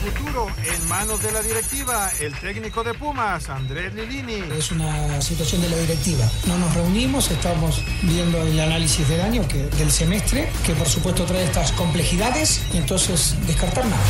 futuro 0.00 0.46
en 0.64 0.88
manos 0.88 1.22
de 1.22 1.30
la 1.30 1.42
directiva, 1.42 2.10
el 2.20 2.32
técnico 2.38 2.82
de 2.82 2.94
Pumas, 2.94 3.48
Andrés 3.50 3.94
Lilini. 3.94 4.42
Es 4.56 4.72
una 4.72 5.20
situación 5.20 5.60
de 5.62 5.68
la 5.68 5.76
directiva. 5.76 6.28
No 6.46 6.58
nos 6.58 6.74
reunimos, 6.74 7.30
estamos 7.30 7.82
viendo 8.02 8.40
el 8.42 8.58
análisis 8.58 9.06
del 9.08 9.20
año, 9.20 9.46
que, 9.46 9.58
del 9.76 9.90
semestre, 9.90 10.50
que 10.64 10.74
por 10.74 10.88
supuesto 10.88 11.24
trae 11.24 11.44
estas 11.44 11.72
complejidades, 11.72 12.62
y 12.72 12.78
entonces 12.78 13.36
descartar 13.46 13.84
nada. 13.84 14.02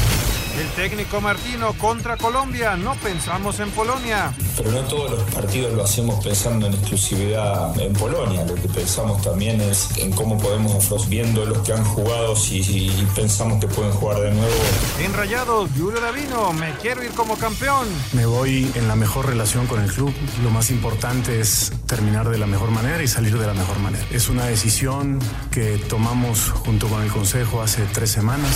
El 0.58 0.68
técnico 0.70 1.20
Martino 1.20 1.72
contra 1.74 2.16
Colombia, 2.16 2.76
no 2.76 2.94
pensamos 2.96 3.60
en 3.60 3.70
Polonia. 3.70 4.32
Pero 4.56 4.72
no 4.72 4.80
todos 4.80 5.10
los 5.12 5.22
partidos 5.34 5.72
lo 5.72 5.84
hacemos 5.84 6.22
pensando 6.22 6.66
en 6.66 6.74
exclusividad 6.74 7.78
en 7.80 7.92
Polonia, 7.92 8.44
lo 8.44 8.54
que 8.56 8.68
pensamos 8.68 9.22
también 9.22 9.60
es 9.60 9.96
en 9.96 10.10
cómo 10.10 10.38
podemos, 10.38 11.08
viendo 11.08 11.46
los 11.46 11.58
que 11.58 11.72
han 11.72 11.84
jugado, 11.84 12.36
si, 12.36 12.62
si 12.62 12.90
pensamos 13.14 13.60
que 13.60 13.68
pueden 13.68 13.92
jugar 13.92 14.20
de 14.20 14.32
nuevo. 14.32 14.54
En 15.02 15.14
Rayados, 15.14 15.70
Julio 15.78 16.00
Davino, 16.00 16.52
me 16.52 16.72
quiero 16.82 17.02
ir 17.04 17.12
como 17.12 17.36
campeón. 17.36 17.86
Me 18.12 18.26
voy 18.26 18.70
en 18.74 18.88
la 18.88 18.96
mejor 18.96 19.26
relación 19.26 19.66
con 19.66 19.80
el 19.80 19.90
club, 19.90 20.12
lo 20.42 20.50
más 20.50 20.70
importante 20.70 21.40
es 21.40 21.72
terminar 21.86 22.28
de 22.28 22.38
la 22.38 22.46
mejor 22.46 22.70
manera 22.70 23.02
y 23.02 23.08
salir 23.08 23.38
de 23.38 23.46
la 23.46 23.54
mejor 23.54 23.78
manera. 23.78 24.04
Es 24.10 24.28
una 24.28 24.46
decisión 24.46 25.18
que 25.50 25.78
tomamos 25.88 26.50
junto 26.50 26.88
con 26.88 27.02
el 27.02 27.10
Consejo 27.10 27.62
hace 27.62 27.82
tres 27.92 28.10
semanas. 28.10 28.50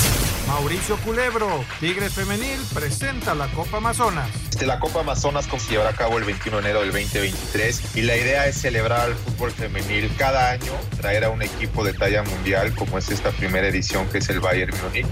Mauricio 0.46 0.96
Culebro, 0.98 1.64
Tigres 1.84 2.14
Femenil 2.14 2.58
presenta 2.72 3.34
la 3.34 3.46
Copa 3.48 3.76
Amazonas. 3.76 4.30
Este, 4.48 4.64
la 4.64 4.80
Copa 4.80 5.00
Amazonas 5.00 5.44
se 5.44 5.70
llevará 5.70 5.90
a 5.90 5.94
cabo 5.94 6.16
el 6.16 6.24
21 6.24 6.56
de 6.56 6.62
enero 6.62 6.80
del 6.80 6.92
2023 6.92 7.96
y 7.96 8.00
la 8.00 8.16
idea 8.16 8.46
es 8.46 8.56
celebrar 8.56 9.10
el 9.10 9.14
fútbol 9.16 9.50
femenil 9.50 10.10
cada 10.16 10.52
año, 10.52 10.72
traer 10.96 11.24
a 11.24 11.28
un 11.28 11.42
equipo 11.42 11.84
de 11.84 11.92
talla 11.92 12.22
mundial 12.22 12.74
como 12.74 12.96
es 12.96 13.10
esta 13.10 13.32
primera 13.32 13.68
edición 13.68 14.08
que 14.08 14.16
es 14.16 14.28
el 14.30 14.40
Bayern 14.40 14.74
Munich. 14.82 15.06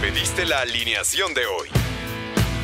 Pediste 0.00 0.44
la 0.44 0.60
alineación 0.60 1.34
de 1.34 1.44
hoy. 1.44 1.87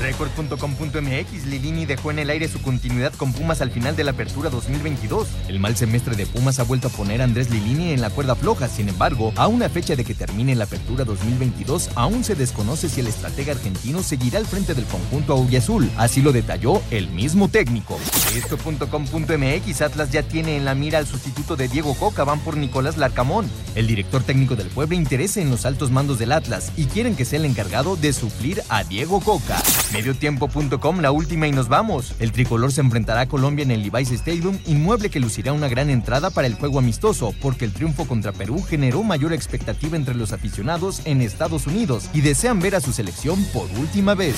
Record.com.mx 0.00 1.46
Lilini 1.46 1.86
dejó 1.86 2.10
en 2.10 2.18
el 2.18 2.30
aire 2.30 2.48
su 2.48 2.60
continuidad 2.60 3.12
con 3.14 3.32
Pumas 3.32 3.60
al 3.60 3.70
final 3.70 3.96
de 3.96 4.04
la 4.04 4.12
apertura 4.12 4.50
2022. 4.50 5.28
El 5.48 5.60
mal 5.60 5.76
semestre 5.76 6.16
de 6.16 6.26
Pumas 6.26 6.58
ha 6.58 6.64
vuelto 6.64 6.88
a 6.88 6.90
poner 6.90 7.20
a 7.20 7.24
Andrés 7.24 7.50
Lilini 7.50 7.92
en 7.92 8.00
la 8.00 8.10
cuerda 8.10 8.34
floja, 8.34 8.68
sin 8.68 8.88
embargo, 8.88 9.32
a 9.36 9.46
una 9.46 9.68
fecha 9.68 9.96
de 9.96 10.04
que 10.04 10.14
termine 10.14 10.54
la 10.54 10.64
apertura 10.64 11.04
2022, 11.04 11.90
aún 11.94 12.24
se 12.24 12.34
desconoce 12.34 12.88
si 12.88 13.00
el 13.00 13.06
estratega 13.06 13.52
argentino 13.52 14.02
seguirá 14.02 14.38
al 14.38 14.46
frente 14.46 14.74
del 14.74 14.84
conjunto 14.84 15.34
azul. 15.56 15.90
Así 15.96 16.22
lo 16.22 16.32
detalló 16.32 16.82
el 16.90 17.08
mismo 17.08 17.48
técnico. 17.48 17.98
Esto.com.mx 18.34 19.82
Atlas 19.82 20.10
ya 20.10 20.22
tiene 20.22 20.56
en 20.56 20.64
la 20.64 20.74
mira 20.74 20.98
al 20.98 21.06
sustituto 21.06 21.56
de 21.56 21.68
Diego 21.68 21.94
Coca, 21.94 22.24
van 22.24 22.40
por 22.40 22.56
Nicolás 22.56 22.96
Larcamón. 22.96 23.48
El 23.74 23.86
director 23.86 24.22
técnico 24.22 24.56
del 24.56 24.68
pueblo 24.68 24.96
interesa 24.96 25.40
en 25.40 25.50
los 25.50 25.64
altos 25.66 25.90
mandos 25.90 26.18
del 26.18 26.32
Atlas 26.32 26.72
y 26.76 26.86
quieren 26.86 27.16
que 27.16 27.24
sea 27.24 27.38
el 27.38 27.44
encargado 27.44 27.96
de 27.96 28.12
suplir 28.12 28.62
a 28.68 28.84
Diego 28.84 29.20
Coca. 29.20 29.62
Mediotiempo.com, 29.94 30.98
la 30.98 31.12
última 31.12 31.46
y 31.46 31.52
nos 31.52 31.68
vamos. 31.68 32.16
El 32.18 32.32
tricolor 32.32 32.72
se 32.72 32.80
enfrentará 32.80 33.20
a 33.20 33.28
Colombia 33.28 33.62
en 33.62 33.70
el 33.70 33.84
Levi's 33.84 34.10
Stadium, 34.10 34.58
inmueble 34.66 35.08
que 35.08 35.20
lucirá 35.20 35.52
una 35.52 35.68
gran 35.68 35.88
entrada 35.88 36.30
para 36.30 36.48
el 36.48 36.54
juego 36.54 36.80
amistoso, 36.80 37.32
porque 37.40 37.64
el 37.64 37.72
triunfo 37.72 38.04
contra 38.08 38.32
Perú 38.32 38.60
generó 38.68 39.04
mayor 39.04 39.32
expectativa 39.32 39.96
entre 39.96 40.16
los 40.16 40.32
aficionados 40.32 41.02
en 41.04 41.22
Estados 41.22 41.68
Unidos 41.68 42.10
y 42.12 42.22
desean 42.22 42.58
ver 42.58 42.74
a 42.74 42.80
su 42.80 42.92
selección 42.92 43.40
por 43.52 43.70
última 43.78 44.16
vez. 44.16 44.34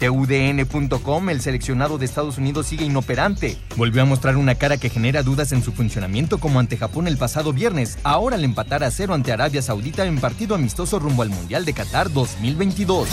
TUDN.com, 0.00 1.28
el 1.28 1.42
seleccionado 1.42 1.98
de 1.98 2.06
Estados 2.06 2.38
Unidos 2.38 2.68
sigue 2.68 2.86
inoperante. 2.86 3.58
Volvió 3.76 4.00
a 4.00 4.06
mostrar 4.06 4.38
una 4.38 4.54
cara 4.54 4.78
que 4.78 4.88
genera 4.88 5.22
dudas 5.22 5.52
en 5.52 5.62
su 5.62 5.72
funcionamiento 5.72 6.38
como 6.38 6.60
ante 6.60 6.78
Japón 6.78 7.08
el 7.08 7.18
pasado 7.18 7.52
viernes, 7.52 7.98
ahora 8.04 8.36
al 8.36 8.44
empatar 8.44 8.82
a 8.82 8.90
cero 8.90 9.12
ante 9.12 9.32
Arabia 9.32 9.60
Saudita 9.60 10.06
en 10.06 10.18
partido 10.18 10.54
amistoso 10.54 10.98
rumbo 10.98 11.22
al 11.22 11.28
Mundial 11.28 11.66
de 11.66 11.74
Qatar 11.74 12.10
2022. 12.10 13.08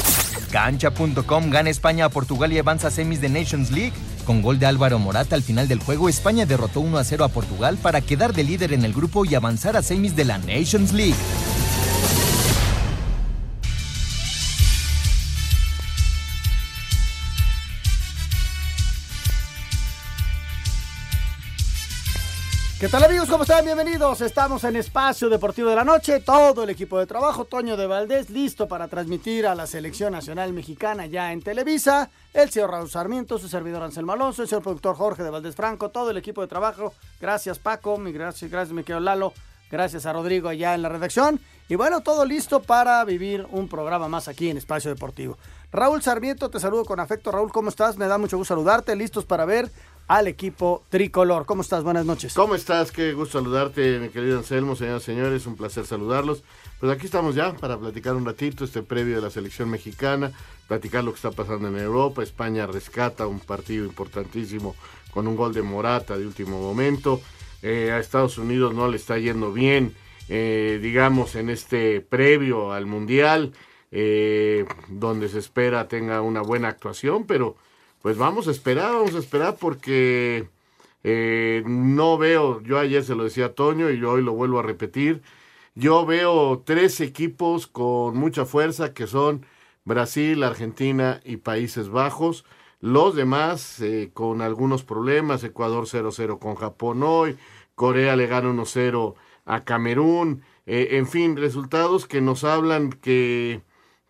Cancha.com 0.51 1.49
gana 1.49 1.69
España 1.71 2.05
a 2.05 2.09
Portugal 2.09 2.53
y 2.53 2.59
avanza 2.59 2.89
a 2.89 2.91
semis 2.91 3.21
de 3.21 3.29
Nations 3.29 3.71
League. 3.71 3.93
Con 4.25 4.41
gol 4.41 4.59
de 4.59 4.67
Álvaro 4.67 4.99
Morata 4.99 5.35
al 5.35 5.43
final 5.43 5.67
del 5.67 5.79
juego, 5.79 6.09
España 6.09 6.45
derrotó 6.45 6.81
1 6.81 6.97
a 6.97 7.03
0 7.03 7.23
a 7.23 7.29
Portugal 7.29 7.77
para 7.81 8.01
quedar 8.01 8.33
de 8.33 8.43
líder 8.43 8.73
en 8.73 8.85
el 8.85 8.93
grupo 8.93 9.25
y 9.25 9.33
avanzar 9.35 9.75
a 9.75 9.81
semis 9.81 10.15
de 10.15 10.25
la 10.25 10.37
Nations 10.37 10.93
League. 10.93 11.15
¿Qué 22.81 22.89
tal 22.89 23.03
amigos? 23.03 23.29
¿Cómo 23.29 23.43
están? 23.43 23.63
Bienvenidos. 23.63 24.21
Estamos 24.21 24.63
en 24.63 24.75
Espacio 24.75 25.29
Deportivo 25.29 25.69
de 25.69 25.75
la 25.75 25.83
Noche. 25.83 26.19
Todo 26.19 26.63
el 26.63 26.71
equipo 26.71 26.97
de 26.97 27.05
trabajo, 27.05 27.45
Toño 27.45 27.77
de 27.77 27.85
Valdés, 27.85 28.31
listo 28.31 28.67
para 28.67 28.87
transmitir 28.87 29.45
a 29.45 29.53
la 29.53 29.67
Selección 29.67 30.13
Nacional 30.13 30.51
Mexicana 30.51 31.05
ya 31.05 31.31
en 31.31 31.43
Televisa. 31.43 32.09
El 32.33 32.49
señor 32.49 32.71
Raúl 32.71 32.89
Sarmiento, 32.89 33.37
su 33.37 33.47
servidor 33.47 33.83
Anselmo 33.83 34.13
Alonso, 34.13 34.41
el 34.41 34.47
señor 34.47 34.63
productor 34.63 34.95
Jorge 34.95 35.21
de 35.21 35.29
Valdés 35.29 35.55
Franco, 35.55 35.89
todo 35.89 36.09
el 36.09 36.17
equipo 36.17 36.41
de 36.41 36.47
trabajo. 36.47 36.95
Gracias 37.19 37.59
Paco, 37.59 37.99
mi 37.99 38.11
gracias, 38.11 38.49
gracias 38.49 38.73
mi 38.73 38.81
querido 38.81 38.99
Lalo, 38.99 39.31
gracias 39.69 40.07
a 40.07 40.13
Rodrigo 40.13 40.49
allá 40.49 40.73
en 40.73 40.81
la 40.81 40.89
redacción. 40.89 41.39
Y 41.69 41.75
bueno, 41.75 42.01
todo 42.01 42.25
listo 42.25 42.63
para 42.63 43.05
vivir 43.05 43.45
un 43.51 43.67
programa 43.67 44.07
más 44.07 44.27
aquí 44.27 44.49
en 44.49 44.57
Espacio 44.57 44.89
Deportivo. 44.89 45.37
Raúl 45.71 46.01
Sarmiento, 46.01 46.49
te 46.49 46.59
saludo 46.59 46.83
con 46.83 46.99
afecto. 46.99 47.31
Raúl, 47.31 47.51
¿cómo 47.51 47.69
estás? 47.69 47.95
Me 47.95 48.07
da 48.07 48.17
mucho 48.17 48.37
gusto 48.37 48.55
saludarte. 48.55 48.93
Listos 48.95 49.23
para 49.23 49.45
ver 49.45 49.71
al 50.07 50.27
equipo 50.27 50.83
tricolor. 50.89 51.45
¿Cómo 51.45 51.61
estás? 51.61 51.83
Buenas 51.83 52.05
noches. 52.05 52.33
¿Cómo 52.33 52.55
estás? 52.55 52.91
Qué 52.91 53.13
gusto 53.13 53.39
saludarte, 53.39 53.99
mi 53.99 54.09
querido 54.09 54.37
Anselmo, 54.37 54.75
señoras 54.75 55.03
y 55.03 55.05
señores. 55.05 55.45
Un 55.45 55.55
placer 55.55 55.85
saludarlos. 55.85 56.43
Pues 56.79 56.91
aquí 56.91 57.05
estamos 57.05 57.35
ya 57.35 57.53
para 57.53 57.77
platicar 57.77 58.15
un 58.15 58.25
ratito, 58.25 58.65
este 58.65 58.81
previo 58.83 59.15
de 59.15 59.21
la 59.21 59.29
selección 59.29 59.69
mexicana, 59.69 60.31
platicar 60.67 61.03
lo 61.03 61.11
que 61.11 61.17
está 61.17 61.31
pasando 61.31 61.67
en 61.67 61.77
Europa. 61.77 62.23
España 62.23 62.67
rescata 62.67 63.27
un 63.27 63.39
partido 63.39 63.85
importantísimo 63.85 64.75
con 65.11 65.27
un 65.27 65.35
gol 65.35 65.53
de 65.53 65.61
Morata 65.61 66.17
de 66.17 66.25
último 66.25 66.59
momento. 66.59 67.21
Eh, 67.61 67.91
a 67.91 67.99
Estados 67.99 68.37
Unidos 68.37 68.73
no 68.73 68.87
le 68.87 68.97
está 68.97 69.19
yendo 69.19 69.53
bien, 69.53 69.93
eh, 70.29 70.79
digamos, 70.81 71.35
en 71.35 71.49
este 71.49 72.01
previo 72.01 72.73
al 72.73 72.87
Mundial, 72.87 73.53
eh, 73.91 74.65
donde 74.87 75.29
se 75.29 75.39
espera 75.39 75.87
tenga 75.87 76.21
una 76.21 76.41
buena 76.41 76.69
actuación, 76.69 77.25
pero 77.25 77.55
pues 78.01 78.17
vamos 78.17 78.47
a 78.47 78.51
esperar, 78.51 78.93
vamos 78.93 79.15
a 79.15 79.19
esperar 79.19 79.57
porque 79.59 80.49
eh, 81.03 81.63
no 81.65 82.17
veo, 82.17 82.61
yo 82.61 82.79
ayer 82.79 83.03
se 83.03 83.15
lo 83.15 83.23
decía 83.23 83.47
a 83.47 83.53
Toño 83.53 83.89
y 83.89 83.99
yo 83.99 84.11
hoy 84.11 84.23
lo 84.23 84.33
vuelvo 84.33 84.59
a 84.59 84.63
repetir, 84.63 85.21
yo 85.75 86.05
veo 86.05 86.63
tres 86.65 86.99
equipos 86.99 87.67
con 87.67 88.17
mucha 88.17 88.45
fuerza 88.45 88.93
que 88.93 89.07
son 89.07 89.45
Brasil, 89.85 90.43
Argentina 90.43 91.21
y 91.23 91.37
Países 91.37 91.89
Bajos. 91.89 92.45
Los 92.81 93.15
demás 93.15 93.79
eh, 93.79 94.09
con 94.13 94.41
algunos 94.41 94.83
problemas, 94.83 95.43
Ecuador 95.43 95.85
0-0 95.85 96.39
con 96.39 96.55
Japón 96.55 97.03
hoy, 97.03 97.37
Corea 97.75 98.15
le 98.15 98.27
gana 98.27 98.49
1-0 98.49 99.13
a 99.45 99.63
Camerún, 99.63 100.43
eh, 100.65 100.89
en 100.91 101.07
fin, 101.07 101.37
resultados 101.37 102.05
que 102.07 102.21
nos 102.21 102.43
hablan 102.43 102.91
que, 102.91 103.61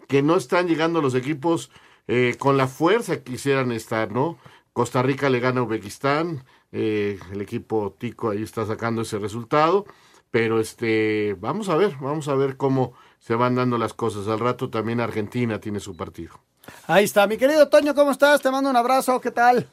que 0.07 0.21
no 0.21 0.35
están 0.35 0.67
llegando 0.67 1.01
los 1.01 1.15
equipos 1.15 1.69
eh, 2.07 2.35
con 2.37 2.57
la 2.57 2.67
fuerza 2.67 3.17
que 3.17 3.31
quisieran 3.31 3.71
estar, 3.71 4.11
¿no? 4.11 4.37
Costa 4.73 5.01
Rica 5.01 5.29
le 5.29 5.39
gana 5.39 5.61
a 5.61 5.63
Uzbekistán, 5.63 6.43
eh, 6.71 7.19
el 7.31 7.41
equipo 7.41 7.95
Tico 7.97 8.29
ahí 8.29 8.41
está 8.41 8.65
sacando 8.65 9.01
ese 9.01 9.19
resultado, 9.19 9.85
pero 10.29 10.59
este, 10.59 11.35
vamos 11.39 11.67
a 11.69 11.75
ver, 11.75 11.95
vamos 11.99 12.27
a 12.29 12.35
ver 12.35 12.55
cómo 12.55 12.93
se 13.19 13.35
van 13.35 13.55
dando 13.55 13.77
las 13.77 13.93
cosas. 13.93 14.27
Al 14.27 14.39
rato 14.39 14.69
también 14.69 15.01
Argentina 15.01 15.59
tiene 15.59 15.79
su 15.79 15.95
partido. 15.95 16.39
Ahí 16.87 17.03
está, 17.03 17.27
mi 17.27 17.37
querido 17.37 17.67
Toño, 17.69 17.93
¿cómo 17.93 18.11
estás? 18.11 18.41
Te 18.41 18.51
mando 18.51 18.69
un 18.69 18.77
abrazo, 18.77 19.19
¿qué 19.19 19.31
tal? 19.31 19.67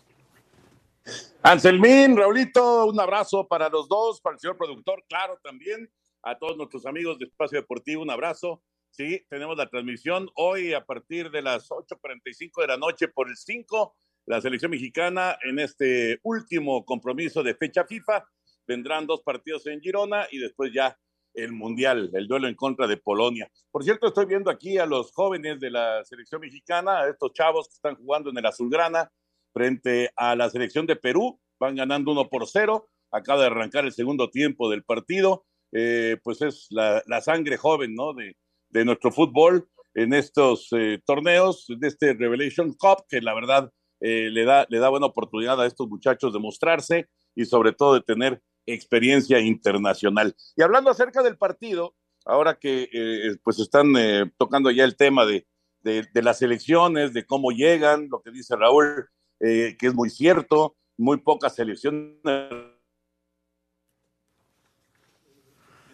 Anselmín, 1.43 2.17
Raulito, 2.17 2.87
un 2.87 2.99
abrazo 2.99 3.47
para 3.47 3.69
los 3.69 3.89
dos, 3.89 4.21
para 4.21 4.35
el 4.35 4.41
señor 4.41 4.57
productor, 4.57 5.05
claro, 5.09 5.39
también, 5.43 5.91
a 6.23 6.37
todos 6.37 6.57
nuestros 6.57 6.85
amigos 6.85 7.19
de 7.19 7.27
Espacio 7.27 7.61
Deportivo, 7.61 8.03
un 8.03 8.11
abrazo. 8.11 8.61
Sí, 8.91 9.25
tenemos 9.29 9.57
la 9.57 9.69
transmisión 9.69 10.29
hoy 10.35 10.75
a 10.75 10.85
partir 10.85 11.31
de 11.31 11.43
las 11.43 11.69
8.45 11.71 12.61
de 12.63 12.67
la 12.67 12.77
noche 12.77 13.09
por 13.09 13.29
el 13.29 13.37
5 13.37 13.97
la 14.29 14.43
selección 14.43 14.71
mexicana 14.71 15.39
en 15.43 15.59
este 15.59 16.21
último 16.23 16.85
compromiso 16.85 17.43
de 17.43 17.55
fecha 17.55 17.85
FIFA. 17.85 18.29
Vendrán 18.67 19.07
dos 19.07 19.23
partidos 19.23 19.67
en 19.67 19.81
Girona 19.81 20.27
y 20.31 20.39
después 20.39 20.71
ya 20.73 20.99
el 21.33 21.53
Mundial, 21.53 22.11
el 22.13 22.29
duelo 22.29 22.47
en 22.47 22.55
contra 22.55 22.87
de 22.87 22.99
Polonia. 22.99 23.51
Por 23.71 23.85
cierto, 23.85 24.09
estoy 24.09 24.27
viendo 24.27 24.51
aquí 24.51 24.77
a 24.77 24.85
los 24.85 25.13
jóvenes 25.13 25.61
de 25.61 25.71
la 25.71 26.05
selección 26.05 26.43
mexicana, 26.43 27.01
a 27.01 27.09
estos 27.09 27.33
chavos 27.33 27.69
que 27.69 27.75
están 27.75 27.97
jugando 27.97 28.29
en 28.29 28.37
el 28.37 28.45
Azulgrana 28.45 29.11
frente 29.55 30.11
a 30.15 30.37
la 30.37 30.51
selección 30.51 30.87
de 30.87 30.97
Perú. 30.97 31.41
Van 31.59 31.77
ganando 31.77 32.13
uno 32.13 32.29
por 32.29 32.47
cero. 32.47 32.91
Acaba 33.11 33.41
de 33.41 33.47
arrancar 33.47 33.87
el 33.87 33.93
segundo 33.93 34.29
tiempo 34.29 34.69
del 34.69 34.85
partido. 34.85 35.47
Eh, 35.73 36.19
pues 36.23 36.43
es 36.43 36.67
la, 36.71 37.03
sangre 37.23 37.57
joven, 37.57 37.95
¿no? 37.95 38.13
De, 38.13 38.37
de 38.71 38.85
nuestro 38.85 39.13
fútbol 39.13 39.69
en 39.95 40.13
estos 40.13 40.69
eh, 40.73 41.01
torneos, 41.05 41.67
de 41.69 41.89
este 41.89 42.15
Revelation 42.15 42.73
Cup, 42.75 43.05
que 43.09 43.21
la 43.21 43.35
verdad 43.35 43.73
eh, 44.01 44.29
le, 44.31 44.45
da, 44.45 44.67
le 44.69 44.79
da 44.79 44.89
buena 44.89 45.07
oportunidad 45.07 45.61
a 45.61 45.67
estos 45.67 45.89
muchachos 45.89 46.33
de 46.33 46.39
mostrarse 46.39 47.09
y 47.35 47.45
sobre 47.45 47.73
todo 47.73 47.95
de 47.95 48.03
tener 48.03 48.41
experiencia 48.67 49.41
internacional. 49.41 50.37
Y 50.57 50.63
hablando 50.63 50.91
acerca 50.91 51.23
del 51.23 51.37
partido, 51.37 51.95
ahora 52.25 52.59
que 52.59 52.89
eh, 52.93 53.37
pues 53.43 53.59
están 53.59 53.93
tocando 54.37 54.71
ya 54.71 54.85
el 54.85 54.97
tema 54.97 55.25
de, 55.25 55.47
de, 55.83 56.23
las 56.23 56.43
elecciones, 56.43 57.13
de 57.13 57.25
cómo 57.25 57.51
llegan, 57.51 58.09
lo 58.11 58.21
que 58.21 58.31
dice 58.31 58.55
Raúl, 58.57 59.09
que 59.41 59.77
es 59.81 59.95
muy 59.95 60.11
cierto, 60.11 60.77
muy 60.97 61.19
pocas 61.19 61.55
selecciones 61.55 62.19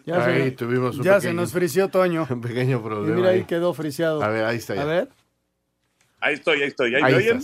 Ya, 0.05 0.23
ahí 0.23 0.43
se, 0.43 0.51
tuvimos 0.51 0.97
ya 0.97 1.19
se 1.19 1.33
nos 1.33 1.51
frició 1.51 1.89
Toño. 1.89 2.27
Un 2.29 2.41
pequeño 2.41 2.81
problema. 2.83 3.15
mira, 3.15 3.29
ahí, 3.29 3.43
quedó 3.43 3.73
friseado. 3.73 4.21
A 4.21 4.29
ver, 4.29 4.45
ahí 4.45 4.57
está. 4.57 4.79
A 4.79 4.85
ver. 4.85 5.09
Ahí 6.19 6.35
estoy, 6.35 6.61
ahí 6.61 6.67
estoy. 6.67 6.95
¿Ahí, 6.95 7.03
me 7.03 7.15
oyen? 7.15 7.39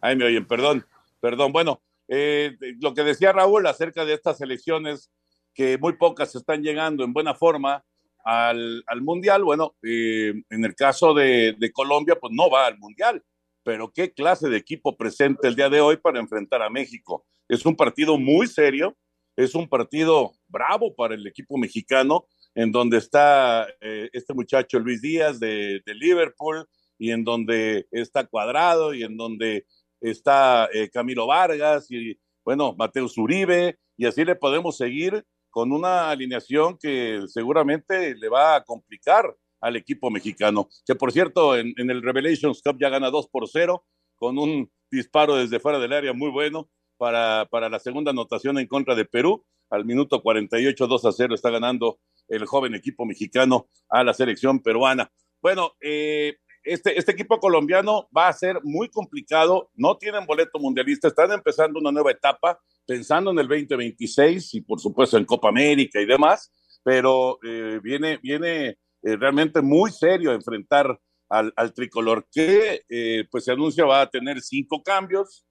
Ahí 0.00 0.16
me 0.16 0.24
oyen, 0.24 0.46
perdón. 0.46 0.86
Perdón. 1.20 1.52
Bueno, 1.52 1.80
eh, 2.08 2.56
lo 2.80 2.94
que 2.94 3.02
decía 3.02 3.32
Raúl 3.32 3.66
acerca 3.66 4.04
de 4.04 4.14
estas 4.14 4.40
elecciones, 4.40 5.10
que 5.54 5.78
muy 5.78 5.94
pocas 5.94 6.34
están 6.34 6.62
llegando 6.62 7.04
en 7.04 7.12
buena 7.12 7.34
forma 7.34 7.84
al, 8.24 8.84
al 8.86 9.02
Mundial. 9.02 9.42
Bueno, 9.42 9.74
eh, 9.82 10.34
en 10.50 10.64
el 10.64 10.74
caso 10.74 11.14
de, 11.14 11.56
de 11.58 11.72
Colombia, 11.72 12.16
pues 12.20 12.32
no 12.34 12.50
va 12.50 12.66
al 12.66 12.78
Mundial 12.78 13.22
pero 13.66 13.92
qué 13.92 14.12
clase 14.12 14.48
de 14.48 14.58
equipo 14.58 14.96
presente 14.96 15.48
el 15.48 15.56
día 15.56 15.68
de 15.68 15.80
hoy 15.80 15.96
para 15.96 16.20
enfrentar 16.20 16.62
a 16.62 16.70
México. 16.70 17.26
Es 17.48 17.66
un 17.66 17.74
partido 17.74 18.16
muy 18.16 18.46
serio, 18.46 18.96
es 19.34 19.56
un 19.56 19.68
partido 19.68 20.30
bravo 20.48 20.94
para 20.94 21.14
el 21.14 21.26
equipo 21.26 21.56
mexicano, 21.58 22.26
en 22.54 22.72
donde 22.72 22.98
está 22.98 23.66
eh, 23.80 24.08
este 24.12 24.34
muchacho 24.34 24.78
Luis 24.78 25.02
Díaz 25.02 25.38
de, 25.38 25.82
Liverpool 25.86 26.66
y 26.98 27.10
en 27.10 27.24
donde 27.24 27.86
está 27.90 28.26
Cuadrado 28.26 28.94
y 28.94 29.02
en 29.02 29.16
donde 29.16 29.66
está 30.00 30.68
eh, 30.72 30.88
Camilo 30.90 31.26
Vargas 31.26 31.90
y 31.90 32.18
bueno, 32.44 32.74
Mateo 32.78 33.08
Zuribe 33.08 33.78
y 33.96 34.06
así 34.06 34.24
le 34.24 34.36
podemos 34.36 34.76
seguir 34.76 35.24
con 35.50 35.72
una 35.72 36.10
alineación 36.10 36.76
que 36.78 37.22
seguramente 37.28 38.14
le 38.14 38.28
va 38.28 38.56
a 38.56 38.64
complicar 38.64 39.34
al 39.60 39.76
equipo 39.76 40.10
mexicano, 40.10 40.68
que 40.86 40.94
por 40.94 41.12
cierto 41.12 41.56
en, 41.56 41.74
el 41.78 42.02
Revelations 42.02 42.62
Cup 42.62 42.76
ya 42.78 42.88
gana 42.88 43.10
2 43.10 43.28
por 43.28 43.48
0 43.48 43.84
con 44.16 44.38
un 44.38 44.70
disparo 44.90 45.36
desde 45.36 45.58
fuera 45.58 45.78
del 45.78 45.92
área 45.92 46.12
muy 46.12 46.30
bueno 46.30 46.68
para, 46.98 47.48
para 47.50 47.68
la 47.68 47.78
segunda 47.78 48.10
anotación 48.10 48.58
en 48.58 48.66
contra 48.66 48.94
de 48.94 49.04
Perú. 49.04 49.44
Al 49.70 49.84
minuto 49.84 50.22
48, 50.22 50.86
2 50.86 51.04
a 51.04 51.12
0 51.12 51.34
está 51.34 51.50
ganando 51.50 51.98
el 52.28 52.46
joven 52.46 52.74
equipo 52.74 53.04
mexicano 53.04 53.68
a 53.88 54.04
la 54.04 54.14
selección 54.14 54.60
peruana. 54.60 55.10
Bueno, 55.40 55.72
eh, 55.80 56.36
este, 56.62 56.98
este 56.98 57.12
equipo 57.12 57.38
colombiano 57.38 58.08
va 58.16 58.28
a 58.28 58.32
ser 58.32 58.60
muy 58.62 58.88
complicado, 58.88 59.70
no 59.74 59.96
tienen 59.96 60.26
boleto 60.26 60.58
mundialista, 60.58 61.08
están 61.08 61.32
empezando 61.32 61.78
una 61.78 61.92
nueva 61.92 62.10
etapa, 62.10 62.60
pensando 62.86 63.30
en 63.30 63.38
el 63.38 63.48
2026 63.48 64.54
y 64.54 64.60
por 64.62 64.80
supuesto 64.80 65.16
en 65.16 65.24
Copa 65.24 65.48
América 65.48 66.00
y 66.00 66.06
demás, 66.06 66.52
pero 66.82 67.38
eh, 67.44 67.80
viene, 67.82 68.18
viene 68.18 68.68
eh, 68.68 68.76
realmente 69.16 69.60
muy 69.62 69.90
serio 69.90 70.32
enfrentar 70.32 70.98
al, 71.28 71.52
al 71.56 71.72
tricolor, 71.72 72.26
que 72.32 72.82
pues 73.30 73.44
se 73.44 73.52
anuncia 73.52 73.84
va 73.84 74.02
a 74.02 74.10
tener 74.10 74.40
cinco 74.40 74.80
cambios, 74.80 75.44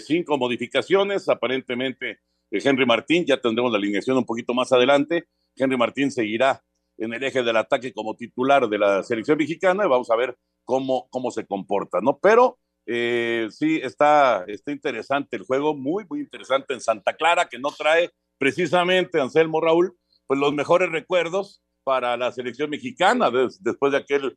cinco 0.00 0.38
modificaciones. 0.38 1.28
Aparentemente, 1.28 2.20
Henry 2.50 2.86
Martín, 2.86 3.24
ya 3.26 3.40
tendremos 3.40 3.70
la 3.70 3.78
alineación 3.78 4.16
un 4.16 4.24
poquito 4.24 4.54
más 4.54 4.72
adelante. 4.72 5.26
Henry 5.56 5.76
Martín 5.76 6.10
seguirá 6.10 6.62
en 6.98 7.12
el 7.14 7.22
eje 7.22 7.42
del 7.42 7.56
ataque 7.56 7.92
como 7.92 8.16
titular 8.16 8.68
de 8.68 8.78
la 8.78 9.02
selección 9.02 9.38
mexicana 9.38 9.84
y 9.84 9.88
vamos 9.88 10.10
a 10.10 10.16
ver 10.16 10.36
cómo, 10.64 11.08
cómo 11.10 11.30
se 11.30 11.46
comporta, 11.46 12.00
¿no? 12.00 12.18
Pero 12.20 12.58
eh, 12.86 13.48
sí, 13.50 13.80
está, 13.82 14.44
está 14.46 14.72
interesante 14.72 15.36
el 15.36 15.44
juego, 15.44 15.74
muy, 15.74 16.04
muy 16.08 16.20
interesante 16.20 16.74
en 16.74 16.80
Santa 16.80 17.14
Clara, 17.14 17.48
que 17.48 17.58
no 17.58 17.70
trae 17.70 18.10
precisamente 18.38 19.20
Anselmo 19.20 19.60
Raúl, 19.60 19.96
pues 20.26 20.38
los 20.40 20.52
mejores 20.52 20.90
recuerdos 20.90 21.62
para 21.84 22.16
la 22.16 22.32
selección 22.32 22.70
mexicana 22.70 23.30
después 23.60 23.92
de 23.92 23.98
aquel 23.98 24.36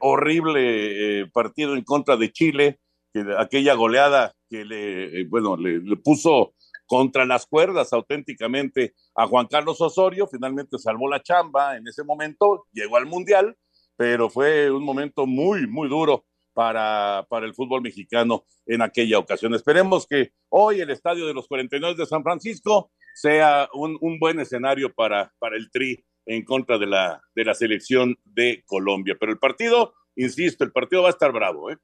horrible 0.00 1.26
partido 1.32 1.74
en 1.74 1.82
contra 1.82 2.16
de 2.16 2.30
Chile, 2.30 2.78
que 3.12 3.24
aquella 3.38 3.74
goleada 3.74 4.34
que 4.48 4.64
le, 4.64 5.20
eh, 5.20 5.26
bueno, 5.28 5.56
le, 5.56 5.96
puso 5.96 6.54
contra 6.86 7.24
las 7.24 7.46
cuerdas 7.46 7.92
auténticamente 7.92 8.94
a 9.14 9.26
Juan 9.26 9.46
Carlos 9.46 9.80
Osorio, 9.80 10.26
finalmente 10.26 10.78
salvó 10.78 11.08
la 11.08 11.22
chamba 11.22 11.76
en 11.76 11.86
ese 11.86 12.04
momento, 12.04 12.66
llegó 12.72 12.96
al 12.96 13.06
Mundial, 13.06 13.56
pero 13.96 14.28
fue 14.28 14.70
un 14.70 14.84
momento 14.84 15.26
muy, 15.26 15.66
muy 15.66 15.88
duro 15.88 16.24
para, 16.52 17.26
para 17.28 17.46
el 17.46 17.54
fútbol 17.54 17.82
mexicano 17.82 18.44
en 18.66 18.82
aquella 18.82 19.18
ocasión. 19.18 19.54
Esperemos 19.54 20.06
que 20.06 20.32
hoy 20.48 20.80
el 20.80 20.90
Estadio 20.90 21.26
de 21.26 21.34
los 21.34 21.46
49 21.48 21.96
de 21.96 22.06
San 22.06 22.22
Francisco 22.22 22.90
sea 23.14 23.68
un, 23.74 23.96
un 24.00 24.18
buen 24.18 24.40
escenario 24.40 24.92
para, 24.92 25.32
para 25.38 25.56
el 25.56 25.70
Tri 25.70 26.04
en 26.26 26.44
contra 26.44 26.78
de 26.78 26.86
la, 26.86 27.22
de 27.34 27.44
la 27.44 27.54
selección 27.54 28.16
de 28.24 28.62
Colombia. 28.66 29.16
Pero 29.18 29.32
el 29.32 29.38
partido, 29.38 29.94
insisto, 30.16 30.64
el 30.64 30.72
partido 30.72 31.02
va 31.02 31.08
a 31.08 31.12
estar 31.12 31.32
bravo, 31.32 31.70
¿eh? 31.70 31.76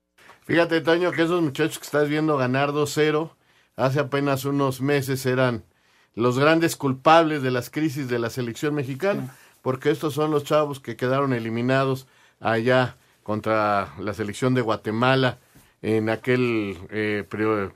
Fíjate, 0.42 0.80
Toño, 0.80 1.12
que 1.12 1.22
esos 1.22 1.42
muchachos 1.42 1.78
que 1.78 1.84
estás 1.84 2.08
viendo 2.08 2.36
ganar 2.36 2.70
2-0, 2.70 3.30
hace 3.78 4.00
apenas 4.00 4.44
unos 4.44 4.80
meses 4.80 5.25
eran 5.25 5.62
los 6.14 6.38
grandes 6.38 6.75
culpables 6.76 7.42
de 7.42 7.52
las 7.52 7.70
crisis 7.70 8.08
de 8.08 8.19
la 8.19 8.28
selección 8.28 8.75
mexicana, 8.75 9.34
porque 9.62 9.90
estos 9.90 10.14
son 10.14 10.32
los 10.32 10.42
chavos 10.42 10.80
que 10.80 10.96
quedaron 10.96 11.32
eliminados 11.32 12.08
allá 12.40 12.96
contra 13.22 13.94
la 14.00 14.14
selección 14.14 14.54
de 14.54 14.62
Guatemala 14.62 15.38
en 15.80 16.10
aquel 16.10 16.76
eh, 16.90 17.25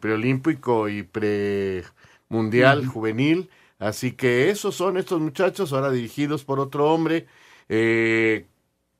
preolímpico 0.00 0.88
y 0.88 1.04
premundial 1.04 2.84
juvenil. 2.86 3.48
Así 3.78 4.12
que 4.12 4.50
esos 4.50 4.74
son 4.74 4.96
estos 4.96 5.20
muchachos, 5.20 5.72
ahora 5.72 5.90
dirigidos 5.90 6.42
por 6.42 6.58
otro 6.58 6.92
hombre, 6.92 7.26
eh, 7.68 8.46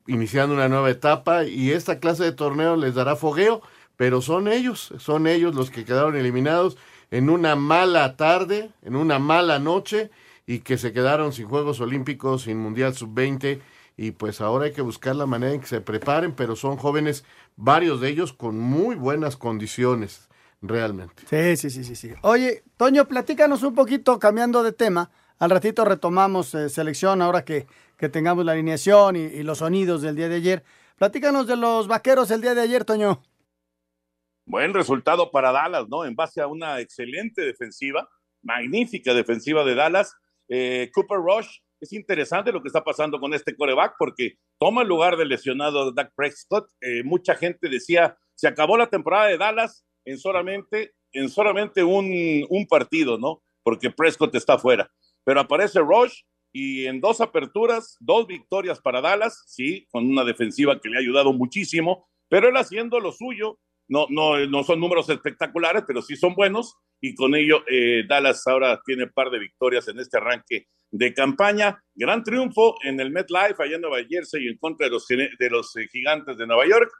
iniciando 0.06 0.54
una 0.54 0.68
nueva 0.68 0.90
etapa 0.90 1.44
y 1.44 1.72
esta 1.72 1.98
clase 1.98 2.22
de 2.22 2.32
torneo 2.32 2.76
les 2.76 2.94
dará 2.94 3.16
fogueo, 3.16 3.60
pero 3.96 4.22
son 4.22 4.46
ellos, 4.46 4.94
son 4.98 5.26
ellos 5.26 5.54
los 5.54 5.70
que 5.70 5.84
quedaron 5.84 6.16
eliminados 6.16 6.76
en 7.12 7.30
una 7.30 7.54
mala 7.54 8.16
tarde, 8.16 8.72
en 8.82 8.96
una 8.96 9.20
mala 9.20 9.60
noche 9.60 10.10
y 10.46 10.58
que 10.58 10.78
se 10.78 10.92
quedaron 10.92 11.32
sin 11.32 11.46
Juegos 11.46 11.80
Olímpicos, 11.80 12.42
sin 12.42 12.58
Mundial 12.58 12.94
Sub-20 12.94 13.60
y 13.96 14.10
pues 14.10 14.40
ahora 14.40 14.64
hay 14.64 14.72
que 14.72 14.82
buscar 14.82 15.14
la 15.14 15.26
manera 15.26 15.52
en 15.52 15.60
que 15.60 15.68
se 15.68 15.80
preparen, 15.80 16.32
pero 16.32 16.56
son 16.56 16.76
jóvenes, 16.76 17.24
varios 17.54 18.00
de 18.00 18.08
ellos 18.08 18.32
con 18.32 18.58
muy 18.58 18.96
buenas 18.96 19.36
condiciones, 19.36 20.28
realmente. 20.60 21.22
Sí, 21.30 21.56
sí, 21.56 21.70
sí, 21.70 21.84
sí, 21.84 21.94
sí. 21.94 22.14
Oye, 22.22 22.64
Toño, 22.76 23.06
platícanos 23.06 23.62
un 23.62 23.76
poquito, 23.76 24.18
cambiando 24.18 24.64
de 24.64 24.72
tema, 24.72 25.12
al 25.38 25.50
ratito 25.50 25.84
retomamos 25.84 26.52
eh, 26.54 26.68
selección 26.68 27.22
ahora 27.22 27.44
que 27.44 27.66
que 28.02 28.08
tengamos 28.08 28.44
la 28.44 28.50
alineación 28.50 29.14
y, 29.14 29.44
los 29.44 29.58
sonidos 29.58 30.02
del 30.02 30.16
día 30.16 30.28
de 30.28 30.34
ayer. 30.34 30.64
Platícanos 30.98 31.46
de 31.46 31.54
los 31.54 31.86
vaqueros 31.86 32.32
el 32.32 32.40
día 32.40 32.52
de 32.52 32.62
ayer, 32.62 32.84
Toño. 32.84 33.22
Buen 34.44 34.74
resultado 34.74 35.30
para 35.30 35.52
Dallas, 35.52 35.88
¿no? 35.88 36.04
En 36.04 36.16
base 36.16 36.40
a 36.40 36.48
una 36.48 36.80
excelente 36.80 37.42
defensiva, 37.42 38.08
magnífica 38.42 39.14
defensiva 39.14 39.64
de 39.64 39.74
Dallas. 39.74 40.14
Eh, 40.48 40.90
Cooper 40.92 41.18
Rush, 41.18 41.58
es 41.80 41.92
interesante 41.92 42.52
lo 42.52 42.60
que 42.60 42.68
está 42.68 42.82
pasando 42.82 43.20
con 43.20 43.34
este 43.34 43.56
coreback 43.56 43.94
porque 43.98 44.34
toma 44.58 44.82
el 44.82 44.88
lugar 44.88 45.16
del 45.16 45.28
lesionado 45.28 45.92
Dak 45.92 46.12
Prescott. 46.14 46.68
Eh, 46.80 47.02
mucha 47.04 47.34
gente 47.36 47.68
decía, 47.68 48.16
se 48.34 48.48
acabó 48.48 48.76
la 48.76 48.88
temporada 48.88 49.26
de 49.26 49.38
Dallas 49.38 49.84
en 50.04 50.18
solamente, 50.18 50.92
en 51.12 51.28
solamente 51.28 51.84
un, 51.84 52.46
un 52.48 52.66
partido, 52.66 53.18
¿no? 53.18 53.42
Porque 53.62 53.90
Prescott 53.90 54.34
está 54.34 54.58
fuera. 54.58 54.90
Pero 55.24 55.40
aparece 55.40 55.78
Rush 55.78 56.22
y 56.52 56.86
en 56.86 57.00
dos 57.00 57.20
aperturas, 57.20 57.96
dos 58.00 58.26
victorias 58.26 58.80
para 58.80 59.00
Dallas, 59.00 59.44
sí, 59.46 59.86
con 59.90 60.06
una 60.06 60.24
defensiva 60.24 60.78
que 60.80 60.88
le 60.88 60.96
ha 60.96 61.00
ayudado 61.00 61.32
muchísimo, 61.32 62.08
pero 62.28 62.48
él 62.48 62.56
haciendo 62.56 63.00
lo 63.00 63.12
suyo, 63.12 63.58
no, 63.92 64.06
no, 64.08 64.38
no 64.46 64.64
son 64.64 64.80
números 64.80 65.10
espectaculares, 65.10 65.84
pero 65.86 66.00
sí 66.00 66.16
son 66.16 66.34
buenos, 66.34 66.78
y 66.98 67.14
con 67.14 67.34
ello 67.34 67.62
eh, 67.70 68.04
Dallas 68.08 68.46
ahora 68.46 68.80
tiene 68.86 69.06
par 69.06 69.28
de 69.28 69.38
victorias 69.38 69.86
en 69.88 70.00
este 70.00 70.16
arranque 70.16 70.66
de 70.90 71.12
campaña. 71.12 71.78
Gran 71.94 72.24
triunfo 72.24 72.76
en 72.84 73.00
el 73.00 73.10
MetLife, 73.10 73.62
allá 73.62 73.74
en 73.74 73.82
Nueva 73.82 73.98
Jersey, 74.08 74.48
en 74.48 74.56
contra 74.56 74.86
de 74.86 74.92
los, 74.92 75.06
de 75.06 75.50
los 75.50 75.76
eh, 75.76 75.88
gigantes 75.92 76.38
de 76.38 76.46
Nueva 76.46 76.66
York, 76.66 76.90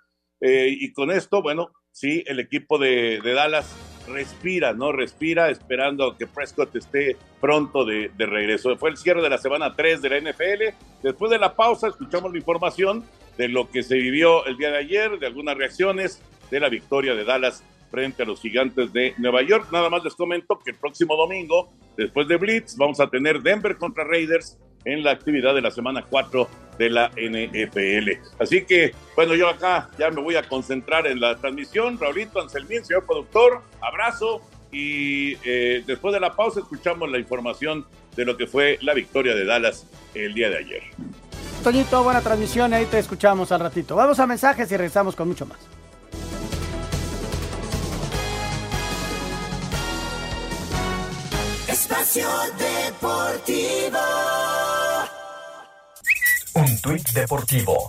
eh, 0.42 0.68
y 0.68 0.92
con 0.92 1.10
esto, 1.10 1.40
bueno, 1.40 1.72
si 1.90 2.22
el 2.26 2.40
equipo 2.40 2.76
de, 2.76 3.20
Dallas 3.24 3.74
respira, 4.06 4.74
¿no? 4.74 4.92
Respira 4.92 5.48
esperando 5.48 6.18
que 6.18 6.26
Prescott 6.26 6.76
esté 6.76 7.16
pronto 7.40 7.86
de, 7.86 8.10
de, 8.18 8.26
regreso. 8.26 8.76
Fue 8.76 8.90
el 8.90 8.98
cierre 8.98 9.22
de 9.22 9.30
la 9.30 9.38
semana 9.38 9.74
3 9.74 10.02
de 10.02 10.10
la 10.10 10.20
NFL. 10.20 10.76
Después 11.02 11.30
de 11.30 11.38
la 11.38 11.54
pausa 11.54 11.88
escuchamos 11.88 12.32
la 12.32 12.38
información 12.38 13.02
de 13.38 13.48
lo 13.48 13.70
que 13.70 13.82
se 13.82 13.94
vivió 13.94 14.44
el 14.44 14.58
día 14.58 14.72
de 14.72 14.78
ayer, 14.78 15.18
de 15.18 15.26
algunas 15.26 15.56
reacciones 15.56 16.20
de 16.52 16.60
la 16.60 16.68
victoria 16.68 17.14
de 17.14 17.24
Dallas 17.24 17.64
frente 17.90 18.22
a 18.22 18.26
los 18.26 18.40
gigantes 18.40 18.92
de 18.92 19.14
Nueva 19.16 19.42
York. 19.42 19.68
Nada 19.72 19.88
más 19.88 20.04
les 20.04 20.14
comento 20.14 20.58
que 20.62 20.72
el 20.72 20.76
próximo 20.76 21.16
domingo, 21.16 21.72
después 21.96 22.28
de 22.28 22.36
Blitz, 22.36 22.76
vamos 22.76 23.00
a 23.00 23.08
tener 23.08 23.40
Denver 23.40 23.76
contra 23.78 24.04
Raiders 24.04 24.58
en 24.84 25.02
la 25.02 25.12
actividad 25.12 25.54
de 25.54 25.62
la 25.62 25.70
semana 25.70 26.04
4 26.08 26.48
de 26.78 26.90
la 26.90 27.10
NFL. 27.16 28.10
Así 28.38 28.64
que, 28.64 28.92
bueno, 29.16 29.34
yo 29.34 29.48
acá 29.48 29.88
ya 29.98 30.10
me 30.10 30.20
voy 30.20 30.36
a 30.36 30.42
concentrar 30.42 31.06
en 31.06 31.20
la 31.20 31.36
transmisión. 31.36 31.98
Raulito 31.98 32.40
Anselmín, 32.40 32.84
señor 32.84 33.06
productor, 33.06 33.62
abrazo. 33.80 34.42
Y 34.70 35.36
eh, 35.44 35.82
después 35.86 36.12
de 36.12 36.20
la 36.20 36.34
pausa 36.34 36.60
escuchamos 36.60 37.10
la 37.10 37.18
información 37.18 37.86
de 38.14 38.24
lo 38.26 38.36
que 38.36 38.46
fue 38.46 38.78
la 38.82 38.92
victoria 38.92 39.34
de 39.34 39.44
Dallas 39.46 39.86
el 40.14 40.34
día 40.34 40.50
de 40.50 40.58
ayer. 40.58 40.82
Toñito, 41.62 42.02
buena 42.02 42.20
transmisión, 42.20 42.74
ahí 42.74 42.86
te 42.86 42.98
escuchamos 42.98 43.52
al 43.52 43.60
ratito. 43.60 43.96
Vamos 43.96 44.18
a 44.18 44.26
mensajes 44.26 44.70
y 44.70 44.76
regresamos 44.76 45.14
con 45.14 45.28
mucho 45.28 45.46
más. 45.46 45.58
Espacio 52.02 52.28
Deportivo. 52.58 53.98
Un 56.54 56.80
tuit 56.80 57.08
deportivo. 57.12 57.88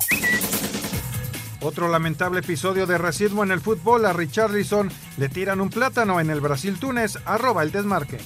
Otro 1.62 1.88
lamentable 1.88 2.42
episodio 2.42 2.86
de 2.86 3.00
racismo 3.00 3.44
en 3.44 3.52
el 3.52 3.60
fútbol. 3.60 4.06
A 4.06 4.14
Richarlison 4.14 4.92
le 5.18 5.30
tiran 5.30 5.62
un 5.62 5.72
plátano 5.72 6.20
en 6.20 6.30
el 6.30 6.42
Brasil-Túnez. 6.42 7.18
Arroba 7.26 7.64
el 7.64 7.72
desmarque. 7.72 8.20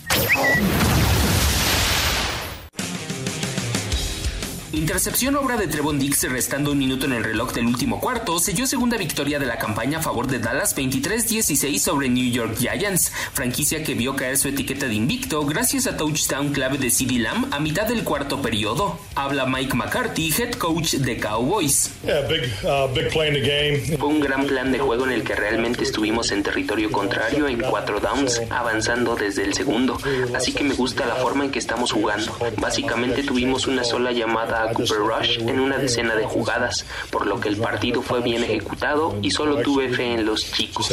Intercepción 4.73 5.37
obra 5.37 5.55
de 5.55 5.65
Trevon 5.67 5.97
Dix 5.97 6.29
restando 6.29 6.73
un 6.73 6.77
minuto 6.77 7.05
en 7.05 7.13
el 7.13 7.23
reloj 7.23 7.53
del 7.53 7.67
último 7.67 8.01
cuarto 8.01 8.37
selló 8.37 8.67
segunda 8.67 8.97
victoria 8.97 9.39
de 9.39 9.45
la 9.45 9.57
campaña 9.57 9.99
a 9.99 10.01
favor 10.01 10.27
de 10.27 10.39
Dallas 10.39 10.75
23-16 10.75 11.79
sobre 11.79 12.09
New 12.09 12.29
York 12.29 12.57
Giants, 12.59 13.13
franquicia 13.31 13.81
que 13.81 13.93
vio 13.93 14.17
caer 14.17 14.35
su 14.37 14.49
etiqueta 14.49 14.87
de 14.87 14.95
invicto 14.95 15.45
gracias 15.45 15.87
a 15.87 15.95
touchdown 15.95 16.51
clave 16.51 16.77
de 16.77 16.91
CeeDee 16.91 17.19
Lamb 17.19 17.47
a 17.53 17.61
mitad 17.61 17.87
del 17.87 18.03
cuarto 18.03 18.41
periodo. 18.41 18.99
Habla 19.15 19.45
Mike 19.45 19.73
McCarthy, 19.73 20.33
head 20.37 20.55
coach 20.55 20.95
de 20.95 21.17
Cowboys. 21.17 21.91
Uh, 22.03 23.97
Fue 23.97 24.07
un 24.07 24.19
gran 24.19 24.47
plan 24.47 24.73
de 24.73 24.79
juego 24.79 25.05
en 25.05 25.11
el 25.13 25.23
que 25.23 25.35
realmente 25.35 25.83
estuvimos 25.83 26.31
en 26.31 26.43
territorio 26.43 26.91
contrario 26.91 27.47
en 27.47 27.61
cuatro 27.61 28.01
downs, 28.01 28.41
avanzando 28.49 29.15
desde 29.15 29.45
el 29.45 29.53
segundo, 29.53 29.97
así 30.35 30.51
que 30.51 30.65
me 30.65 30.73
gusta 30.73 31.05
la 31.05 31.15
forma 31.15 31.45
en 31.45 31.51
que 31.51 31.59
estamos 31.59 31.93
jugando. 31.93 32.37
Básicamente 32.57 33.23
tuvimos 33.23 33.65
una 33.65 33.85
sola 33.85 34.11
llamada 34.11 34.56
Cooper 34.73 34.97
Rush 34.97 35.39
en 35.39 35.59
una 35.59 35.77
decena 35.77 36.15
de 36.15 36.25
jugadas, 36.25 36.85
por 37.11 37.27
lo 37.27 37.39
que 37.39 37.49
el 37.49 37.57
partido 37.57 38.01
fue 38.01 38.21
bien 38.21 38.43
ejecutado 38.43 39.17
y 39.21 39.31
solo 39.31 39.61
tuve 39.61 39.89
fe 39.89 40.13
en 40.13 40.25
los 40.25 40.51
chicos. 40.51 40.89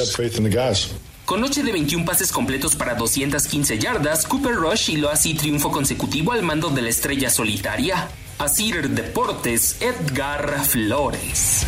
Con 1.25 1.41
noche 1.41 1.63
de 1.63 1.73
21 1.73 2.05
pases 2.05 2.31
completos 2.31 2.77
para 2.77 2.95
215 2.95 3.79
yardas, 3.79 4.27
Cooper 4.27 4.57
Rush 4.57 4.91
hiló 4.91 5.09
así 5.09 5.35
triunfo 5.35 5.71
consecutivo 5.71 6.33
al 6.33 6.43
mando 6.43 6.69
de 6.69 6.83
la 6.83 6.91
estrella 6.91 7.31
solitaria. 7.31 8.09
Asir 8.39 8.91
Deportes, 8.91 9.81
Edgar 9.81 10.65
Flores. 10.65 11.67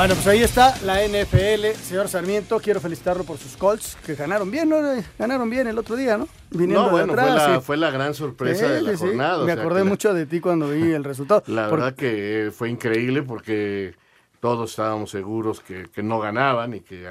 Bueno, 0.00 0.14
pues 0.14 0.26
ahí 0.28 0.42
está 0.42 0.74
la 0.86 1.06
NFL, 1.06 1.78
señor 1.78 2.08
Sarmiento. 2.08 2.58
Quiero 2.58 2.80
felicitarlo 2.80 3.22
por 3.22 3.36
sus 3.36 3.54
Colts, 3.54 3.98
que 4.06 4.14
ganaron 4.14 4.50
bien, 4.50 4.66
¿no? 4.66 4.78
Ganaron 5.18 5.50
bien 5.50 5.66
el 5.66 5.76
otro 5.76 5.94
día, 5.94 6.16
¿no? 6.16 6.26
Viniendo 6.48 6.86
no, 6.86 6.90
bueno, 6.90 7.12
fue, 7.12 7.22
la, 7.22 7.60
fue, 7.60 7.76
la, 7.76 7.90
gran 7.90 8.14
sorpresa 8.14 8.66
de 8.66 8.80
la 8.80 8.96
jornada. 8.96 9.44
Me 9.44 9.52
acordé 9.52 9.84
mucho 9.84 10.14
de 10.14 10.24
ti 10.24 10.40
cuando 10.40 10.70
vi 10.70 10.92
el 10.92 11.04
resultado. 11.04 11.42
La 11.48 11.68
verdad 11.68 11.94
que 11.94 12.50
fue 12.50 12.70
increíble 12.70 13.22
porque 13.22 13.94
todos 14.40 14.70
estábamos 14.70 15.10
seguros 15.10 15.60
que, 15.60 15.90
que 15.90 16.02
no 16.02 16.18
ganaban 16.18 16.72
y 16.72 16.80
que 16.80 17.06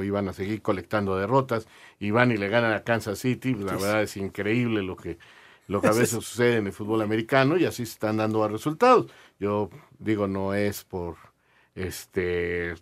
iban 0.00 0.28
a 0.28 0.32
seguir 0.32 0.62
colectando 0.62 1.18
derrotas. 1.18 1.66
Y 1.98 2.12
van 2.12 2.30
y 2.30 2.36
le 2.36 2.48
ganan 2.48 2.74
a 2.74 2.84
Kansas 2.84 3.18
City. 3.18 3.54
La 3.54 3.72
verdad 3.72 4.02
es 4.02 4.16
increíble 4.16 4.84
lo 4.84 4.94
que, 4.94 5.18
lo 5.66 5.80
que 5.80 5.88
a 5.88 5.92
veces 5.92 6.10
sucede 6.10 6.58
en 6.58 6.68
el 6.68 6.72
fútbol 6.72 7.02
americano 7.02 7.56
y 7.56 7.64
así 7.64 7.84
se 7.84 7.94
están 7.94 8.18
dando 8.18 8.38
los 8.38 8.52
resultados. 8.52 9.06
Yo 9.40 9.68
digo, 9.98 10.28
no 10.28 10.54
es 10.54 10.84
por 10.84 11.33
este 11.74 12.74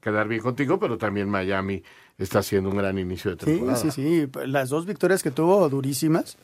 quedar 0.00 0.28
bien 0.28 0.42
contigo, 0.42 0.78
pero 0.78 0.98
también 0.98 1.28
Miami 1.28 1.82
está 2.18 2.40
haciendo 2.40 2.70
un 2.70 2.76
gran 2.76 2.98
inicio 2.98 3.30
de 3.32 3.36
temporada. 3.38 3.78
Sí, 3.78 3.90
sí, 3.90 4.26
sí. 4.26 4.46
Las 4.46 4.68
dos 4.68 4.86
victorias 4.86 5.22
que 5.22 5.30
tuvo 5.30 5.68
durísimas, 5.68 6.36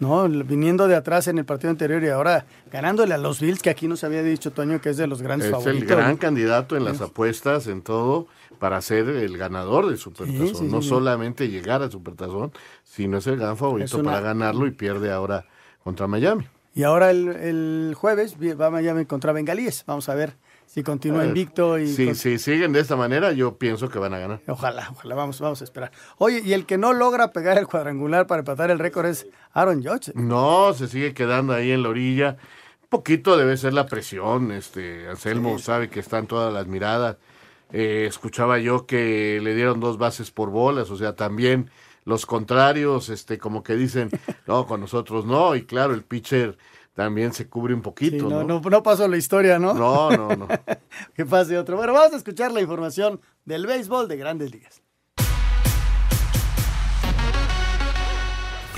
¿no? 0.00 0.28
Viniendo 0.28 0.88
de 0.88 0.96
atrás 0.96 1.28
en 1.28 1.38
el 1.38 1.44
partido 1.44 1.70
anterior 1.70 2.02
y 2.02 2.08
ahora 2.08 2.46
ganándole 2.72 3.14
a 3.14 3.18
los 3.18 3.40
Bills, 3.40 3.62
que 3.62 3.70
aquí 3.70 3.88
nos 3.88 4.04
había 4.04 4.22
dicho 4.22 4.52
Toño 4.52 4.80
que 4.80 4.90
es 4.90 4.96
de 4.96 5.06
los 5.06 5.22
grandes 5.22 5.50
favoritos. 5.50 5.76
Es 5.76 5.82
el 5.82 5.88
gran 5.88 6.16
candidato 6.16 6.76
en 6.76 6.84
las 6.84 7.00
apuestas, 7.00 7.66
en 7.66 7.82
todo, 7.82 8.26
para 8.58 8.80
ser 8.80 9.08
el 9.08 9.36
ganador 9.36 9.86
del 9.86 9.98
Supertazón. 9.98 10.70
no 10.70 10.82
solamente 10.82 11.48
llegar 11.48 11.82
al 11.82 11.90
Supertazón, 11.90 12.52
sino 12.84 13.18
es 13.18 13.26
el 13.26 13.36
gran 13.36 13.56
favorito 13.56 14.02
para 14.02 14.20
ganarlo 14.20 14.66
y 14.66 14.72
pierde 14.72 15.12
ahora 15.12 15.46
contra 15.84 16.06
Miami. 16.06 16.46
Y 16.74 16.84
ahora 16.84 17.10
el, 17.10 17.28
el 17.28 17.94
jueves 17.96 18.36
va 18.38 18.70
Miami 18.70 19.04
contra 19.04 19.32
Bengalíes. 19.32 19.84
Vamos 19.86 20.08
a 20.08 20.14
ver 20.14 20.34
si 20.68 20.82
continúa 20.82 21.24
invicto. 21.24 21.78
Y 21.78 21.88
si, 21.88 22.14
si 22.14 22.38
siguen 22.38 22.72
de 22.72 22.80
esta 22.80 22.94
manera, 22.94 23.32
yo 23.32 23.56
pienso 23.56 23.88
que 23.88 23.98
van 23.98 24.12
a 24.12 24.18
ganar. 24.18 24.40
Ojalá, 24.46 24.88
ojalá, 24.92 25.14
vamos, 25.14 25.40
vamos 25.40 25.60
a 25.62 25.64
esperar. 25.64 25.90
Oye, 26.18 26.42
y 26.44 26.52
el 26.52 26.66
que 26.66 26.76
no 26.76 26.92
logra 26.92 27.32
pegar 27.32 27.56
el 27.58 27.66
cuadrangular 27.66 28.26
para 28.26 28.40
empatar 28.40 28.70
el 28.70 28.78
récord 28.78 29.06
es 29.06 29.26
Aaron 29.52 29.82
Judge. 29.82 30.12
No, 30.14 30.74
se 30.74 30.86
sigue 30.86 31.14
quedando 31.14 31.54
ahí 31.54 31.72
en 31.72 31.82
la 31.82 31.88
orilla. 31.88 32.36
Un 32.82 32.88
poquito 32.90 33.38
debe 33.38 33.56
ser 33.56 33.72
la 33.72 33.86
presión. 33.86 34.52
Este, 34.52 35.08
Anselmo 35.08 35.58
sabe 35.58 35.88
que 35.88 36.00
están 36.00 36.26
todas 36.26 36.52
las 36.52 36.66
miradas. 36.66 37.16
Eh, 37.72 38.04
escuchaba 38.06 38.58
yo 38.58 38.86
que 38.86 39.40
le 39.42 39.54
dieron 39.54 39.80
dos 39.80 39.98
bases 39.98 40.30
por 40.30 40.50
bolas, 40.50 40.90
o 40.90 40.96
sea, 40.96 41.16
también 41.16 41.70
los 42.04 42.24
contrarios, 42.24 43.10
este, 43.10 43.38
como 43.38 43.62
que 43.62 43.74
dicen, 43.74 44.10
no, 44.46 44.66
con 44.66 44.80
nosotros 44.80 45.26
no, 45.26 45.54
y 45.54 45.64
claro, 45.64 45.92
el 45.92 46.02
pitcher 46.02 46.56
también 46.98 47.32
se 47.32 47.48
cubre 47.48 47.74
un 47.74 47.80
poquito. 47.80 48.28
no, 48.28 48.42
¿no? 48.42 48.60
No, 48.60 48.82
pasó 48.82 49.06
la 49.06 49.16
historia, 49.16 49.56
¿no? 49.60 49.72
No, 49.72 50.10
no, 50.10 50.34
no. 50.34 50.48
que 51.14 51.24
pase 51.24 51.56
otro. 51.56 51.76
Bueno, 51.76 51.92
vamos 51.92 52.12
a 52.12 52.16
escuchar 52.16 52.50
la 52.50 52.60
información 52.60 53.20
del 53.44 53.68
béisbol 53.68 54.08
de 54.08 54.16
grandes 54.16 54.50
ligas. 54.50 54.82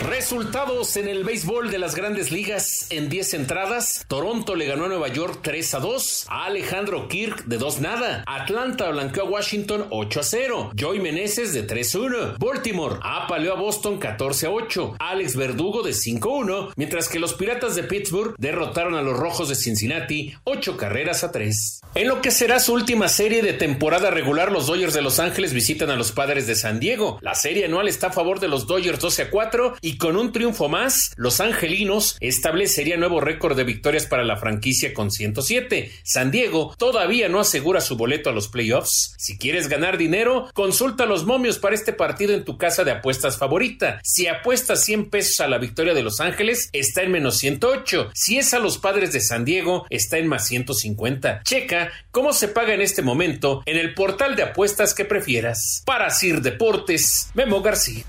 Resultados 0.00 0.97
en 0.97 1.09
el 1.09 1.25
béisbol 1.25 1.71
de 1.71 1.78
las 1.78 1.95
grandes 1.95 2.33
ligas 2.33 2.87
en 2.88 3.11
10 3.11 3.35
entradas. 3.35 4.07
Toronto 4.09 4.54
le 4.54 4.64
ganó 4.64 4.87
a 4.87 4.88
Nueva 4.88 5.09
York 5.09 5.40
3 5.42 5.75
a 5.75 5.80
2. 5.80 6.26
A 6.28 6.47
Alejandro 6.47 7.07
Kirk 7.07 7.45
de 7.45 7.59
2 7.59 7.80
nada. 7.80 8.25
Atlanta 8.26 8.90
blanqueó 8.90 9.25
a 9.25 9.28
Washington 9.28 9.87
8 9.90 10.21
a 10.21 10.23
0. 10.23 10.71
Joy 10.75 11.00
Meneses 11.00 11.52
de 11.52 11.64
3 11.64 11.95
a 11.95 11.99
1. 11.99 12.16
Baltimore 12.38 12.97
apaleó 13.02 13.52
a 13.52 13.61
Boston 13.61 13.99
14 13.99 14.47
a 14.47 14.50
8. 14.50 14.97
Alex 14.99 15.37
Verdugo 15.37 15.83
de 15.83 15.92
5 15.92 16.30
a 16.30 16.37
1. 16.38 16.73
Mientras 16.76 17.09
que 17.09 17.19
los 17.19 17.35
Piratas 17.35 17.76
de 17.76 17.83
Pittsburgh 17.83 18.35
derrotaron 18.38 18.95
a 18.95 19.02
los 19.02 19.19
Rojos 19.19 19.50
de 19.50 19.54
Cincinnati 19.54 20.35
8 20.45 20.78
carreras 20.78 21.25
a 21.25 21.30
3. 21.30 21.83
En 21.95 22.09
lo 22.09 22.23
que 22.23 22.30
será 22.30 22.59
su 22.59 22.73
última 22.73 23.09
serie 23.09 23.42
de 23.42 23.52
temporada 23.52 24.11
regular, 24.11 24.50
los 24.50 24.66
Dodgers 24.66 24.95
de 24.95 25.02
Los 25.02 25.19
Ángeles 25.19 25.52
visitan 25.52 25.90
a 25.90 25.97
los 25.97 26.12
Padres 26.12 26.47
de 26.47 26.54
San 26.54 26.80
Diego. 26.80 27.19
La 27.21 27.35
serie 27.35 27.66
anual 27.66 27.87
está 27.88 28.07
a 28.07 28.12
favor 28.12 28.40
de 28.40 28.49
los 28.49 28.66
Dodgers 28.66 29.00
12 29.00 29.23
a 29.23 29.30
4 29.30 29.75
y 29.83 29.89
y 29.90 29.97
con 29.97 30.16
un 30.16 30.30
triunfo 30.30 30.68
más, 30.68 31.12
los 31.16 31.40
angelinos 31.40 32.16
establecerían 32.20 33.00
nuevo 33.00 33.20
récord 33.20 33.56
de 33.56 33.64
victorias 33.64 34.06
para 34.06 34.23
la 34.23 34.37
franquicia 34.37 34.94
con 34.94 35.11
107. 35.11 35.90
San 36.04 36.30
Diego 36.30 36.76
todavía 36.78 37.28
no 37.28 37.40
asegura 37.40 37.80
su 37.80 37.97
boleto 37.97 38.30
a 38.30 38.32
los 38.32 38.47
playoffs. 38.47 39.16
Si 39.18 39.37
quieres 39.37 39.66
ganar 39.66 39.99
dinero, 39.99 40.49
consulta 40.54 41.06
los 41.06 41.26
momios 41.26 41.59
para 41.59 41.75
este 41.75 41.92
partido 41.92 42.35
en 42.35 42.44
tu 42.44 42.56
casa 42.56 42.85
de 42.85 42.92
apuestas 42.92 43.37
favorita. 43.37 43.99
Si 44.04 44.28
apuestas 44.28 44.85
100 44.85 45.11
pesos 45.11 45.40
a 45.40 45.49
la 45.49 45.59
victoria 45.59 45.92
de 45.92 46.04
Los 46.04 46.20
Ángeles, 46.20 46.70
está 46.73 47.02
en 47.02 47.11
menos 47.11 47.38
108. 47.38 48.12
Si 48.14 48.38
es 48.38 48.54
a 48.54 48.61
los 48.61 48.78
padres 48.78 49.12
de 49.12 49.20
San 49.20 49.44
Diego, 49.44 49.87
está 49.90 50.18
en 50.18 50.28
más 50.28 50.47
150. 50.47 51.42
Checa 51.42 51.90
cómo 52.12 52.32
se 52.32 52.47
paga 52.47 52.75
en 52.75 52.80
este 52.80 53.02
momento 53.02 53.64
en 53.66 53.76
el 53.76 53.94
portal 53.94 54.37
de 54.37 54.44
apuestas 54.44 54.94
que 54.94 55.04
prefieras. 55.04 55.82
Para 55.85 56.11
Sir 56.11 56.42
Deportes, 56.42 57.30
Memo 57.35 57.61
García. 57.61 58.04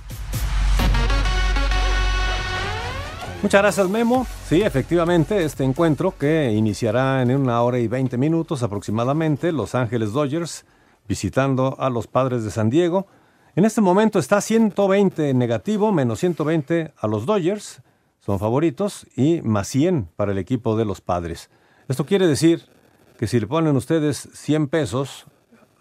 Muchas 3.42 3.64
gracias 3.64 3.90
Memo. 3.90 4.28
Sí, 4.48 4.62
efectivamente, 4.62 5.44
este 5.44 5.64
encuentro 5.64 6.16
que 6.16 6.52
iniciará 6.52 7.24
en 7.24 7.36
una 7.36 7.60
hora 7.64 7.80
y 7.80 7.88
20 7.88 8.16
minutos 8.20 8.62
aproximadamente, 8.62 9.52
Los 9.52 9.74
Ángeles 9.74 10.14
Dodgers 10.14 10.64
visitando 11.08 11.76
a 11.80 11.90
los 11.90 12.06
padres 12.06 12.44
de 12.44 12.52
San 12.52 12.70
Diego. 12.70 13.08
En 13.56 13.66
este 13.66 13.82
momento 13.82 14.20
está 14.20 14.42
120 14.42 15.34
negativo, 15.34 15.92
menos 15.92 16.20
120 16.20 16.94
a 16.96 17.08
los 17.08 17.26
Dodgers, 17.26 17.82
son 18.20 18.38
favoritos, 18.38 19.08
y 19.16 19.42
más 19.42 19.68
100 19.70 20.10
para 20.16 20.34
el 20.34 20.38
equipo 20.38 20.78
de 20.78 20.86
los 20.86 21.02
padres. 21.02 21.50
Esto 21.88 22.06
quiere 22.06 22.28
decir 22.28 22.68
que 23.18 23.26
si 23.26 23.40
le 23.40 23.48
ponen 23.48 23.76
ustedes 23.76 24.30
100 24.34 24.68
pesos 24.68 25.26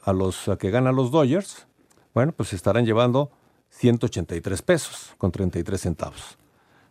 a 0.03 0.15
los 0.15 0.51
que 0.59 0.71
ganan 0.71 0.97
los 0.97 1.11
Dodgers, 1.11 1.67
bueno, 2.15 2.33
pues 2.33 2.55
estarán 2.55 2.87
llevando 2.87 3.31
183 3.69 4.63
pesos 4.63 5.15
con 5.19 5.31
33 5.31 5.79
centavos. 5.79 6.40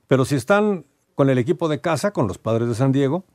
Pero 0.10 0.26
si 0.26 0.34
están 0.34 0.86
con 1.14 1.30
el 1.30 1.38
equipo 1.38 1.70
de 1.70 1.82
casa, 1.82 2.12
con 2.12 2.28
los 2.28 2.40
padres 2.40 2.68
de 2.68 2.74
San 2.74 2.92
Diego, 2.92 3.26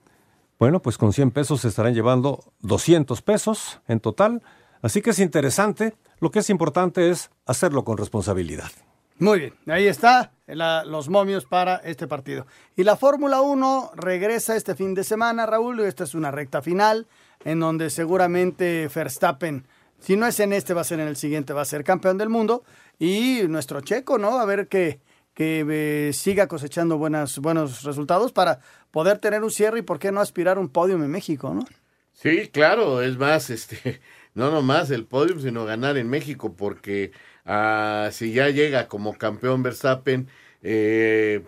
bueno, 0.58 0.82
pues 0.82 0.98
con 0.98 1.12
100 1.12 1.30
pesos 1.30 1.60
se 1.60 1.68
estarán 1.68 1.94
llevando 1.94 2.52
200 2.62 3.22
pesos 3.22 3.80
en 3.86 4.00
total. 4.00 4.42
Así 4.82 5.00
que 5.00 5.10
es 5.10 5.20
interesante. 5.20 5.94
Lo 6.18 6.32
que 6.32 6.40
es 6.40 6.50
importante 6.50 7.10
es 7.10 7.30
hacerlo 7.46 7.84
con 7.84 7.96
responsabilidad. 7.96 8.72
Muy 9.20 9.38
bien, 9.38 9.54
ahí 9.68 9.86
está 9.86 10.32
los 10.48 11.08
momios 11.08 11.44
para 11.44 11.76
este 11.76 12.08
partido. 12.08 12.44
Y 12.74 12.82
la 12.82 12.96
Fórmula 12.96 13.40
1 13.40 13.92
regresa 13.94 14.56
este 14.56 14.74
fin 14.74 14.94
de 14.94 15.04
semana, 15.04 15.46
Raúl. 15.46 15.78
Esta 15.78 16.02
es 16.02 16.16
una 16.16 16.32
recta 16.32 16.60
final 16.60 17.06
en 17.44 17.60
donde 17.60 17.88
seguramente 17.88 18.90
Verstappen, 18.92 19.64
si 20.00 20.16
no 20.16 20.26
es 20.26 20.40
en 20.40 20.52
este, 20.52 20.74
va 20.74 20.80
a 20.80 20.84
ser 20.84 20.98
en 20.98 21.06
el 21.06 21.14
siguiente, 21.14 21.52
va 21.52 21.62
a 21.62 21.66
ser 21.66 21.84
campeón 21.84 22.18
del 22.18 22.30
mundo. 22.30 22.64
Y 22.98 23.42
nuestro 23.46 23.80
checo, 23.80 24.18
¿no? 24.18 24.40
A 24.40 24.44
ver 24.44 24.66
que, 24.66 24.98
que 25.34 25.64
eh, 25.68 26.12
siga 26.12 26.46
cosechando 26.46 26.96
buenas, 26.96 27.38
buenos 27.38 27.82
resultados 27.82 28.32
para 28.32 28.60
poder 28.90 29.18
tener 29.18 29.42
un 29.42 29.50
cierre 29.50 29.80
y 29.80 29.82
por 29.82 29.98
qué 29.98 30.12
no 30.12 30.20
aspirar 30.20 30.58
un 30.58 30.68
podio 30.68 30.94
en 30.94 31.10
México, 31.10 31.52
¿no? 31.52 31.64
Sí, 32.12 32.48
claro, 32.48 33.02
es 33.02 33.18
más, 33.18 33.50
este, 33.50 34.00
no 34.34 34.50
nomás 34.50 34.90
el 34.90 35.04
podio, 35.04 35.38
sino 35.40 35.64
ganar 35.64 35.96
en 35.96 36.08
México, 36.08 36.54
porque 36.54 37.12
Ah, 37.44 38.08
si 38.12 38.32
ya 38.32 38.48
llega 38.50 38.88
como 38.88 39.18
campeón 39.18 39.62
Verstappen, 39.62 40.28
eh, 40.62 41.44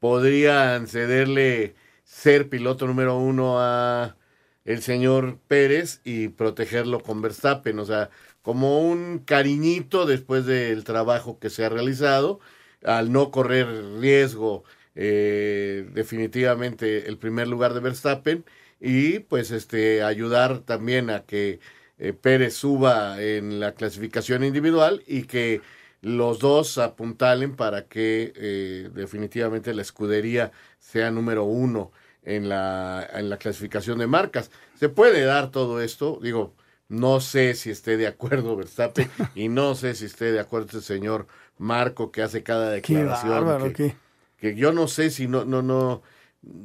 podrían 0.00 0.86
cederle 0.88 1.74
ser 2.04 2.48
piloto 2.48 2.86
número 2.86 3.18
uno 3.18 3.56
a 3.60 4.16
el 4.64 4.80
señor 4.82 5.38
Pérez 5.48 6.00
y 6.04 6.28
protegerlo 6.28 7.00
con 7.02 7.20
Verstappen, 7.22 7.78
o 7.78 7.84
sea, 7.84 8.10
como 8.42 8.80
un 8.80 9.18
cariñito 9.18 10.06
después 10.06 10.46
del 10.46 10.84
trabajo 10.84 11.38
que 11.38 11.50
se 11.50 11.64
ha 11.64 11.68
realizado, 11.68 12.40
al 12.84 13.12
no 13.12 13.30
correr 13.30 13.66
riesgo 14.00 14.64
eh, 14.94 15.88
definitivamente 15.92 17.08
el 17.08 17.18
primer 17.18 17.48
lugar 17.48 17.74
de 17.74 17.80
Verstappen 17.80 18.44
y 18.80 19.20
pues 19.20 19.50
este 19.50 20.02
ayudar 20.02 20.60
también 20.60 21.10
a 21.10 21.24
que 21.24 21.60
eh, 21.98 22.12
Pérez 22.12 22.54
suba 22.54 23.20
en 23.22 23.60
la 23.60 23.72
clasificación 23.74 24.44
individual 24.44 25.02
y 25.06 25.24
que 25.24 25.62
los 26.00 26.38
dos 26.38 26.78
apuntalen 26.78 27.56
para 27.56 27.86
que 27.86 28.32
eh, 28.36 28.90
definitivamente 28.92 29.74
la 29.74 29.82
escudería 29.82 30.52
sea 30.78 31.10
número 31.10 31.44
uno 31.44 31.92
en 32.22 32.48
la, 32.48 33.08
en 33.14 33.30
la 33.30 33.38
clasificación 33.38 33.98
de 33.98 34.06
marcas. 34.06 34.50
Se 34.78 34.88
puede 34.88 35.22
dar 35.24 35.50
todo 35.50 35.80
esto, 35.80 36.18
digo, 36.22 36.54
no 36.88 37.20
sé 37.20 37.54
si 37.54 37.70
esté 37.70 37.96
de 37.96 38.06
acuerdo 38.06 38.56
Verstappen 38.56 39.10
y 39.34 39.48
no 39.48 39.74
sé 39.74 39.94
si 39.94 40.04
esté 40.04 40.32
de 40.32 40.40
acuerdo 40.40 40.66
este 40.66 40.82
señor 40.82 41.26
Marco 41.58 42.10
que 42.10 42.22
hace 42.22 42.42
cada 42.42 42.70
declaración. 42.70 43.72
que, 43.72 43.96
que, 44.38 44.54
yo 44.54 44.72
no 44.72 44.88
sé 44.88 45.10
si 45.10 45.28
no, 45.28 45.44
no, 45.44 45.62
no, 45.62 46.02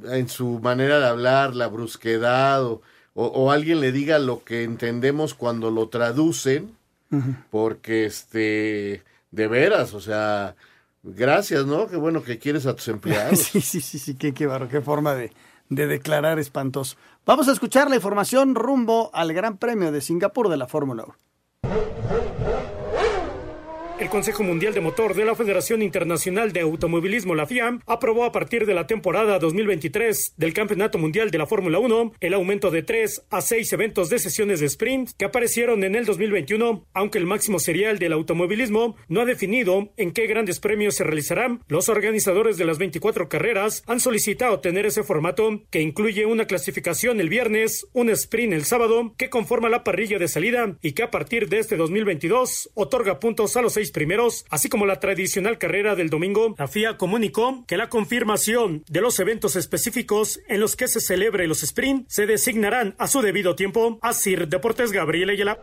en 0.06 0.28
su 0.30 0.60
manera 0.60 1.00
de 1.00 1.08
hablar, 1.08 1.56
la 1.56 1.68
brusquedad 1.68 2.64
o 2.64 2.82
o, 3.22 3.52
alguien 3.52 3.82
le 3.82 3.92
diga 3.92 4.18
lo 4.18 4.46
que 4.46 4.64
entendemos 4.64 5.34
cuando 5.34 5.72
lo 5.72 5.90
traducen, 5.90 6.76
porque 7.50 8.06
este, 8.06 9.04
de 9.32 9.48
veras, 9.48 9.94
o 9.94 10.00
sea, 10.00 10.56
gracias, 11.04 11.66
¿no? 11.66 11.88
Qué 11.88 11.98
bueno 11.98 12.24
que 12.24 12.40
quieres 12.40 12.66
a 12.66 12.76
tus 12.76 12.88
empleados. 12.90 13.40
sí, 13.40 13.60
sí, 13.60 13.82
sí, 13.82 14.00
sí, 14.00 14.16
qué, 14.16 14.34
qué 14.34 14.46
barro, 14.46 14.70
qué 14.70 14.80
forma 14.80 15.16
de, 15.16 15.34
de 15.68 15.88
declarar 15.88 16.40
espantoso. 16.40 16.96
Vamos 17.26 17.50
a 17.50 17.52
escuchar 17.52 17.90
la 17.90 17.98
información 17.98 18.56
rumbo 18.56 19.12
al 19.14 19.34
Gran 19.34 19.58
Premio 19.58 19.92
de 19.92 20.00
Singapur 20.00 20.48
de 20.48 20.58
la 20.58 20.68
Fórmula 20.68 21.04
1. 21.04 22.29
El 24.00 24.08
Consejo 24.08 24.44
Mundial 24.44 24.74
de 24.74 24.80
Motor 24.80 25.14
de 25.14 25.26
la 25.26 25.36
Federación 25.36 25.82
Internacional 25.82 26.54
de 26.54 26.62
Automovilismo, 26.62 27.36
la 27.36 27.46
FIA, 27.46 27.80
aprobó 27.86 28.24
a 28.24 28.32
partir 28.32 28.66
de 28.66 28.74
la 28.74 28.88
temporada 28.88 29.40
2023 29.40 30.36
del 30.38 30.54
Campeonato 30.54 30.98
Mundial 30.98 31.32
de 31.32 31.38
la 31.38 31.46
Fórmula 31.46 31.80
1 31.80 32.14
el 32.22 32.34
aumento 32.34 32.72
de 32.72 32.82
3 32.82 33.26
a 33.30 33.42
6 33.42 33.74
eventos 33.74 34.10
de 34.10 34.20
sesiones 34.20 34.62
de 34.62 34.68
sprint 34.68 35.10
que 35.18 35.26
aparecieron 35.26 35.84
en 35.84 35.96
el 35.96 36.06
2021, 36.06 36.86
aunque 36.94 37.18
el 37.18 37.26
máximo 37.26 37.60
serial 37.60 38.00
del 38.00 38.14
automovilismo 38.14 38.96
no 39.10 39.20
ha 39.20 39.26
definido 39.26 39.90
en 39.98 40.14
qué 40.14 40.28
grandes 40.28 40.62
premios 40.62 40.96
se 40.96 41.04
realizarán. 41.04 41.62
Los 41.68 41.90
organizadores 41.90 42.56
de 42.56 42.64
las 42.64 42.78
24 42.78 43.28
carreras 43.28 43.84
han 43.86 44.00
solicitado 44.00 44.62
tener 44.62 44.86
ese 44.86 45.04
formato 45.04 45.64
que 45.72 45.82
incluye 45.82 46.26
una 46.26 46.46
clasificación 46.48 47.20
el 47.20 47.28
viernes, 47.28 47.86
un 47.92 48.10
sprint 48.12 48.54
el 48.54 48.64
sábado, 48.64 49.14
que 49.18 49.30
conforma 49.30 49.68
la 49.68 49.84
parrilla 49.84 50.20
de 50.20 50.30
salida 50.30 50.78
y 50.82 50.94
que 50.94 51.04
a 51.04 51.12
partir 51.12 51.50
de 51.50 51.60
este 51.60 51.76
2022 51.76 52.70
otorga 52.76 53.20
puntos 53.20 53.58
a 53.58 53.62
los 53.62 53.74
seis 53.74 53.89
primeros, 53.92 54.46
así 54.50 54.70
como 54.70 54.86
la 54.86 55.00
tradicional 55.00 55.58
carrera 55.58 55.96
del 55.96 56.10
domingo, 56.10 56.56
la 56.58 56.68
FIA 56.68 56.98
comunicó 56.98 57.64
que 57.68 57.78
la 57.78 57.90
confirmación 57.90 58.84
de 58.88 59.02
los 59.02 59.20
eventos 59.20 59.56
específicos 59.56 60.40
en 60.48 60.60
los 60.60 60.76
que 60.76 60.88
se 60.88 61.00
celebre 61.00 61.48
los 61.48 61.64
sprint 61.64 62.08
se 62.10 62.26
designarán 62.26 62.96
a 62.98 63.08
su 63.08 63.22
debido 63.22 63.56
tiempo. 63.56 64.00
Sir 64.12 64.48
Deportes 64.48 64.92
Gabriel 64.92 65.30
Ayala. 65.30 65.60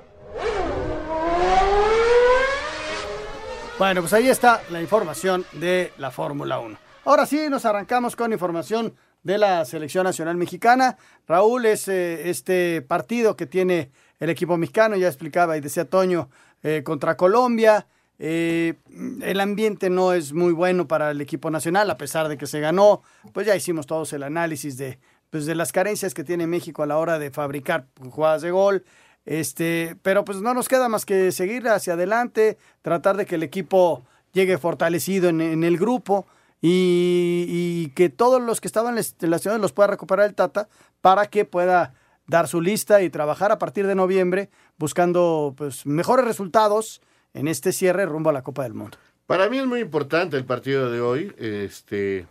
Bueno, 3.78 4.00
pues 4.00 4.12
ahí 4.14 4.28
está 4.28 4.62
la 4.70 4.80
información 4.80 5.44
de 5.52 5.92
la 5.98 6.10
Fórmula 6.10 6.58
1. 6.58 6.78
Ahora 7.04 7.26
sí, 7.26 7.48
nos 7.50 7.66
arrancamos 7.66 8.16
con 8.16 8.32
información 8.32 8.94
de 9.22 9.38
la 9.38 9.64
selección 9.64 10.04
nacional 10.04 10.36
mexicana. 10.36 10.96
Raúl 11.28 11.66
es 11.66 11.88
este 11.88 12.80
partido 12.80 13.36
que 13.36 13.46
tiene 13.46 13.90
el 14.18 14.30
equipo 14.30 14.56
mexicano, 14.56 14.96
ya 14.96 15.08
explicaba 15.08 15.56
y 15.56 15.60
decía 15.60 15.90
Toño, 15.90 16.30
eh, 16.62 16.82
contra 16.84 17.16
Colombia. 17.16 17.86
Eh, 18.18 18.74
el 19.22 19.40
ambiente 19.40 19.90
no 19.90 20.12
es 20.12 20.32
muy 20.32 20.52
bueno 20.52 20.88
para 20.88 21.10
el 21.10 21.20
equipo 21.20 21.50
nacional, 21.50 21.90
a 21.90 21.98
pesar 21.98 22.28
de 22.28 22.38
que 22.38 22.46
se 22.46 22.60
ganó. 22.60 23.02
Pues 23.32 23.46
ya 23.46 23.56
hicimos 23.56 23.86
todos 23.86 24.12
el 24.12 24.22
análisis 24.22 24.76
de, 24.76 24.98
pues 25.30 25.46
de 25.46 25.54
las 25.54 25.72
carencias 25.72 26.14
que 26.14 26.24
tiene 26.24 26.46
México 26.46 26.82
a 26.82 26.86
la 26.86 26.98
hora 26.98 27.18
de 27.18 27.30
fabricar 27.30 27.86
jugadas 28.10 28.42
de 28.42 28.50
gol. 28.50 28.84
Este, 29.24 29.96
pero 30.02 30.24
pues 30.24 30.40
no 30.40 30.54
nos 30.54 30.68
queda 30.68 30.88
más 30.88 31.04
que 31.04 31.32
seguir 31.32 31.68
hacia 31.68 31.94
adelante, 31.94 32.58
tratar 32.82 33.16
de 33.16 33.26
que 33.26 33.34
el 33.34 33.42
equipo 33.42 34.04
llegue 34.32 34.56
fortalecido 34.56 35.28
en, 35.28 35.64
el 35.64 35.78
grupo 35.78 36.26
y, 36.62 37.88
que 37.96 38.08
todos 38.08 38.40
los 38.40 38.60
que 38.60 38.68
estaban 38.68 38.96
en 38.98 39.30
la 39.30 39.38
ciudad 39.38 39.58
los 39.58 39.72
pueda 39.72 39.88
recuperar 39.88 40.26
el 40.26 40.34
Tata 40.34 40.68
para 41.00 41.26
que 41.26 41.44
pueda 41.44 41.94
dar 42.28 42.46
su 42.46 42.60
lista 42.60 43.02
y 43.02 43.10
trabajar 43.10 43.50
a 43.50 43.58
partir 43.58 43.86
de 43.86 43.94
noviembre 43.94 44.50
buscando 44.78 45.54
pues 45.56 45.86
mejores 45.86 46.24
resultados 46.24 47.00
en 47.36 47.48
este 47.48 47.70
cierre 47.72 48.06
rumbo 48.06 48.30
a 48.30 48.32
la 48.32 48.42
Copa 48.42 48.62
del 48.62 48.74
Mundo. 48.74 48.96
Para 49.26 49.48
mí 49.48 49.58
es 49.58 49.66
muy 49.66 49.80
importante 49.80 50.36
el 50.36 50.44
partido 50.44 50.90
de 50.90 51.00
hoy, 51.00 51.34
este, 51.38 52.26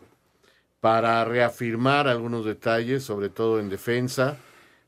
para 0.80 1.24
reafirmar 1.26 2.08
algunos 2.08 2.46
detalles, 2.46 3.04
sobre 3.04 3.30
todo 3.30 3.60
en 3.60 3.70
defensa. 3.70 4.38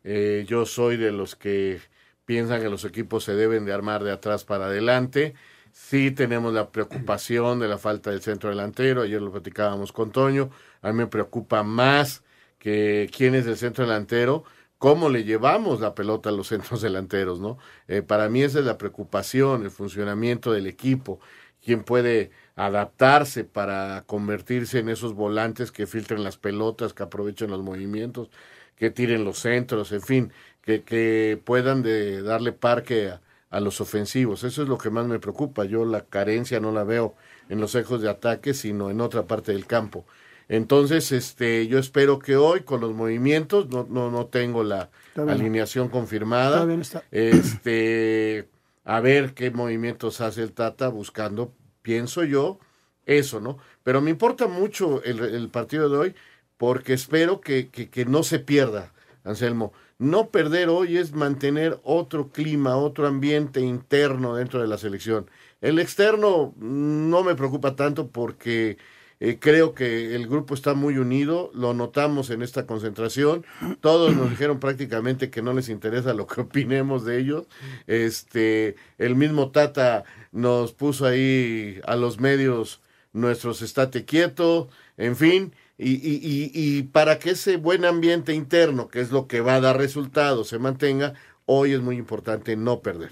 Eh, 0.03 0.43
yo 0.47 0.65
soy 0.65 0.97
de 0.97 1.11
los 1.11 1.35
que 1.35 1.79
piensan 2.25 2.61
que 2.61 2.69
los 2.69 2.83
equipos 2.83 3.25
se 3.25 3.35
deben 3.35 3.65
de 3.65 3.73
armar 3.73 4.03
de 4.03 4.11
atrás 4.11 4.43
para 4.43 4.65
adelante. 4.65 5.35
Sí 5.71 6.09
tenemos 6.09 6.51
la 6.51 6.71
preocupación 6.71 7.59
de 7.59 7.67
la 7.67 7.77
falta 7.77 8.09
del 8.09 8.21
centro 8.21 8.49
delantero, 8.49 9.03
ayer 9.03 9.21
lo 9.21 9.31
platicábamos 9.31 9.91
con 9.91 10.11
Toño, 10.11 10.49
a 10.81 10.91
mí 10.91 10.97
me 10.97 11.07
preocupa 11.07 11.61
más 11.61 12.23
que 12.57 13.07
quién 13.15 13.35
es 13.35 13.45
el 13.45 13.57
centro 13.57 13.85
delantero, 13.85 14.43
cómo 14.77 15.09
le 15.09 15.23
llevamos 15.23 15.79
la 15.81 15.95
pelota 15.95 16.29
a 16.29 16.31
los 16.33 16.47
centros 16.49 16.81
delanteros, 16.81 17.39
¿no? 17.39 17.57
Eh, 17.87 18.01
para 18.01 18.29
mí 18.29 18.43
esa 18.43 18.59
es 18.59 18.65
la 18.65 18.77
preocupación, 18.77 19.63
el 19.63 19.71
funcionamiento 19.71 20.51
del 20.51 20.67
equipo, 20.67 21.19
quién 21.63 21.83
puede 21.83 22.31
adaptarse 22.55 23.43
para 23.43 24.03
convertirse 24.07 24.79
en 24.79 24.89
esos 24.89 25.13
volantes 25.13 25.71
que 25.71 25.87
filtren 25.87 26.23
las 26.23 26.37
pelotas, 26.37 26.93
que 26.93 27.03
aprovechen 27.03 27.51
los 27.51 27.61
movimientos, 27.63 28.29
que 28.75 28.89
tiren 28.91 29.23
los 29.23 29.39
centros, 29.39 29.91
en 29.91 30.01
fin, 30.01 30.33
que, 30.61 30.83
que 30.83 31.41
puedan 31.43 31.81
de 31.83 32.21
darle 32.21 32.51
parque 32.53 33.09
a, 33.09 33.21
a 33.49 33.59
los 33.59 33.81
ofensivos. 33.81 34.43
Eso 34.43 34.63
es 34.63 34.69
lo 34.69 34.77
que 34.77 34.89
más 34.89 35.07
me 35.07 35.19
preocupa. 35.19 35.65
Yo 35.65 35.85
la 35.85 36.05
carencia 36.05 36.59
no 36.59 36.71
la 36.71 36.83
veo 36.83 37.15
en 37.49 37.59
los 37.61 37.75
ejos 37.75 38.01
de 38.01 38.09
ataque, 38.09 38.53
sino 38.53 38.89
en 38.89 39.01
otra 39.01 39.27
parte 39.27 39.51
del 39.53 39.65
campo. 39.67 40.05
Entonces, 40.49 41.11
este, 41.11 41.67
yo 41.67 41.77
espero 41.77 42.19
que 42.19 42.37
hoy 42.37 42.61
con 42.61 42.79
los 42.79 42.93
movimientos, 42.93 43.67
no, 43.69 43.85
no, 43.89 44.09
no 44.09 44.27
tengo 44.27 44.63
la 44.63 44.89
alineación 45.15 45.89
confirmada, 45.89 46.65
este, 47.11 48.47
a 48.85 49.01
ver 49.01 49.33
qué 49.33 49.51
movimientos 49.51 50.21
hace 50.21 50.43
el 50.43 50.53
Tata 50.53 50.87
buscando, 50.87 51.53
pienso 51.81 52.23
yo, 52.23 52.59
eso, 53.05 53.41
¿no? 53.41 53.57
Pero 53.83 54.01
me 54.01 54.09
importa 54.09 54.47
mucho 54.47 55.01
el, 55.03 55.49
partido 55.49 55.89
de 55.89 55.97
hoy 55.97 56.15
porque 56.57 56.93
espero 56.93 57.41
que, 57.41 57.69
que, 57.69 57.89
que 57.89 58.05
no 58.05 58.23
se 58.23 58.39
pierda, 58.39 58.93
Anselmo. 59.23 59.73
No 59.99 60.29
perder 60.29 60.69
hoy 60.69 60.97
es 60.97 61.13
mantener 61.13 61.79
otro 61.83 62.29
clima, 62.29 62.77
otro 62.77 63.07
ambiente 63.07 63.61
interno 63.61 64.35
dentro 64.35 64.61
de 64.61 64.67
la 64.67 64.77
selección. 64.77 65.29
El 65.59 65.79
externo 65.79 66.53
no 66.57 67.23
me 67.23 67.35
preocupa 67.35 67.75
tanto 67.75 68.07
porque 68.09 68.77
Eh, 69.19 69.37
creo 69.39 69.73
que 69.73 70.15
el 70.15 70.27
grupo 70.27 70.53
está 70.53 70.75
muy 70.75 70.97
unido, 70.97 71.49
lo 71.53 71.73
notamos 71.73 72.29
en 72.29 72.43
esta 72.43 72.67
concentración. 72.67 73.45
Todos 73.81 74.15
nos 74.15 74.29
dijeron 74.29 74.59
prácticamente 74.59 75.29
que 75.29 75.41
no 75.41 75.53
les 75.53 75.69
interesa 75.69 76.13
lo 76.13 76.27
que 76.27 76.41
opinemos 76.41 77.03
de 77.03 77.19
ellos. 77.19 77.45
Este, 77.87 78.75
el 78.97 79.15
mismo 79.15 79.51
Tata 79.51 80.03
nos 80.31 80.73
puso 80.73 81.05
ahí 81.05 81.79
a 81.85 81.95
los 81.95 82.19
medios 82.19 82.81
nuestros 83.13 83.61
estate 83.61 84.05
quieto, 84.05 84.69
en 84.97 85.15
fin. 85.15 85.53
Y, 85.79 85.91
y, 85.91 86.51
y, 86.53 86.83
para 86.83 87.19
que 87.19 87.31
ese 87.31 87.57
buen 87.57 87.85
ambiente 87.85 88.33
interno, 88.33 88.87
que 88.87 88.99
es 88.99 89.11
lo 89.11 89.27
que 89.27 89.41
va 89.41 89.55
a 89.55 89.61
dar 89.61 89.77
resultados, 89.77 90.47
se 90.47 90.57
mantenga, 90.57 91.13
hoy 91.45 91.73
es 91.73 91.81
muy 91.81 91.97
importante 91.97 92.55
no 92.55 92.79
perder. 92.79 93.11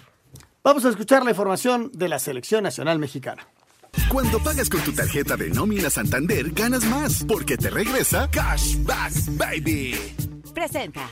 Vamos 0.63 0.84
a 0.84 0.89
escuchar 0.89 1.24
la 1.24 1.30
información 1.30 1.91
de 1.94 2.10
la 2.10 2.18
Selección 2.18 2.63
Nacional 2.63 2.98
Mexicana. 2.98 3.48
Cuando 4.10 4.39
pagas 4.39 4.69
con 4.69 4.81
tu 4.81 4.91
tarjeta 4.93 5.36
de 5.36 5.49
nómina 5.49 5.89
Santander, 5.89 6.51
ganas 6.51 6.86
más, 6.86 7.23
porque 7.27 7.58
te 7.58 7.69
regresa 7.69 8.29
Cashback 8.29 9.13
Baby. 9.38 9.95
Presenta. 10.53 11.10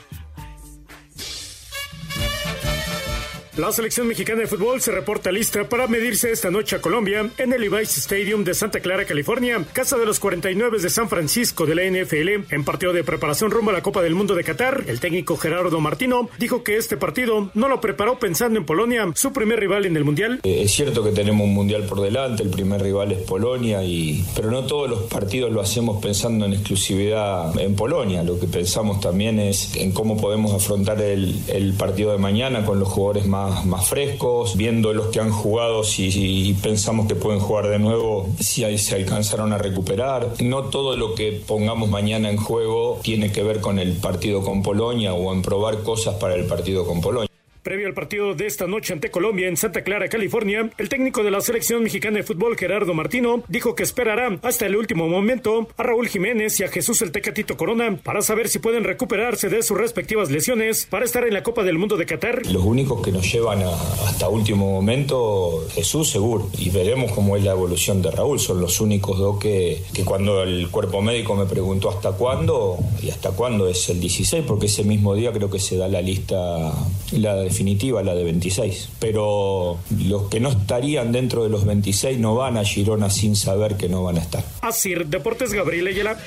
La 3.56 3.70
selección 3.70 4.08
mexicana 4.08 4.40
de 4.40 4.46
fútbol 4.48 4.80
se 4.80 4.90
reporta 4.90 5.30
lista 5.30 5.68
para 5.68 5.86
medirse 5.86 6.32
esta 6.32 6.50
noche 6.50 6.74
a 6.74 6.80
Colombia 6.80 7.30
en 7.38 7.52
el 7.52 7.60
Levi's 7.60 7.96
Stadium 7.98 8.42
de 8.42 8.52
Santa 8.52 8.80
Clara, 8.80 9.04
California, 9.04 9.64
casa 9.72 9.96
de 9.96 10.04
los 10.04 10.18
49 10.18 10.80
de 10.80 10.90
San 10.90 11.08
Francisco 11.08 11.64
de 11.64 11.76
la 11.76 11.84
NFL. 11.84 12.52
En 12.52 12.64
partido 12.64 12.92
de 12.92 13.04
preparación 13.04 13.52
rumbo 13.52 13.70
a 13.70 13.74
la 13.74 13.82
Copa 13.82 14.02
del 14.02 14.16
Mundo 14.16 14.34
de 14.34 14.42
Qatar, 14.42 14.82
el 14.88 14.98
técnico 14.98 15.36
Gerardo 15.36 15.78
Martino 15.78 16.28
dijo 16.36 16.64
que 16.64 16.76
este 16.76 16.96
partido 16.96 17.52
no 17.54 17.68
lo 17.68 17.80
preparó 17.80 18.18
pensando 18.18 18.58
en 18.58 18.66
Polonia, 18.66 19.08
su 19.14 19.32
primer 19.32 19.60
rival 19.60 19.86
en 19.86 19.96
el 19.96 20.02
Mundial. 20.02 20.40
Eh, 20.42 20.62
es 20.64 20.72
cierto 20.72 21.04
que 21.04 21.12
tenemos 21.12 21.46
un 21.46 21.54
Mundial 21.54 21.84
por 21.84 22.00
delante, 22.00 22.42
el 22.42 22.50
primer 22.50 22.82
rival 22.82 23.12
es 23.12 23.18
Polonia, 23.18 23.84
y... 23.84 24.24
pero 24.34 24.50
no 24.50 24.66
todos 24.66 24.90
los 24.90 25.04
partidos 25.04 25.52
lo 25.52 25.60
hacemos 25.60 26.02
pensando 26.02 26.44
en 26.46 26.54
exclusividad 26.54 27.56
en 27.60 27.76
Polonia. 27.76 28.24
Lo 28.24 28.40
que 28.40 28.48
pensamos 28.48 28.98
también 28.98 29.38
es 29.38 29.76
en 29.76 29.92
cómo 29.92 30.20
podemos 30.20 30.52
afrontar 30.52 31.00
el, 31.00 31.40
el 31.46 31.74
partido 31.74 32.10
de 32.10 32.18
mañana 32.18 32.64
con 32.64 32.80
los 32.80 32.88
jugadores 32.88 33.26
más 33.26 33.43
más, 33.64 33.88
frescos, 33.88 34.56
viendo 34.56 34.92
los 34.92 35.08
que 35.08 35.20
han 35.20 35.30
jugado 35.30 35.84
si, 35.84 36.56
pensamos 36.62 37.06
que 37.06 37.14
pueden 37.14 37.40
jugar 37.40 37.68
de 37.68 37.78
nuevo, 37.78 38.28
si 38.40 38.78
se 38.78 38.94
alcanzaron 38.94 39.52
a 39.52 39.58
recuperar. 39.58 40.34
No 40.40 40.64
todo 40.64 40.96
lo 40.96 41.14
que 41.14 41.32
pongamos 41.32 41.88
mañana 41.88 42.30
en 42.30 42.36
juego 42.36 43.00
tiene 43.02 43.32
que 43.32 43.42
ver 43.42 43.60
con 43.60 43.78
el 43.78 43.92
partido 43.92 44.42
con 44.42 44.62
Polonia 44.62 45.14
o 45.14 45.32
en 45.32 45.42
probar 45.42 45.82
cosas 45.82 46.14
para 46.16 46.34
el 46.34 46.46
partido 46.46 46.86
con 46.86 47.00
Polonia. 47.00 47.33
Previo 47.64 47.86
al 47.86 47.94
partido 47.94 48.34
de 48.34 48.46
esta 48.46 48.66
noche 48.66 48.92
ante 48.92 49.10
Colombia 49.10 49.48
en 49.48 49.56
Santa 49.56 49.82
Clara, 49.82 50.10
California, 50.10 50.68
el 50.76 50.90
técnico 50.90 51.22
de 51.22 51.30
la 51.30 51.40
selección 51.40 51.82
mexicana 51.82 52.18
de 52.18 52.22
fútbol, 52.22 52.58
Gerardo 52.58 52.92
Martino, 52.92 53.42
dijo 53.48 53.74
que 53.74 53.82
esperará 53.82 54.38
hasta 54.42 54.66
el 54.66 54.76
último 54.76 55.08
momento 55.08 55.66
a 55.78 55.82
Raúl 55.82 56.08
Jiménez 56.08 56.60
y 56.60 56.64
a 56.64 56.68
Jesús 56.68 57.00
el 57.00 57.10
Tecatito 57.10 57.56
Corona 57.56 57.96
para 58.02 58.20
saber 58.20 58.48
si 58.48 58.58
pueden 58.58 58.84
recuperarse 58.84 59.48
de 59.48 59.62
sus 59.62 59.78
respectivas 59.78 60.30
lesiones 60.30 60.84
para 60.90 61.06
estar 61.06 61.26
en 61.26 61.32
la 61.32 61.42
Copa 61.42 61.62
del 61.62 61.78
Mundo 61.78 61.96
de 61.96 62.04
Qatar. 62.04 62.44
Los 62.44 62.62
únicos 62.62 63.00
que 63.00 63.10
nos 63.10 63.32
llevan 63.32 63.62
hasta 63.62 64.28
último 64.28 64.70
momento, 64.70 65.66
Jesús 65.72 66.10
seguro, 66.10 66.50
y 66.58 66.68
veremos 66.68 67.12
cómo 67.12 67.34
es 67.34 67.44
la 67.44 67.52
evolución 67.52 68.02
de 68.02 68.10
Raúl. 68.10 68.40
Son 68.40 68.60
los 68.60 68.78
únicos 68.82 69.18
dos 69.18 69.38
que, 69.38 69.82
que 69.94 70.04
cuando 70.04 70.42
el 70.42 70.68
cuerpo 70.68 71.00
médico 71.00 71.34
me 71.34 71.46
preguntó 71.46 71.88
hasta 71.88 72.12
cuándo, 72.12 72.76
y 73.02 73.08
hasta 73.08 73.30
cuándo 73.30 73.66
es 73.68 73.88
el 73.88 74.00
16, 74.00 74.44
porque 74.46 74.66
ese 74.66 74.84
mismo 74.84 75.14
día 75.14 75.32
creo 75.32 75.48
que 75.48 75.58
se 75.58 75.78
da 75.78 75.88
la 75.88 76.02
lista, 76.02 76.74
la 77.12 77.36
de 77.36 77.53
definitiva, 77.54 78.02
la 78.02 78.14
de 78.14 78.24
26. 78.24 78.90
Pero 78.98 79.78
los 80.08 80.28
que 80.28 80.40
no 80.40 80.48
estarían 80.50 81.12
dentro 81.12 81.44
de 81.44 81.50
los 81.50 81.64
26 81.64 82.18
no 82.18 82.34
van 82.34 82.56
a 82.56 82.64
Girona 82.64 83.10
sin 83.10 83.36
saber 83.36 83.76
que 83.76 83.88
no 83.88 84.02
van 84.02 84.16
a 84.16 84.20
estar. 84.20 84.42
Así, 84.60 84.94
Deportes 84.94 85.52
Gabriel 85.52 85.86
Ayala. 85.86 86.18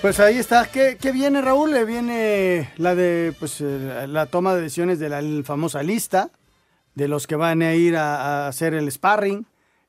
Pues 0.00 0.20
ahí 0.20 0.38
está. 0.38 0.66
¿Qué, 0.66 0.96
viene, 1.12 1.42
Raúl? 1.42 1.72
Le 1.72 1.84
viene 1.84 2.70
la 2.78 2.94
de 2.94 3.34
pues 3.38 3.60
eh, 3.60 4.06
la 4.08 4.26
toma 4.26 4.54
de 4.54 4.62
decisiones 4.62 4.98
de 4.98 5.10
la 5.10 5.20
famosa 5.44 5.82
lista 5.82 6.30
de 6.94 7.08
los 7.08 7.26
que 7.26 7.36
van 7.36 7.60
a 7.60 7.74
ir 7.74 7.96
a, 7.96 8.48
hacer 8.48 8.72
el 8.72 8.90
sparring. 8.90 9.46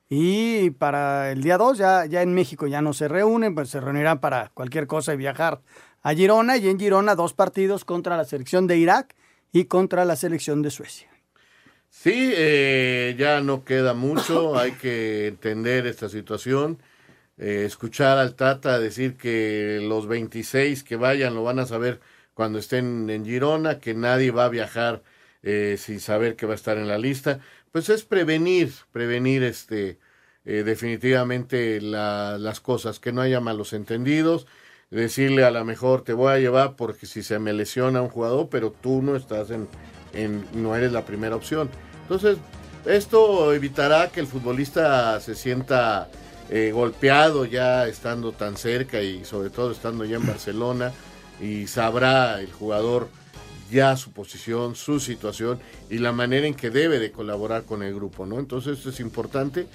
Y 0.10 0.71
para 0.71 1.32
el 1.32 1.41
día 1.41 1.58
2 1.58 1.77
ya, 1.77 2.05
ya 2.05 2.21
en 2.21 2.34
México 2.34 2.67
ya 2.67 2.82
no 2.82 2.93
se 2.93 3.08
reúnen, 3.08 3.55
pues 3.55 3.69
se 3.69 3.79
reunirán 3.79 4.19
para 4.19 4.49
cualquier 4.55 4.88
cosa 4.88 5.13
y 5.13 5.17
viajar 5.17 5.62
a 6.01 6.13
Girona 6.13 6.57
y 6.57 6.69
en 6.69 6.79
Girona 6.79 7.15
dos 7.15 7.33
partidos 7.33 7.85
contra 7.85 8.17
la 8.17 8.25
selección 8.25 8.67
de 8.67 8.77
Irak 8.77 9.15
y 9.51 9.65
contra 9.65 10.05
la 10.05 10.15
selección 10.15 10.62
de 10.62 10.71
Suecia. 10.71 11.09
Sí, 11.89 12.31
eh, 12.35 13.15
ya 13.17 13.41
no 13.41 13.65
queda 13.65 13.93
mucho, 13.93 14.55
hay 14.59 14.73
que 14.73 15.27
entender 15.27 15.88
esta 15.88 16.07
situación, 16.07 16.79
eh, 17.38 17.63
escuchar 17.65 18.17
al 18.17 18.35
Tata 18.35 18.79
decir 18.79 19.17
que 19.17 19.79
los 19.81 20.07
26 20.07 20.83
que 20.83 20.95
vayan 20.95 21.35
lo 21.35 21.43
van 21.43 21.59
a 21.59 21.65
saber 21.65 21.99
cuando 22.33 22.59
estén 22.59 23.09
en 23.09 23.25
Girona, 23.25 23.79
que 23.79 23.93
nadie 23.93 24.31
va 24.31 24.45
a 24.45 24.49
viajar 24.49 25.03
eh, 25.41 25.77
sin 25.79 25.99
saber 25.99 26.35
que 26.35 26.45
va 26.45 26.53
a 26.53 26.55
estar 26.55 26.77
en 26.77 26.88
la 26.88 26.97
lista, 26.97 27.39
pues 27.71 27.89
es 27.89 28.03
prevenir, 28.03 28.71
prevenir 28.91 29.43
este, 29.43 29.99
definitivamente 30.43 31.79
las 31.81 32.59
cosas, 32.62 32.99
que 32.99 33.12
no 33.12 33.21
haya 33.21 33.39
malos 33.39 33.73
entendidos 33.73 34.47
decirle 34.91 35.43
a 35.43 35.52
la 35.52 35.63
mejor 35.63 36.04
te 36.04 36.13
voy 36.13 36.32
a 36.34 36.39
llevar 36.39 36.75
porque 36.75 37.06
si 37.06 37.21
se 37.21 37.39
me 37.39 37.54
lesiona 37.54 38.02
un 38.02 38.10
jugador, 38.10 38.49
pero 38.49 38.71
tú 38.71 39.02
no 39.02 39.15
estás 39.15 39.52
en, 39.52 39.67
en 40.13 40.45
no 40.54 40.75
eres 40.75 40.91
la 40.91 41.06
primera 41.06 41.36
opción. 41.36 41.69
Entonces, 42.04 42.38
esto 42.86 43.54
evitará 43.54 44.10
que 44.10 44.19
el 44.19 44.28
futbolista 44.28 45.19
se 45.19 45.36
sienta 45.36 46.10
eh, 46.49 46.71
golpeado 46.73 47.45
ya 47.45 47.88
estando 47.88 48.32
tan 48.32 48.58
cerca 48.58 49.02
y 49.02 49.25
sobre 49.25 49.49
todo 49.49 49.71
estando 49.71 50.06
ya 50.06 50.15
en 50.15 50.25
Barcelona 50.25 50.91
y 51.39 51.67
sabrá 51.67 52.41
el 52.41 52.52
jugador 52.52 53.10
ya 53.69 53.95
su 53.95 54.12
posición, 54.12 54.75
su 54.75 54.99
situación 54.99 55.60
y 55.91 55.99
la 55.99 56.12
manera 56.12 56.47
en 56.47 56.56
que 56.56 56.71
debe 56.71 56.97
de 56.97 57.12
colaborar 57.12 57.65
con 57.65 57.84
el 57.84 57.93
grupo, 57.93 58.25
¿no? 58.25 58.39
Entonces 58.39 58.80
esto 58.80 58.89
es 58.89 58.99
importante 58.99 59.67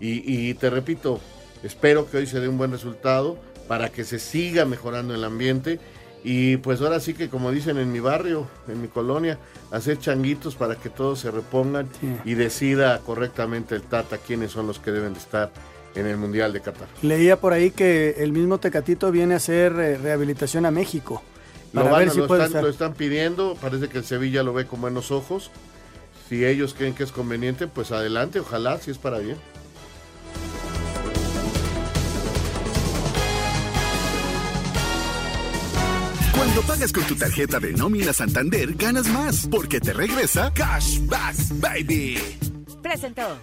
y, 0.00 0.48
y 0.48 0.54
te 0.54 0.70
repito, 0.70 1.20
espero 1.62 2.10
que 2.10 2.16
hoy 2.16 2.26
se 2.26 2.40
dé 2.40 2.48
un 2.48 2.56
buen 2.56 2.70
resultado 2.70 3.38
para 3.68 3.90
que 3.90 4.04
se 4.04 4.18
siga 4.18 4.64
mejorando 4.64 5.14
el 5.14 5.24
ambiente. 5.24 5.80
Y 6.24 6.58
pues 6.58 6.80
ahora 6.80 7.00
sí 7.00 7.14
que 7.14 7.28
como 7.28 7.50
dicen 7.50 7.78
en 7.78 7.90
mi 7.90 7.98
barrio, 7.98 8.46
en 8.68 8.80
mi 8.80 8.88
colonia, 8.88 9.38
hacer 9.72 9.98
changuitos 9.98 10.54
para 10.54 10.76
que 10.76 10.88
todos 10.88 11.18
se 11.18 11.30
repongan 11.30 11.88
y 12.24 12.34
decida 12.34 12.98
correctamente 13.00 13.74
el 13.74 13.82
Tata 13.82 14.18
quiénes 14.18 14.52
son 14.52 14.68
los 14.68 14.78
que 14.78 14.92
deben 14.92 15.14
de 15.14 15.18
estar 15.18 15.50
en 15.94 16.06
el 16.06 16.16
Mundial 16.16 16.52
de 16.52 16.60
Qatar. 16.60 16.88
Leía 17.02 17.38
por 17.40 17.52
ahí 17.52 17.70
que 17.70 18.16
el 18.18 18.32
mismo 18.32 18.58
Tecatito 18.58 19.10
viene 19.10 19.34
a 19.34 19.38
hacer 19.38 19.72
eh, 19.72 19.98
rehabilitación 19.98 20.64
a 20.64 20.70
México. 20.70 21.22
Para 21.74 21.90
lo, 21.90 21.96
ver 21.96 22.10
si 22.10 22.18
lo, 22.18 22.36
están, 22.36 22.62
lo 22.62 22.68
están 22.68 22.94
pidiendo, 22.94 23.56
parece 23.60 23.88
que 23.88 23.98
el 23.98 24.04
Sevilla 24.04 24.42
lo 24.42 24.52
ve 24.52 24.66
con 24.66 24.80
buenos 24.80 25.10
ojos. 25.10 25.50
Si 26.28 26.44
ellos 26.44 26.74
creen 26.74 26.94
que 26.94 27.02
es 27.02 27.12
conveniente, 27.12 27.66
pues 27.66 27.92
adelante, 27.92 28.40
ojalá, 28.40 28.78
si 28.78 28.90
es 28.90 28.98
para 28.98 29.18
bien. 29.18 29.36
Cuando 36.52 36.68
pagas 36.70 36.92
con 36.92 37.04
tu 37.04 37.16
tarjeta 37.16 37.58
de 37.58 37.72
nómina 37.72 38.12
Santander, 38.12 38.74
ganas 38.74 39.06
más, 39.08 39.48
porque 39.50 39.80
te 39.80 39.94
regresa 39.94 40.52
Cashback 40.52 41.34
Baby. 41.52 42.18
Presentó. 42.82 43.38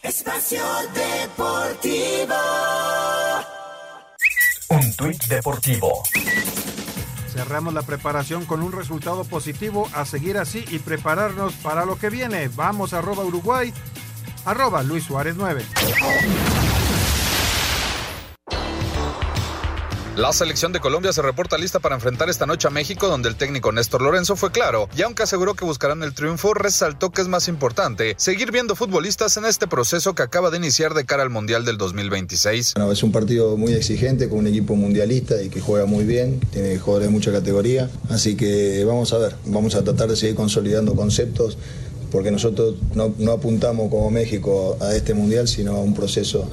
Espacio 0.00 0.62
Deportivo. 0.94 2.36
Un 4.68 4.94
tuit 4.94 5.24
deportivo. 5.24 6.04
Cerramos 7.32 7.74
la 7.74 7.82
preparación 7.82 8.44
con 8.44 8.62
un 8.62 8.70
resultado 8.70 9.24
positivo 9.24 9.90
a 9.92 10.04
seguir 10.04 10.38
así 10.38 10.64
y 10.70 10.78
prepararnos 10.78 11.52
para 11.54 11.84
lo 11.84 11.98
que 11.98 12.10
viene. 12.10 12.46
Vamos 12.46 12.92
a 12.92 12.98
arroba 12.98 13.24
Uruguay, 13.24 13.74
arroba 14.44 14.84
Luis 14.84 15.02
Suárez 15.02 15.34
9. 15.36 15.64
La 20.16 20.32
selección 20.32 20.72
de 20.72 20.80
Colombia 20.80 21.12
se 21.12 21.20
reporta 21.20 21.58
lista 21.58 21.78
para 21.78 21.94
enfrentar 21.94 22.30
esta 22.30 22.46
noche 22.46 22.66
a 22.66 22.70
México, 22.70 23.06
donde 23.06 23.28
el 23.28 23.36
técnico 23.36 23.70
Néstor 23.70 24.00
Lorenzo 24.00 24.34
fue 24.34 24.50
claro, 24.50 24.88
y 24.96 25.02
aunque 25.02 25.24
aseguró 25.24 25.52
que 25.52 25.66
buscarán 25.66 26.02
el 26.02 26.14
triunfo, 26.14 26.54
resaltó 26.54 27.10
que 27.10 27.20
es 27.20 27.28
más 27.28 27.48
importante 27.48 28.14
seguir 28.16 28.50
viendo 28.50 28.74
futbolistas 28.76 29.36
en 29.36 29.44
este 29.44 29.66
proceso 29.66 30.14
que 30.14 30.22
acaba 30.22 30.48
de 30.48 30.56
iniciar 30.56 30.94
de 30.94 31.04
cara 31.04 31.22
al 31.22 31.28
Mundial 31.28 31.66
del 31.66 31.76
2026. 31.76 32.72
Bueno, 32.76 32.92
es 32.92 33.02
un 33.02 33.12
partido 33.12 33.58
muy 33.58 33.74
exigente 33.74 34.30
con 34.30 34.38
un 34.38 34.46
equipo 34.46 34.74
mundialista 34.74 35.42
y 35.42 35.50
que 35.50 35.60
juega 35.60 35.84
muy 35.84 36.06
bien, 36.06 36.40
tiene 36.50 36.78
jugadores 36.78 37.08
de 37.08 37.12
mucha 37.12 37.30
categoría, 37.30 37.90
así 38.08 38.36
que 38.36 38.82
vamos 38.86 39.12
a 39.12 39.18
ver, 39.18 39.36
vamos 39.44 39.74
a 39.74 39.84
tratar 39.84 40.08
de 40.08 40.16
seguir 40.16 40.34
consolidando 40.34 40.94
conceptos 40.94 41.58
porque 42.10 42.30
nosotros 42.30 42.76
no, 42.94 43.12
no 43.18 43.32
apuntamos 43.32 43.90
como 43.90 44.10
México 44.10 44.78
a 44.80 44.94
este 44.94 45.12
Mundial, 45.12 45.46
sino 45.46 45.72
a 45.72 45.80
un 45.80 45.92
proceso 45.92 46.48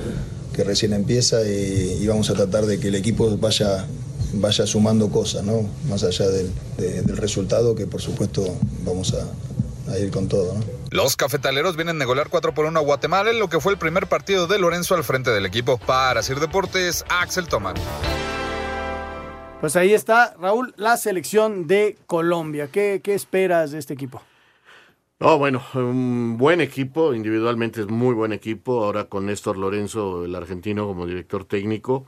que 0.53 0.63
recién 0.63 0.93
empieza 0.93 1.41
y, 1.45 2.05
vamos 2.07 2.29
a 2.29 2.33
tratar 2.33 2.65
de 2.65 2.79
que 2.79 2.89
el 2.89 2.95
equipo 2.95 3.37
vaya, 3.37 3.85
vaya 4.33 4.65
sumando 4.67 5.09
cosas, 5.09 5.43
¿no? 5.43 5.67
más 5.89 6.03
allá 6.03 6.27
del, 6.29 6.51
resultado 7.17 7.75
que 7.75 7.87
por 7.87 8.01
supuesto 8.01 8.45
vamos 8.85 9.13
a, 9.13 9.91
a 9.91 9.97
ir 9.97 10.11
con 10.11 10.27
todo. 10.27 10.53
¿no? 10.53 10.63
Los 10.91 11.15
cafetaleros 11.15 11.75
vienen 11.75 11.97
de 11.97 12.05
golear 12.05 12.29
4 12.29 12.53
por 12.53 12.65
1 12.65 12.79
a 12.79 12.83
Guatemala 12.83 13.31
en 13.31 13.39
lo 13.39 13.49
que 13.49 13.59
fue 13.59 13.73
el 13.73 13.79
primer 13.79 14.07
partido 14.07 14.47
de 14.47 14.59
Lorenzo 14.59 14.95
al 14.95 15.03
frente 15.03 15.31
del 15.31 15.45
equipo. 15.45 15.77
Para 15.77 16.21
Sir 16.21 16.39
Deportes, 16.39 17.03
Axel 17.09 17.47
Tomán. 17.47 17.75
Pues 19.59 19.75
ahí 19.75 19.93
está, 19.93 20.35
Raúl, 20.39 20.73
la 20.77 20.97
selección 20.97 21.67
de 21.67 21.97
Colombia. 22.05 22.67
¿Qué, 22.67 22.99
qué 23.01 23.13
esperas 23.13 23.71
de 23.71 23.79
este 23.79 23.93
equipo? 23.93 24.21
Oh, 25.25 25.37
bueno, 25.37 25.63
un 25.75 26.37
buen 26.37 26.59
equipo, 26.59 27.13
individualmente 27.13 27.79
es 27.79 27.87
muy 27.87 28.13
buen 28.13 28.33
equipo, 28.33 28.83
ahora 28.83 29.05
con 29.05 29.25
Néstor 29.25 29.55
Lorenzo, 29.57 30.25
el 30.25 30.35
argentino, 30.35 30.85
como 30.85 31.07
director 31.07 31.45
técnico. 31.45 32.05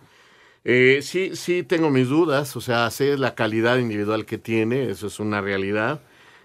Eh, 0.66 1.00
sí, 1.02 1.36
sí 1.36 1.64
tengo 1.64 1.90
mis 1.90 2.10
dudas, 2.10 2.56
o 2.58 2.62
sea, 2.62 2.90
sé 2.92 3.18
la 3.18 3.36
calidad 3.36 3.78
individual 3.78 4.26
que 4.26 4.38
tiene, 4.38 4.90
eso 4.90 5.08
es 5.08 5.20
una 5.22 5.42
realidad. 5.42 6.02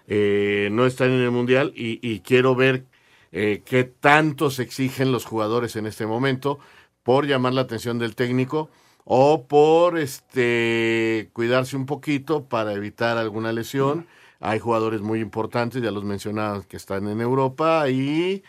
Eh, 0.07 0.69
no 0.71 0.85
están 0.85 1.11
en 1.11 1.21
el 1.21 1.31
Mundial 1.31 1.73
y, 1.75 1.99
y 2.07 2.21
quiero 2.21 2.55
ver 2.55 2.85
eh, 3.33 3.63
qué 3.65 3.83
tanto 3.83 4.49
se 4.51 4.63
exigen 4.63 5.11
los 5.11 5.25
jugadores 5.25 5.75
en 5.75 5.87
este 5.87 6.05
momento 6.05 6.59
por 7.03 7.27
llamar 7.27 7.53
la 7.53 7.61
atención 7.61 7.99
del 7.99 8.15
técnico 8.15 8.69
o 9.05 9.47
por 9.47 9.97
este 9.99 11.29
cuidarse 11.33 11.75
un 11.75 11.85
poquito 11.85 12.45
para 12.45 12.73
evitar 12.73 13.17
alguna 13.17 13.51
lesión. 13.51 14.07
Hay 14.41 14.59
jugadores 14.59 15.01
muy 15.01 15.19
importantes, 15.21 15.81
ya 15.81 15.91
los 15.91 16.03
mencionaba, 16.03 16.63
que 16.63 16.75
están 16.77 17.07
en 17.07 17.21
Europa 17.21 17.87
y 17.89 18.43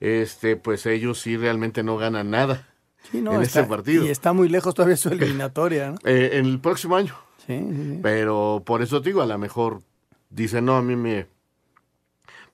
este 0.00 0.56
pues 0.56 0.84
ellos 0.86 1.20
sí 1.20 1.36
realmente 1.36 1.82
no 1.82 1.96
ganan 1.96 2.30
nada 2.30 2.68
Sí, 3.10 3.22
no, 3.22 3.32
en 3.34 3.42
está- 3.42 3.60
este 3.60 3.70
partido. 3.70 4.04
Y 4.04 4.10
está 4.10 4.32
muy 4.32 4.48
lejos 4.48 4.74
todavía 4.74 4.96
su 4.96 5.08
eliminatoria, 5.10 5.92
¿no? 5.92 5.98
Eh, 6.04 6.30
en 6.34 6.46
el 6.46 6.58
próximo 6.60 6.96
año. 6.96 7.14
Sí, 7.46 7.58
sí, 7.58 7.76
sí. 7.94 8.00
Pero 8.02 8.62
por 8.66 8.82
eso 8.82 9.00
te 9.00 9.10
digo, 9.10 9.22
a 9.22 9.26
lo 9.26 9.38
mejor 9.38 9.82
dicen, 10.28 10.64
no, 10.64 10.76
a 10.76 10.82
mí 10.82 10.96
me 10.96 11.28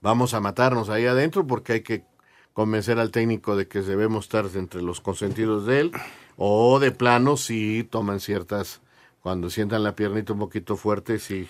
vamos 0.01 0.35
a 0.35 0.41
matarnos 0.41 0.89
ahí 0.91 1.07
adentro 1.07 1.47
porque 1.47 1.73
hay 1.75 1.81
que 1.83 2.05
convencer 2.53 2.99
al 2.99 3.11
técnico 3.11 3.57
de 3.57 3.67
que 3.69 3.81
debemos 3.81 4.27
estar 4.27 4.45
entre 4.55 4.83
los 4.83 5.01
consentidos 5.01 5.65
de 5.67 5.81
él 5.81 5.93
o 6.37 6.79
de 6.79 6.91
plano 6.93 7.37
si 7.37 7.85
toman 7.85 8.21
ciertas, 8.21 8.83
cuando 9.21 9.49
sientan 9.49 9.83
la 9.83 9.95
piernita 9.95 10.33
un 10.35 10.41
poquito 10.41 10.77
fuerte, 10.77 11.19
si, 11.19 11.49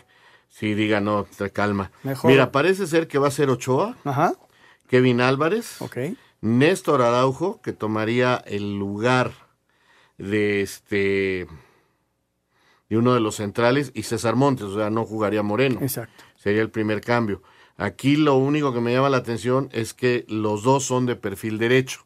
si 0.55 0.75
digan, 0.75 1.05
no, 1.07 1.27
calma. 1.55 1.91
Mejor. 2.03 2.31
Mira, 2.31 2.53
parece 2.53 2.87
ser 2.87 3.09
que 3.09 3.19
va 3.19 3.29
a 3.29 3.31
ser 3.31 3.49
Ochoa, 3.49 3.97
Ajá. 4.05 4.35
Kevin 4.87 5.23
Álvarez, 5.23 5.81
Ok. 5.81 5.97
Néstor 6.43 7.01
Araujo, 7.01 7.62
que 7.62 7.73
tomaría 7.73 8.37
el 8.47 8.79
lugar 8.79 9.33
de 10.19 10.61
este 10.61 11.47
de 12.91 12.99
uno 12.99 13.15
de 13.15 13.21
los 13.21 13.37
centrales, 13.37 13.91
y 13.95 14.03
César 14.03 14.37
Montes, 14.37 14.67
o 14.67 14.75
sea, 14.77 14.91
no 14.91 15.07
jugaría 15.07 15.43
Moreno. 15.43 15.79
Exacto. 15.81 16.25
Sería 16.37 16.61
el 16.61 16.69
primer 16.71 17.01
cambio. 17.01 17.43
Aquí 17.79 18.17
lo 18.17 18.35
único 18.37 18.75
que 18.75 18.81
me 18.83 18.93
llama 18.93 19.09
la 19.09 19.17
atención 19.17 19.71
es 19.73 19.95
que 19.95 20.27
los 20.29 20.62
dos 20.62 20.85
son 20.85 21.07
de 21.07 21.17
perfil 21.17 21.57
derecho. 21.57 22.05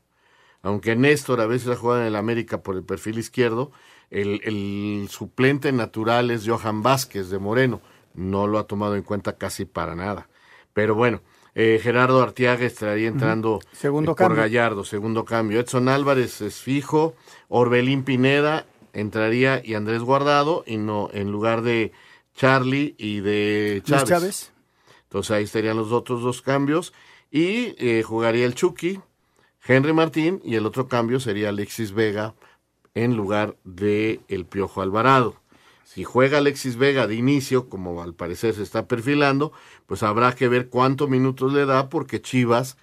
Aunque 0.63 0.95
Néstor 0.95 1.41
a 1.41 1.47
veces 1.47 1.69
ha 1.71 1.77
jugado 1.77 2.03
en 2.03 2.07
el 2.07 2.15
América 2.15 2.63
por 2.63 2.77
el 2.77 2.85
perfil 2.85 3.19
izquierdo, 3.19 3.73
el, 4.11 4.41
el 4.45 5.09
suplente 5.11 5.73
natural 5.73 6.31
es 6.31 6.47
Johan 6.47 6.83
Vázquez 6.85 7.31
de 7.31 7.41
Moreno. 7.41 7.81
No 8.17 8.47
lo 8.47 8.59
ha 8.59 8.67
tomado 8.67 8.97
en 8.97 9.03
cuenta 9.03 9.37
casi 9.37 9.65
para 9.65 9.95
nada. 9.95 10.29
Pero 10.73 10.95
bueno, 10.95 11.21
eh, 11.55 11.81
Gerardo 11.83 12.23
Artiaga 12.23 12.67
estaría 12.67 13.09
entrando 13.09 13.61
Segundo 13.73 14.13
eh, 14.13 14.15
por 14.15 14.17
cambio. 14.17 14.43
Gallardo, 14.43 14.85
segundo 14.85 15.25
cambio. 15.25 15.61
Edson 15.61 15.89
Álvarez 15.89 16.41
es 16.41 16.57
fijo, 16.57 17.15
Orbelín 17.49 18.03
Pineda 18.05 18.67
entraría 18.93 19.63
y 19.65 19.75
Andrés 19.75 20.03
Guardado, 20.03 20.65
y 20.67 20.79
no 20.79 21.11
en 21.13 21.31
lugar 21.31 21.63
de 21.63 21.93
Charlie 22.35 22.95
y 22.99 23.21
de 23.21 23.83
Chávez. 23.85 24.09
Chávez. 24.09 24.53
Entonces 25.05 25.31
ahí 25.31 25.45
estarían 25.45 25.77
los 25.77 25.93
otros 25.93 26.23
dos 26.23 26.43
cambios. 26.43 26.93
Y 27.31 27.75
eh, 27.79 28.03
jugaría 28.03 28.47
el 28.47 28.55
Chucky, 28.55 29.01
Henry 29.67 29.93
Martín, 29.93 30.41
y 30.45 30.55
el 30.55 30.67
otro 30.67 30.89
cambio 30.89 31.21
sería 31.21 31.51
Alexis 31.51 31.93
Vega 31.93 32.35
en 32.95 33.17
lugar 33.17 33.57
de 33.65 34.21
el 34.29 34.47
Piojo 34.47 34.81
Alvarado. 34.81 35.37
Si 35.87 36.03
juega 36.03 36.39
Alexis 36.39 36.77
Vega 36.77 37.07
de 37.07 37.15
inicio, 37.15 37.69
como 37.69 38.03
al 38.03 38.13
parecer 38.13 38.55
se 38.55 38.65
está 38.65 38.89
perfilando, 38.89 39.53
pues 39.87 40.03
habrá 40.03 40.35
que 40.35 40.49
ver 40.49 40.69
cuántos 40.69 41.09
minutos 41.09 41.53
le 41.53 41.65
da, 41.65 41.89
porque 41.89 42.21
Chivas, 42.21 42.77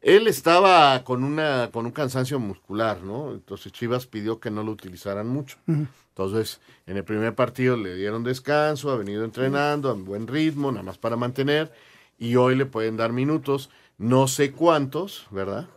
él 0.00 0.26
estaba 0.26 1.04
con 1.04 1.22
una 1.22 1.68
con 1.70 1.84
un 1.84 1.92
cansancio 1.92 2.40
muscular, 2.40 3.02
¿no? 3.02 3.32
Entonces 3.32 3.72
Chivas 3.72 4.06
pidió 4.06 4.40
que 4.40 4.50
no 4.50 4.62
lo 4.62 4.72
utilizaran 4.72 5.28
mucho. 5.28 5.58
Entonces, 5.66 6.62
en 6.86 6.96
el 6.96 7.04
primer 7.04 7.34
partido 7.34 7.76
le 7.76 7.94
dieron 7.94 8.24
descanso, 8.24 8.90
ha 8.90 8.96
venido 8.96 9.22
entrenando 9.22 9.90
a 9.90 9.92
buen 9.92 10.26
ritmo, 10.26 10.72
nada 10.72 10.82
más 10.82 10.96
para 10.96 11.16
mantener, 11.16 11.70
y 12.18 12.36
hoy 12.36 12.56
le 12.56 12.64
pueden 12.64 12.96
dar 12.96 13.12
minutos, 13.12 13.68
no 13.98 14.28
sé 14.28 14.52
cuántos, 14.52 15.26
¿verdad? 15.30 15.68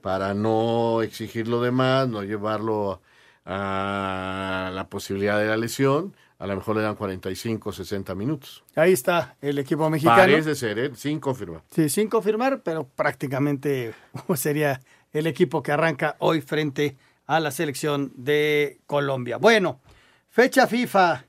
Para 0.00 0.32
no 0.34 1.02
exigirlo 1.02 1.60
de 1.60 1.72
más, 1.72 2.08
no 2.08 2.22
llevarlo 2.22 3.02
a 3.44 4.70
la 4.72 4.88
posibilidad 4.88 5.38
de 5.38 5.46
la 5.46 5.56
lesión, 5.56 6.14
a 6.38 6.46
lo 6.46 6.56
mejor 6.56 6.76
le 6.76 6.82
dan 6.82 6.94
45, 6.94 7.72
60 7.72 8.14
minutos. 8.14 8.64
Ahí 8.74 8.92
está 8.92 9.36
el 9.40 9.58
equipo 9.58 9.88
mexicano. 9.90 10.16
Parece 10.16 10.54
ser, 10.54 10.78
¿eh? 10.78 10.90
sin 10.94 11.20
confirmar. 11.20 11.62
Sí, 11.70 11.88
sin 11.88 12.08
confirmar, 12.08 12.62
pero 12.62 12.84
prácticamente 12.84 13.94
sería 14.34 14.80
el 15.12 15.26
equipo 15.26 15.62
que 15.62 15.72
arranca 15.72 16.16
hoy 16.18 16.40
frente 16.40 16.96
a 17.26 17.40
la 17.40 17.50
selección 17.50 18.12
de 18.16 18.80
Colombia. 18.86 19.36
Bueno, 19.36 19.80
fecha 20.28 20.66
FIFA, 20.66 21.26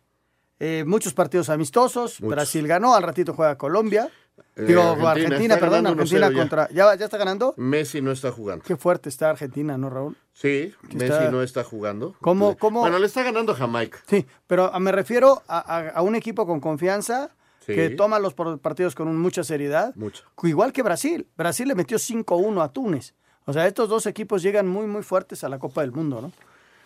eh, 0.60 0.84
muchos 0.86 1.14
partidos 1.14 1.50
amistosos. 1.50 2.22
Muchos. 2.22 2.36
Brasil 2.36 2.68
ganó, 2.68 2.96
al 2.96 3.04
ratito 3.04 3.34
juega 3.34 3.58
Colombia. 3.58 4.10
Eh, 4.56 4.64
Digo, 4.66 4.82
Argentina 5.08 5.58
perdón, 5.58 5.88
Argentina 5.88 6.28
1-0 6.28 6.32
ya. 6.34 6.38
contra. 6.40 6.70
¿Ya, 6.70 6.96
¿Ya 6.96 7.06
está 7.06 7.18
ganando? 7.18 7.54
Messi 7.58 8.02
no 8.02 8.12
está 8.12 8.32
jugando. 8.32 8.64
Qué 8.66 8.76
fuerte 8.76 9.10
está 9.10 9.30
Argentina, 9.30 9.78
¿no, 9.78 9.90
Raúl? 9.90 10.18
Sí, 10.34 10.74
Messi 10.94 11.06
está- 11.06 11.32
no 11.32 11.42
está 11.44 11.64
jugando. 11.64 12.16
¿Cómo- 12.22 12.58
cómo? 12.58 12.82
Bueno, 12.82 13.00
le 13.00 13.06
está 13.08 13.24
ganando 13.24 13.52
a 13.54 13.56
Jamaica. 13.56 14.00
Sí, 14.08 14.26
pero 14.48 14.72
me 14.80 14.92
refiero 14.92 15.42
a, 15.48 15.60
a- 15.60 15.90
a 15.90 16.02
un 16.02 16.16
equipo 16.16 16.46
con 16.46 16.60
confianza 16.60 17.30
Sí. 17.66 17.74
que 17.76 17.90
toma 17.92 18.18
los 18.20 18.34
partidos 18.34 18.96
con 18.96 19.16
mucha 19.18 19.44
seriedad. 19.44 19.94
Mucho. 19.96 20.24
Igual 20.44 20.74
que 20.74 20.82
Brasil. 20.82 21.28
Brasil 21.38 21.68
le 21.68 21.76
metió 21.76 22.00
5-1 22.00 22.62
a 22.64 22.72
Túnez. 22.72 23.14
O 23.46 23.54
sea, 23.54 23.68
estos 23.68 23.88
dos 23.90 24.06
equipos 24.06 24.42
llegan 24.42 24.68
muy, 24.68 24.88
muy 24.88 25.04
fuertes 25.04 25.44
a 25.44 25.50
la 25.50 25.60
Copa 25.60 25.82
del 25.82 25.92
Mundo, 25.92 26.22
¿no? 26.22 26.32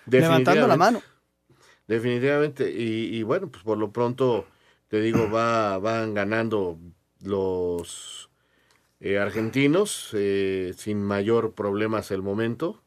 Levantando 0.08 0.68
la 0.68 0.76
mano. 0.78 1.02
Definitivamente. 1.88 2.70
Y, 2.72 3.16
y 3.18 3.24
bueno, 3.24 3.48
pues 3.48 3.64
por 3.64 3.78
lo 3.78 3.92
pronto, 3.92 4.46
te 4.88 5.00
digo, 5.02 5.30
va, 5.30 5.78
van 5.78 6.14
ganando 6.14 6.78
los 7.22 8.30
eh, 9.00 9.18
argentinos 9.20 10.10
eh, 10.14 10.74
sin 10.78 11.02
mayor 11.04 11.54
problema 11.54 12.00
hasta 12.00 12.14
el 12.14 12.22
momento. 12.22 12.82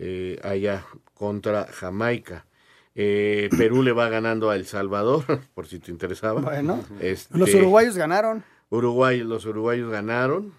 eh, 0.00 0.38
allá 0.44 0.84
contra 1.14 1.66
Jamaica. 1.66 2.46
Eh, 2.94 3.48
Perú 3.56 3.82
le 3.82 3.90
va 3.92 4.08
ganando 4.08 4.48
a 4.50 4.54
El 4.56 4.64
Salvador, 4.66 5.24
por 5.54 5.66
si 5.66 5.78
te 5.80 5.90
interesaba. 5.90 6.40
Bueno, 6.40 6.84
Este, 7.00 7.36
los 7.36 7.52
uruguayos 7.54 7.96
ganaron. 7.96 8.44
Uruguay, 8.70 9.20
los 9.24 9.44
uruguayos 9.46 9.90
ganaron. 9.90 10.52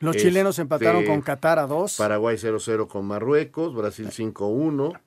Los 0.00 0.16
chilenos 0.16 0.54
Este, 0.54 0.62
empataron 0.62 1.04
con 1.04 1.20
Qatar 1.20 1.58
a 1.58 1.66
2. 1.66 1.96
Paraguay 1.98 2.36
0-0 2.36 2.88
con 2.88 3.04
Marruecos, 3.06 3.74
Brasil 3.74 4.08
5-1, 4.08 4.98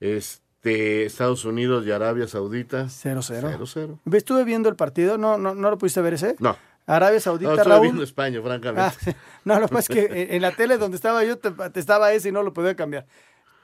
este, 0.00 1.04
Estados 1.04 1.44
Unidos 1.44 1.86
y 1.86 1.90
Arabia 1.92 2.26
Saudita 2.26 2.86
0-0. 2.86 3.58
0-0. 3.58 3.98
Estuve 4.16 4.44
viendo 4.44 4.68
el 4.68 4.76
partido, 4.76 5.18
¿no, 5.18 5.38
no, 5.38 5.54
no 5.54 5.70
lo 5.70 5.78
pudiste 5.78 6.00
ver 6.00 6.14
ese? 6.14 6.36
No, 6.38 6.56
Arabia 6.86 7.16
no 7.16 7.20
Saudita, 7.20 7.54
estoy 7.54 7.70
Raúl. 7.70 7.82
viendo 7.82 8.02
España, 8.02 8.40
francamente. 8.42 8.80
Ah, 8.82 8.90
sí. 8.98 9.10
no, 9.44 9.60
lo 9.60 9.68
que 9.68 9.74
pasa 9.74 9.92
es 9.92 9.98
que 10.10 10.34
en- 10.36 10.42
la 10.42 10.52
tele 10.52 10.78
donde 10.78 10.96
estaba 10.96 11.24
yo 11.24 11.38
te, 11.38 11.50
te 11.50 11.80
estaba 11.80 12.12
ese 12.12 12.30
y 12.30 12.32
no 12.32 12.42
lo 12.42 12.52
podía 12.52 12.74
cambiar. 12.74 13.06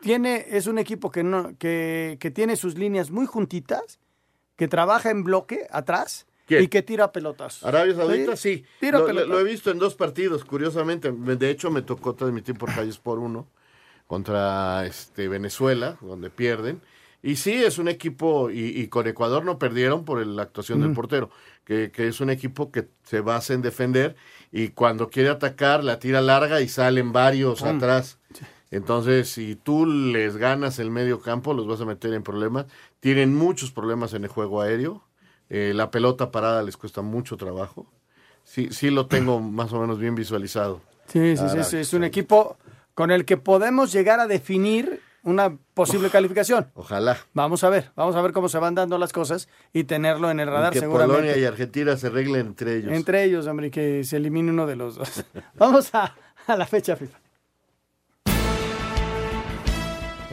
Tiene, 0.01 0.47
es 0.51 0.67
un 0.69 0.79
equipo 0.79 1.11
que, 1.11 1.25
no, 1.25 1.57
que, 1.59 2.17
que 2.21 2.31
tiene 2.31 2.55
sus 2.57 2.79
líneas 2.79 3.11
muy 3.11 3.27
juntitas, 3.27 3.99
que 4.57 4.69
trabaja 4.69 5.11
en 5.11 5.25
bloque 5.25 5.67
atrás 5.71 6.27
¿Quién? 6.47 6.63
y 6.63 6.69
que 6.69 6.83
tira 6.83 7.11
pelotas. 7.11 7.65
Arabia 7.65 7.95
Saudita 7.97 8.37
sí, 8.37 8.65
Tira 8.79 8.99
lo, 9.01 9.41
he 9.41 9.45
visto 9.45 9.71
en 9.73 9.79
dos 9.79 9.97
partidos, 9.97 10.45
curiosamente. 10.45 11.11
Me- 11.11 11.35
De 11.37 11.51
hecho, 11.51 11.71
me 11.73 11.83
tocó 11.83 12.15
transmitir 12.15 12.57
por 12.57 12.73
calles 12.73 12.99
por 12.99 13.19
uno 13.19 13.49
contra 14.07 14.87
este 14.87 15.29
Venezuela, 15.29 15.97
donde 16.01 16.31
pierden. 16.31 16.81
Y 17.23 17.37
sí, 17.37 17.53
es 17.53 17.79
un 17.79 17.89
equipo, 17.89 18.51
y, 18.51 18.81
y 18.81 18.89
con 18.89 19.07
Ecuador 19.07 19.45
no 19.45 19.59
perdieron 19.59 20.05
por 20.05 20.25
la 20.25 20.43
actuación 20.43 20.81
del 20.81 20.93
portero, 20.93 21.31
que, 21.65 21.91
que 21.91 22.07
es 22.07 22.21
un 22.21 22.31
equipo 22.31 22.71
que 22.71 22.89
se 23.03 23.21
basa 23.21 23.55
en 23.55 23.63
defender 23.63 24.15
y 24.53 24.69
cuando 24.69 25.11
quiere 25.11 25.29
atacar 25.29 25.85
la 25.85 25.99
tira 25.99 26.21
larga 26.21 26.61
y 26.61 26.69
salen 26.69 27.13
varios 27.13 27.63
atrás. 27.63 28.19
Entonces, 28.71 29.29
si 29.31 29.57
tú 29.57 29.87
les 29.87 30.37
ganas 30.37 30.79
el 30.79 30.91
medio 30.91 31.21
campo, 31.21 31.55
los 31.55 31.67
vas 31.67 31.81
a 31.81 31.85
meter 31.85 32.13
en 32.13 32.23
problemas. 32.23 32.67
Tienen 33.01 33.35
muchos 33.35 33.73
problemas 33.73 34.13
en 34.15 34.25
el 34.25 34.31
juego 34.31 34.61
aéreo. 34.61 35.03
Eh, 35.49 35.73
la 35.75 35.91
pelota 35.91 36.31
parada 36.31 36.63
les 36.63 36.77
cuesta 36.77 37.01
mucho 37.01 37.37
trabajo. 37.37 37.91
Sí, 38.45 38.69
sí 38.71 38.91
lo 38.91 39.07
tengo 39.07 39.41
más 39.41 39.73
o 39.73 39.81
menos 39.81 39.99
bien 39.99 40.15
visualizado. 40.15 40.81
Sí, 41.07 41.37
sí, 41.37 41.45
sí, 41.49 41.65
sí, 41.65 41.77
es 41.79 41.95
un 41.95 42.05
equipo 42.05 42.59
con 42.95 43.11
el 43.11 43.25
que 43.25 43.39
podemos 43.39 43.93
llegar 43.93 44.21
a 44.21 44.27
definir 44.27 45.01
una 45.29 45.57
posible 45.75 46.11
calificación. 46.11 46.71
Ojalá. 46.75 47.17
Vamos 47.35 47.63
a 47.65 47.69
ver, 47.71 47.91
vamos 47.97 48.17
a 48.17 48.23
ver 48.23 48.33
cómo 48.33 48.49
se 48.49 48.59
van 48.59 48.75
dando 48.75 48.99
las 48.99 49.13
cosas 49.13 49.49
y 49.73 49.85
tenerlo 49.85 50.31
en 50.31 50.41
el 50.41 50.49
radar 50.49 50.73
que 50.73 50.81
seguramente. 50.81 51.21
Polonia 51.21 51.37
y 51.39 51.45
Argentina 51.45 51.97
se 51.97 52.09
arreglen 52.09 52.47
entre 52.47 52.77
ellos. 52.77 52.93
Entre 52.93 53.25
ellos, 53.25 53.47
hombre, 53.47 53.71
que 53.71 54.05
se 54.05 54.17
elimine 54.17 54.51
uno 54.51 54.67
de 54.67 54.77
los 54.77 54.97
dos. 54.97 55.25
vamos 55.55 55.95
a, 55.95 56.15
a 56.47 56.57
la 56.57 56.67
fecha 56.67 56.97
FIFA. 56.97 57.19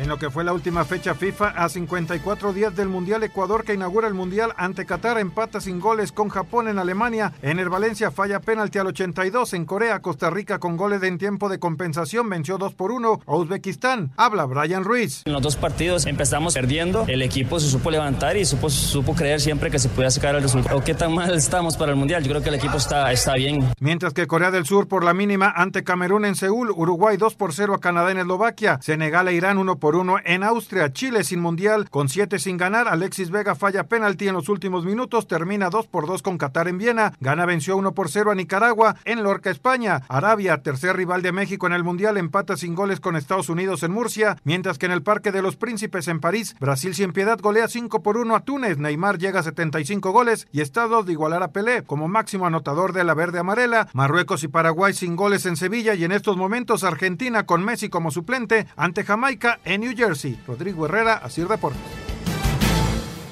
En 0.06 0.10
lo 0.10 0.20
que 0.20 0.30
fue 0.30 0.44
la 0.44 0.54
última 0.54 0.86
fecha 0.86 1.16
FIFA, 1.16 1.48
a 1.48 1.68
54 1.68 2.54
días 2.54 2.76
del 2.76 2.90
Mundial 2.90 3.24
Ecuador 3.24 3.64
que 3.64 3.74
inaugura 3.74 4.08
el 4.08 4.14
Mundial 4.14 4.54
ante 4.56 4.86
Qatar, 4.86 5.18
empata 5.18 5.60
sin 5.60 5.80
goles 5.80 6.12
con 6.12 6.30
Japón 6.30 6.68
en 6.68 6.78
Alemania. 6.78 7.34
En 7.42 7.58
el 7.58 7.70
Valencia 7.70 8.12
falla 8.12 8.40
penalti 8.40 8.78
al 8.78 8.86
82. 8.86 9.56
En 9.56 9.66
Corea, 9.66 10.02
Costa 10.02 10.30
Rica 10.30 10.60
con 10.60 10.78
goles 10.78 11.02
en 11.02 11.18
tiempo 11.18 11.50
de 11.50 11.58
compensación 11.58 12.30
venció 12.30 12.60
2 12.60 12.76
por 12.76 12.92
1 12.92 13.22
a 13.26 13.36
Uzbekistán. 13.36 14.12
Habla 14.16 14.46
Brian 14.46 14.84
Ruiz. 14.84 15.24
En 15.26 15.34
los 15.34 15.42
dos 15.42 15.56
partidos 15.56 16.06
empezamos 16.06 16.54
perdiendo. 16.54 17.06
El 17.08 17.24
equipo 17.24 17.60
se 17.60 17.68
supo 17.68 17.90
levantar 17.90 18.38
y 18.38 18.46
supo, 18.46 18.70
supo 18.70 19.16
creer 19.16 19.42
siempre 19.42 19.72
que 19.72 19.80
se 19.80 19.90
podía 19.90 20.12
sacar 20.12 20.36
el 20.36 20.44
resultado. 20.44 20.84
¿Qué 20.84 20.94
tan 20.94 21.16
mal 21.16 21.34
estamos 21.34 21.78
para 21.78 21.94
el 21.94 21.98
Mundial? 21.98 22.22
Yo 22.22 22.30
creo 22.30 22.44
que 22.44 22.50
el 22.50 22.56
equipo 22.56 22.78
está, 22.78 23.12
está 23.12 23.34
bien. 23.34 23.68
Mientras 23.80 24.14
que 24.14 24.28
Corea 24.28 24.52
del 24.52 24.68
Sur 24.68 24.88
por 24.88 25.04
la 25.04 25.16
mínima 25.16 25.50
ante 25.50 25.84
Camerún 25.84 26.26
en 26.26 26.36
Seúl, 26.36 26.70
Uruguay 26.70 27.18
2 27.18 27.34
por 27.34 27.56
0 27.56 27.74
a 27.74 27.80
Canadá 27.80 28.12
en 28.12 28.20
Eslovaquia, 28.20 28.78
Senegal 28.84 29.30
e 29.30 29.34
Irán 29.34 29.58
1 29.58 29.80
por 29.80 29.95
1 29.96 30.18
en 30.24 30.44
Austria, 30.44 30.94
Chile 30.94 31.24
sin 31.24 31.42
mundial, 31.42 31.90
con 31.90 32.08
7 32.10 32.40
sin 32.40 32.58
ganar, 32.58 32.88
Alexis 32.88 33.32
Vega 33.32 33.56
falla 33.56 33.88
penalti 33.88 34.28
en 34.28 34.36
los 34.36 34.50
últimos 34.50 34.86
minutos, 34.86 35.28
termina 35.28 35.70
2 35.70 35.88
por 35.88 36.08
2 36.08 36.22
con 36.22 36.38
Qatar 36.38 36.68
en 36.68 36.78
Viena, 36.78 37.14
Gana 37.20 37.46
venció 37.46 37.76
1 37.78 37.94
por 37.94 38.10
0 38.10 38.32
a 38.32 38.36
Nicaragua, 38.36 38.96
en 39.06 39.24
Lorca, 39.24 39.50
España, 39.50 40.04
Arabia, 40.08 40.62
tercer 40.62 40.96
rival 40.96 41.22
de 41.22 41.32
México 41.32 41.68
en 41.68 41.74
el 41.74 41.84
mundial, 41.84 42.18
empata 42.18 42.58
sin 42.58 42.76
goles 42.76 43.00
con 43.00 43.16
Estados 43.16 43.50
Unidos 43.50 43.84
en 43.84 43.92
Murcia, 43.92 44.38
mientras 44.44 44.78
que 44.78 44.86
en 44.86 44.94
el 44.94 45.04
Parque 45.04 45.32
de 45.32 45.42
los 45.42 45.56
Príncipes 45.56 46.08
en 46.08 46.20
París, 46.20 46.56
Brasil 46.60 46.96
sin 46.96 47.12
piedad 47.12 47.40
golea 47.42 47.68
5 47.68 48.02
por 48.02 48.18
1 48.18 48.36
a 48.36 48.40
Túnez, 48.42 48.78
Neymar 48.78 49.18
llega 49.18 49.42
a 49.42 49.44
75 49.44 50.12
goles 50.12 50.48
y 50.52 50.62
está 50.62 50.86
de 50.86 51.12
igualar 51.12 51.42
a 51.42 51.52
Pelé 51.52 51.84
como 51.84 52.08
máximo 52.08 52.46
anotador 52.46 52.94
de 52.94 53.04
la 53.04 53.16
verde 53.16 53.40
amarela, 53.40 53.88
Marruecos 53.94 54.44
y 54.44 54.48
Paraguay 54.48 54.94
sin 54.94 55.16
goles 55.16 55.46
en 55.46 55.58
Sevilla 55.58 55.96
y 55.96 56.04
en 56.04 56.12
estos 56.12 56.38
momentos 56.38 56.84
Argentina 56.84 57.46
con 57.46 57.66
Messi 57.66 57.90
como 57.90 58.12
suplente 58.12 58.68
ante 58.76 59.04
Jamaica 59.04 59.60
en 59.66 59.84
New 59.86 59.96
Jersey. 59.96 60.36
Rodrigo 60.48 60.88
Herrera, 60.88 61.18
Asir 61.18 61.48
Deportes. 61.48 61.80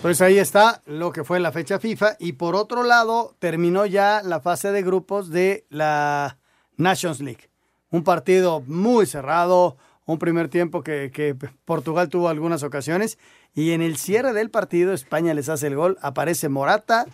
Pues 0.03 0.21
ahí 0.21 0.37
está 0.37 0.83
lo 0.85 1.11
que 1.11 1.23
fue 1.23 1.39
la 1.39 1.51
fecha 1.51 1.79
FIFA. 1.79 2.15
Y 2.19 2.33
por 2.33 2.55
otro 2.55 2.83
lado, 2.83 3.35
terminó 3.39 3.87
ya 3.87 4.21
la 4.23 4.39
fase 4.39 4.71
de 4.71 4.83
grupos 4.83 5.31
de 5.31 5.65
la 5.69 6.37
Nations 6.77 7.21
League. 7.21 7.49
Un 7.89 8.03
partido 8.03 8.61
muy 8.67 9.07
cerrado, 9.07 9.77
un 10.05 10.19
primer 10.19 10.47
tiempo 10.47 10.83
que, 10.83 11.09
que, 11.11 11.33
Portugal 11.65 12.09
tuvo 12.09 12.29
algunas 12.29 12.61
ocasiones. 12.61 13.17
Y 13.55 13.71
en 13.71 13.81
el 13.81 13.97
cierre 13.97 14.31
del 14.33 14.51
partido, 14.51 14.93
España 14.93 15.33
les 15.33 15.49
hace 15.49 15.65
el 15.65 15.75
gol, 15.75 15.97
aparece 16.01 16.49
Morata 16.49 17.07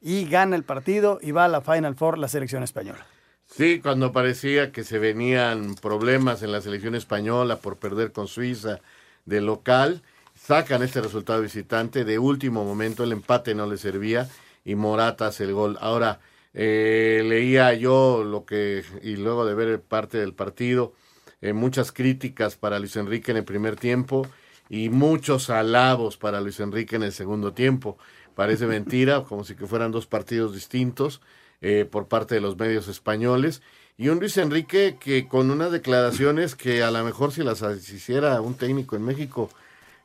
y 0.00 0.26
gana 0.26 0.56
el 0.56 0.62
partido 0.62 1.18
y 1.20 1.32
va 1.32 1.44
a 1.44 1.48
la 1.48 1.60
Final 1.60 1.96
Four 1.96 2.16
la 2.16 2.28
selección 2.28 2.62
española. 2.62 3.04
Sí, 3.46 3.80
cuando 3.80 4.12
parecía 4.12 4.70
que 4.70 4.84
se 4.84 4.98
venían 4.98 5.76
problemas 5.76 6.42
en 6.42 6.52
la 6.52 6.60
selección 6.60 6.94
española 6.94 7.56
por 7.56 7.78
perder 7.78 8.12
con 8.12 8.28
Suiza 8.28 8.80
de 9.24 9.40
local, 9.40 10.02
sacan 10.34 10.82
este 10.82 11.00
resultado 11.00 11.40
visitante, 11.40 12.04
de 12.04 12.18
último 12.18 12.64
momento 12.64 13.04
el 13.04 13.12
empate 13.12 13.54
no 13.54 13.66
le 13.66 13.78
servía 13.78 14.28
y 14.64 14.74
Morata 14.74 15.28
hace 15.28 15.44
el 15.44 15.54
gol. 15.54 15.78
Ahora, 15.80 16.20
eh, 16.52 17.22
leía 17.24 17.72
yo 17.72 18.24
lo 18.24 18.44
que, 18.44 18.84
y 19.02 19.16
luego 19.16 19.46
de 19.46 19.54
ver 19.54 19.80
parte 19.80 20.18
del 20.18 20.34
partido, 20.34 20.92
eh, 21.40 21.52
muchas 21.52 21.92
críticas 21.92 22.56
para 22.56 22.78
Luis 22.78 22.96
Enrique 22.96 23.30
en 23.30 23.38
el 23.38 23.44
primer 23.44 23.76
tiempo 23.76 24.26
y 24.68 24.90
muchos 24.90 25.48
alabos 25.48 26.16
para 26.18 26.40
Luis 26.40 26.60
Enrique 26.60 26.96
en 26.96 27.04
el 27.04 27.12
segundo 27.12 27.54
tiempo. 27.54 27.96
Parece 28.34 28.66
mentira, 28.66 29.22
como 29.24 29.44
si 29.44 29.54
que 29.54 29.66
fueran 29.66 29.92
dos 29.92 30.06
partidos 30.06 30.52
distintos 30.52 31.22
eh, 31.60 31.86
por 31.90 32.08
parte 32.08 32.34
de 32.34 32.40
los 32.40 32.58
medios 32.58 32.88
españoles. 32.88 33.62
Y 33.98 34.08
un 34.08 34.20
Luis 34.20 34.36
Enrique 34.36 34.96
que 35.00 35.26
con 35.26 35.50
unas 35.50 35.72
declaraciones 35.72 36.54
que 36.54 36.82
a 36.82 36.90
lo 36.90 37.02
mejor 37.04 37.32
si 37.32 37.42
las 37.42 37.62
hiciera 37.62 38.40
un 38.40 38.54
técnico 38.54 38.96
en 38.96 39.04
México 39.04 39.50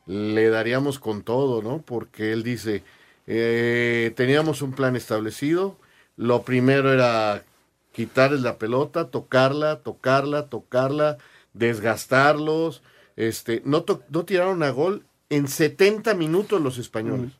le 0.05 0.49
daríamos 0.49 0.99
con 0.99 1.23
todo, 1.23 1.61
¿no? 1.61 1.81
Porque 1.81 2.31
él 2.31 2.43
dice, 2.43 2.83
eh, 3.27 4.13
teníamos 4.15 4.61
un 4.61 4.73
plan 4.73 4.95
establecido, 4.95 5.77
lo 6.17 6.43
primero 6.43 6.91
era 6.91 7.43
quitarles 7.91 8.41
la 8.41 8.57
pelota, 8.57 9.09
tocarla, 9.09 9.79
tocarla, 9.79 10.47
tocarla, 10.47 11.17
desgastarlos, 11.53 12.81
este, 13.15 13.61
no, 13.65 13.85
no 14.09 14.25
tiraron 14.25 14.63
a 14.63 14.69
gol 14.69 15.03
en 15.29 15.47
70 15.47 16.13
minutos 16.15 16.61
los 16.61 16.77
españoles, 16.77 17.33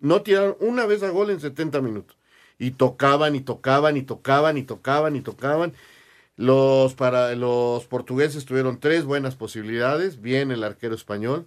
no 0.00 0.22
tiraron 0.22 0.56
una 0.60 0.86
vez 0.86 1.02
a 1.02 1.10
gol 1.10 1.30
en 1.30 1.40
70 1.40 1.80
minutos, 1.80 2.16
y 2.58 2.72
tocaban 2.72 3.34
y 3.36 3.40
tocaban 3.40 3.96
y 3.96 4.02
tocaban 4.02 4.56
y 4.58 4.62
tocaban 4.62 5.16
y 5.16 5.20
tocaban, 5.20 5.72
los, 6.36 6.94
para, 6.94 7.34
los 7.34 7.86
portugueses 7.86 8.44
tuvieron 8.44 8.78
tres 8.78 9.04
buenas 9.04 9.36
posibilidades, 9.36 10.20
bien 10.20 10.50
el 10.50 10.64
arquero 10.64 10.94
español, 10.94 11.46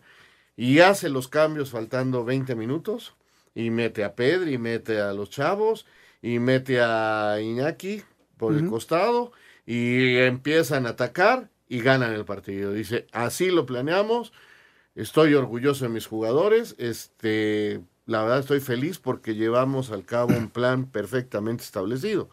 y 0.57 0.79
hace 0.79 1.09
los 1.09 1.27
cambios 1.27 1.71
faltando 1.71 2.25
20 2.25 2.55
minutos, 2.55 3.15
y 3.55 3.69
mete 3.69 4.03
a 4.03 4.15
Pedri, 4.15 4.55
y 4.55 4.57
mete 4.57 4.99
a 4.99 5.13
los 5.13 5.29
chavos, 5.29 5.85
y 6.21 6.39
mete 6.39 6.81
a 6.81 7.37
Iñaki 7.41 8.03
por 8.37 8.53
el 8.53 8.67
costado, 8.67 9.31
y 9.65 10.17
empiezan 10.17 10.85
a 10.87 10.89
atacar 10.89 11.49
y 11.67 11.81
ganan 11.81 12.13
el 12.13 12.25
partido. 12.25 12.73
Dice, 12.73 13.07
así 13.11 13.51
lo 13.51 13.65
planeamos, 13.65 14.33
estoy 14.95 15.35
orgulloso 15.35 15.85
de 15.85 15.89
mis 15.89 16.07
jugadores, 16.07 16.75
este, 16.79 17.81
la 18.09 18.23
verdad 18.23 18.39
estoy 18.39 18.59
feliz 18.59 18.97
porque 18.97 19.35
llevamos 19.35 19.91
al 19.91 20.03
cabo 20.03 20.35
un 20.35 20.49
plan 20.49 20.85
perfectamente 20.85 21.63
establecido. 21.63 22.29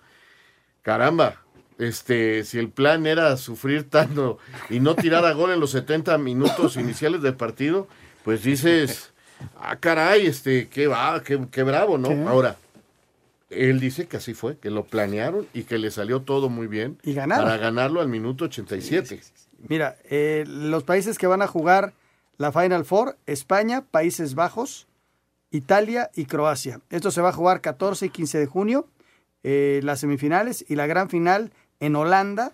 Caramba, 0.83 1.43
este, 1.79 2.45
si 2.45 2.59
el 2.59 2.71
plan 2.71 3.07
era 3.07 3.37
sufrir 3.37 3.89
tanto 3.91 4.39
y 4.71 4.81
no 4.81 4.95
tirar 4.95 5.25
a 5.27 5.33
gol 5.33 5.51
en 5.51 5.61
los 5.61 5.71
70 5.73 6.17
minutos 6.19 6.77
iniciales 6.77 7.21
del 7.21 7.35
partido, 7.35 7.89
pues 8.25 8.43
dices, 8.43 9.13
ah, 9.61 9.77
caray, 9.77 10.27
este, 10.27 10.69
qué 10.69 10.87
va, 10.87 11.23
qué, 11.23 11.47
qué 11.51 11.63
bravo, 11.63 11.99
¿no? 11.99 12.29
Ahora, 12.29 12.57
él 13.51 13.79
dice 13.79 14.07
que 14.07 14.17
así 14.17 14.33
fue, 14.33 14.57
que 14.59 14.71
lo 14.71 14.85
planearon 14.85 15.47
y 15.53 15.65
que 15.65 15.77
le 15.79 15.91
salió 15.91 16.23
todo 16.23 16.49
muy 16.49 16.67
bien 16.69 16.99
Y 17.03 17.13
ganaron. 17.13 17.45
para 17.45 17.59
ganarlo 17.59 18.01
al 18.01 18.09
minuto 18.09 18.47
87. 18.47 19.21
Mira, 19.69 19.97
eh, 20.05 20.45
los 20.47 20.85
países 20.85 21.19
que 21.19 21.27
van 21.27 21.43
a 21.43 21.47
jugar 21.47 21.93
la 22.39 22.51
Final 22.51 22.85
Four, 22.85 23.19
España, 23.27 23.83
Países 23.91 24.35
Bajos, 24.35 24.87
Italia 25.57 26.11
y 26.15 26.27
Croacia. 26.27 26.81
Esto 26.91 27.11
se 27.11 27.21
va 27.21 27.31
a 27.31 27.33
jugar 27.33 27.61
14 27.61 28.07
y 28.07 28.11
15 28.11 28.39
de 28.39 28.47
junio, 28.47 28.89
eh, 29.43 29.81
las 29.83 30.01
semifinales 30.01 30.65
y 30.69 30.77
la 30.77 30.87
gran 30.87 31.09
final 31.09 31.53
en 31.81 31.97
Holanda, 31.97 32.53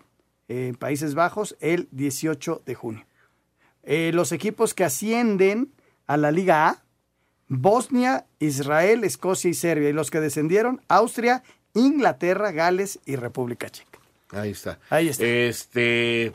eh, 0.48 0.68
en 0.68 0.74
Países 0.74 1.14
Bajos, 1.14 1.56
el 1.60 1.88
18 1.90 2.62
de 2.64 2.74
junio. 2.74 3.06
Eh, 3.82 4.10
los 4.14 4.32
equipos 4.32 4.74
que 4.74 4.84
ascienden 4.84 5.72
a 6.06 6.16
la 6.16 6.30
Liga 6.30 6.68
A, 6.68 6.82
Bosnia, 7.48 8.26
Israel, 8.38 9.04
Escocia 9.04 9.50
y 9.50 9.54
Serbia. 9.54 9.90
Y 9.90 9.92
los 9.92 10.10
que 10.10 10.20
descendieron, 10.20 10.80
Austria, 10.88 11.42
Inglaterra, 11.74 12.52
Gales 12.52 13.00
y 13.04 13.16
República 13.16 13.70
Checa. 13.70 13.98
Ahí 14.30 14.50
está. 14.50 14.78
Ahí 14.88 15.08
está. 15.08 15.24
Este, 15.24 16.32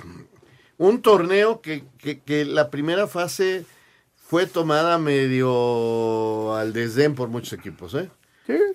un 0.78 1.02
torneo 1.02 1.62
que, 1.62 1.84
que, 1.98 2.20
que 2.20 2.46
la 2.46 2.70
primera 2.70 3.08
fase 3.08 3.66
fue 4.28 4.46
tomada 4.46 4.98
medio 4.98 6.54
al 6.56 6.74
desdén 6.74 7.16
por 7.16 7.30
muchos 7.30 7.54
equipos, 7.54 7.94
¿eh? 7.94 8.10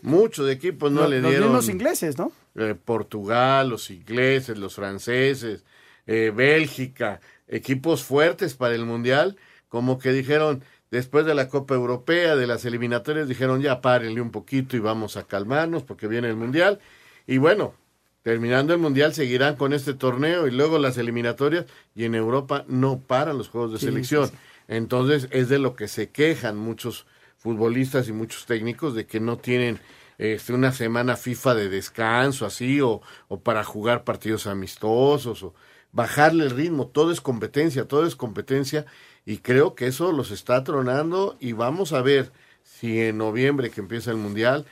Muchos 0.02 0.50
equipos 0.50 0.90
no 0.92 1.02
Los- 1.02 1.10
le 1.10 1.20
los 1.20 1.30
dieron. 1.30 1.48
mismos 1.48 1.68
ingleses, 1.68 2.18
¿no? 2.18 2.32
eh, 2.56 2.74
Portugal, 2.74 3.68
los 3.70 3.90
ingleses, 3.90 4.58
los 4.58 4.74
franceses, 4.74 5.64
eh, 6.06 6.32
Bélgica, 6.34 7.20
equipos 7.48 8.02
fuertes 8.04 8.54
para 8.54 8.74
el 8.74 8.84
Mundial, 8.84 9.36
como 9.68 9.98
que 9.98 10.12
dijeron, 10.12 10.62
después 10.90 11.24
de 11.24 11.34
la 11.34 11.48
Copa 11.48 11.74
Europea, 11.74 12.36
de 12.36 12.46
las 12.46 12.64
eliminatorias, 12.66 13.26
dijeron, 13.28 13.62
ya 13.62 13.80
párenle 13.80 14.20
un 14.20 14.30
poquito 14.30 14.76
y 14.76 14.80
vamos 14.80 15.16
a 15.16 15.22
calmarnos 15.24 15.82
porque 15.84 16.08
viene 16.08 16.28
el 16.28 16.36
Mundial. 16.36 16.78
Y 17.26 17.38
bueno, 17.38 17.74
terminando 18.22 18.74
el 18.74 18.80
Mundial 18.80 19.14
seguirán 19.14 19.56
con 19.56 19.72
este 19.72 19.94
torneo 19.94 20.46
y 20.46 20.50
luego 20.50 20.78
las 20.78 20.98
eliminatorias 20.98 21.64
y 21.94 22.04
en 22.04 22.14
Europa 22.14 22.64
no 22.68 23.00
paran 23.00 23.38
los 23.38 23.48
juegos 23.48 23.72
de 23.72 23.78
Sí, 23.78 23.86
selección. 23.86 24.26
sí, 24.28 24.32
sí. 24.34 24.38
Entonces 24.68 25.28
es 25.30 25.48
de 25.48 25.58
lo 25.58 25.76
que 25.76 25.88
se 25.88 26.10
quejan 26.10 26.56
muchos 26.56 27.06
futbolistas 27.38 28.08
y 28.08 28.12
muchos 28.12 28.46
técnicos 28.46 28.94
de 28.94 29.06
que 29.06 29.20
no 29.20 29.36
tienen 29.36 29.80
este, 30.18 30.52
una 30.52 30.72
semana 30.72 31.16
FIFA 31.16 31.54
de 31.54 31.68
descanso 31.68 32.46
así 32.46 32.80
o, 32.80 33.02
o 33.28 33.40
para 33.40 33.64
jugar 33.64 34.04
partidos 34.04 34.46
amistosos 34.46 35.42
o 35.42 35.54
bajarle 35.90 36.44
el 36.44 36.50
ritmo. 36.50 36.86
Todo 36.86 37.10
es 37.10 37.20
competencia, 37.20 37.88
todo 37.88 38.06
es 38.06 38.16
competencia 38.16 38.86
y 39.24 39.38
creo 39.38 39.74
que 39.74 39.86
eso 39.86 40.12
los 40.12 40.30
está 40.30 40.62
tronando 40.64 41.36
y 41.40 41.52
vamos 41.52 41.92
a 41.92 42.02
ver 42.02 42.32
si 42.62 43.00
en 43.00 43.18
noviembre 43.18 43.70
que 43.70 43.80
empieza 43.80 44.10
el 44.10 44.16
Mundial 44.16 44.66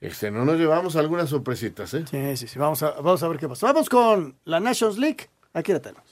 este, 0.00 0.32
no 0.32 0.44
nos 0.44 0.58
llevamos 0.58 0.96
algunas 0.96 1.30
sorpresitas. 1.30 1.94
¿eh? 1.94 2.04
Sí, 2.10 2.36
sí, 2.36 2.48
sí. 2.48 2.58
Vamos 2.58 2.82
a, 2.82 2.90
vamos 2.90 3.22
a 3.22 3.28
ver 3.28 3.38
qué 3.38 3.48
pasa. 3.48 3.72
Vamos 3.72 3.88
con 3.88 4.36
la 4.44 4.58
Nations 4.58 4.98
League. 4.98 5.28
Aquí 5.52 5.72
la 5.72 5.80
tenemos. 5.80 6.11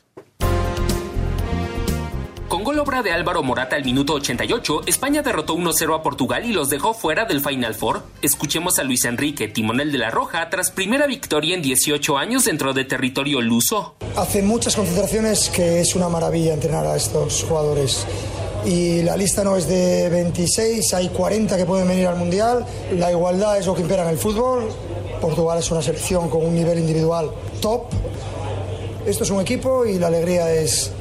Obra 2.80 3.02
de 3.02 3.12
Álvaro 3.12 3.42
Morata 3.42 3.76
al 3.76 3.84
minuto 3.84 4.14
88, 4.14 4.82
España 4.86 5.20
derrotó 5.20 5.54
1-0 5.54 5.94
a 5.94 6.02
Portugal 6.02 6.46
y 6.46 6.54
los 6.54 6.70
dejó 6.70 6.94
fuera 6.94 7.26
del 7.26 7.42
Final 7.42 7.74
Four. 7.74 8.02
Escuchemos 8.22 8.78
a 8.78 8.84
Luis 8.84 9.04
Enrique, 9.04 9.48
timonel 9.48 9.92
de 9.92 9.98
la 9.98 10.10
Roja, 10.10 10.48
tras 10.48 10.70
primera 10.70 11.06
victoria 11.06 11.54
en 11.54 11.60
18 11.60 12.16
años 12.16 12.46
dentro 12.46 12.72
de 12.72 12.86
territorio 12.86 13.42
luso. 13.42 13.96
Hace 14.16 14.40
muchas 14.40 14.76
concentraciones 14.76 15.50
que 15.50 15.80
es 15.80 15.94
una 15.94 16.08
maravilla 16.08 16.54
entrenar 16.54 16.86
a 16.86 16.96
estos 16.96 17.44
jugadores 17.44 18.06
y 18.64 19.02
la 19.02 19.14
lista 19.14 19.44
no 19.44 19.56
es 19.56 19.68
de 19.68 20.08
26, 20.08 20.94
hay 20.94 21.10
40 21.10 21.58
que 21.58 21.66
pueden 21.66 21.86
venir 21.86 22.06
al 22.06 22.16
Mundial. 22.16 22.64
La 22.96 23.10
igualdad 23.10 23.58
es 23.58 23.66
lo 23.66 23.74
que 23.74 23.82
impera 23.82 24.04
en 24.04 24.08
el 24.08 24.18
fútbol. 24.18 24.70
Portugal 25.20 25.58
es 25.58 25.70
una 25.70 25.82
selección 25.82 26.30
con 26.30 26.46
un 26.46 26.54
nivel 26.54 26.78
individual 26.78 27.30
top. 27.60 27.88
Esto 29.04 29.24
es 29.24 29.30
un 29.30 29.42
equipo 29.42 29.84
y 29.84 29.98
la 29.98 30.06
alegría 30.06 30.50
es 30.50 30.92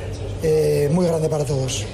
eh, 0.43 0.89
muy 0.91 1.05
grande 1.05 1.29
para 1.29 1.45
todos. 1.45 1.85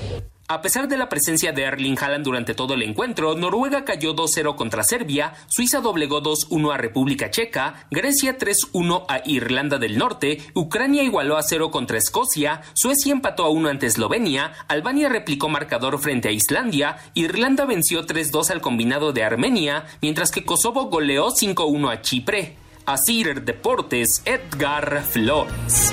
A 0.47 0.61
pesar 0.61 0.87
de 0.87 0.95
la 0.95 1.09
presencia 1.09 1.53
de 1.53 1.63
Erling 1.63 1.97
Haaland 1.99 2.23
durante 2.23 2.53
todo 2.53 2.75
el 2.75 2.83
encuentro, 2.83 3.33
Noruega 3.33 3.83
cayó 3.83 4.15
2-0 4.15 4.55
contra 4.55 4.83
Serbia, 4.83 5.33
Suiza 5.47 5.81
doblegó 5.81 6.21
2-1 6.21 6.71
a 6.71 6.77
República 6.77 7.31
Checa, 7.31 7.87
Grecia 7.89 8.37
3-1 8.37 9.05
a 9.07 9.21
Irlanda 9.25 9.79
del 9.79 9.97
Norte, 9.97 10.37
Ucrania 10.53 11.01
igualó 11.01 11.37
a 11.37 11.41
0 11.41 11.71
contra 11.71 11.97
Escocia, 11.97 12.61
Suecia 12.73 13.11
empató 13.11 13.45
a 13.45 13.49
1 13.49 13.69
ante 13.69 13.87
Eslovenia, 13.87 14.53
Albania 14.67 15.09
replicó 15.09 15.49
marcador 15.49 15.97
frente 15.97 16.27
a 16.27 16.31
Islandia, 16.31 16.97
Irlanda 17.15 17.65
venció 17.65 18.05
3-2 18.05 18.51
al 18.51 18.61
combinado 18.61 19.13
de 19.13 19.23
Armenia, 19.23 19.85
mientras 20.03 20.29
que 20.29 20.45
Kosovo 20.45 20.91
goleó 20.91 21.31
5-1 21.31 21.91
a 21.91 22.01
Chipre. 22.03 22.55
Asir 22.85 23.41
Deportes, 23.41 24.21
Edgar 24.25 25.01
Flores. 25.01 25.91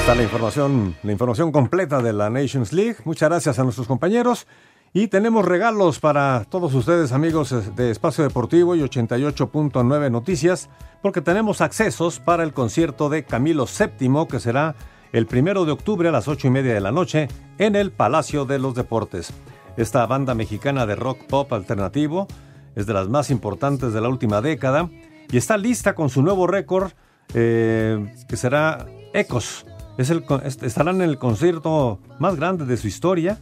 Está 0.00 0.14
la 0.14 0.22
información, 0.22 0.96
la 1.02 1.12
información 1.12 1.52
completa 1.52 2.00
de 2.00 2.14
la 2.14 2.30
Nations 2.30 2.72
League. 2.72 2.96
Muchas 3.04 3.28
gracias 3.28 3.58
a 3.58 3.64
nuestros 3.64 3.86
compañeros. 3.86 4.46
Y 4.94 5.08
tenemos 5.08 5.44
regalos 5.44 6.00
para 6.00 6.46
todos 6.48 6.72
ustedes, 6.74 7.12
amigos 7.12 7.76
de 7.76 7.90
Espacio 7.90 8.24
Deportivo 8.24 8.74
y 8.74 8.80
88.9 8.80 10.10
Noticias, 10.10 10.70
porque 11.02 11.20
tenemos 11.20 11.60
accesos 11.60 12.18
para 12.18 12.44
el 12.44 12.54
concierto 12.54 13.10
de 13.10 13.24
Camilo 13.24 13.66
VII, 13.66 14.26
que 14.26 14.40
será 14.40 14.74
el 15.12 15.26
primero 15.26 15.66
de 15.66 15.72
octubre 15.72 16.08
a 16.08 16.12
las 16.12 16.28
ocho 16.28 16.48
y 16.48 16.50
media 16.50 16.72
de 16.72 16.80
la 16.80 16.92
noche 16.92 17.28
en 17.58 17.76
el 17.76 17.92
Palacio 17.92 18.46
de 18.46 18.58
los 18.58 18.74
Deportes. 18.74 19.34
Esta 19.76 20.06
banda 20.06 20.34
mexicana 20.34 20.86
de 20.86 20.96
rock 20.96 21.26
pop 21.28 21.52
alternativo 21.52 22.26
es 22.74 22.86
de 22.86 22.94
las 22.94 23.08
más 23.08 23.30
importantes 23.30 23.92
de 23.92 24.00
la 24.00 24.08
última 24.08 24.40
década 24.40 24.88
y 25.30 25.36
está 25.36 25.58
lista 25.58 25.94
con 25.94 26.08
su 26.08 26.22
nuevo 26.22 26.46
récord 26.46 26.92
eh, 27.34 28.12
que 28.26 28.36
será 28.36 28.86
Ecos. 29.12 29.66
Estarán 30.00 31.02
en 31.02 31.10
el 31.10 31.18
concierto 31.18 32.00
más 32.18 32.36
grande 32.36 32.64
de 32.64 32.78
su 32.78 32.88
historia. 32.88 33.38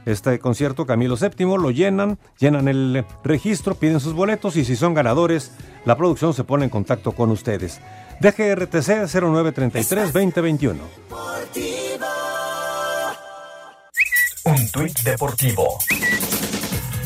este 0.07 0.41
concierto 0.41 0.85
Camilo 0.85 1.17
VII, 1.17 1.47
lo 1.59 1.71
llenan, 1.71 2.19
llenan 2.39 2.67
el 2.67 3.05
registro, 3.23 3.77
piden 3.77 4.01
sus 4.01 4.15
boletos 4.15 4.57
y 4.57 4.65
si 4.65 4.75
son 4.75 4.95
ganadores, 4.95 5.53
la 5.85 5.97
producción 5.97 6.35
se 6.35 6.43
pone 6.43 6.65
en 6.65 6.71
contacto 6.71 7.13
con 7.13 7.31
ustedes. 7.31 7.81
DGRTC 8.21 9.09
0933-2021. 9.09 10.77
Un 14.45 14.71
tuit 14.71 14.99
deportivo. 15.01 15.79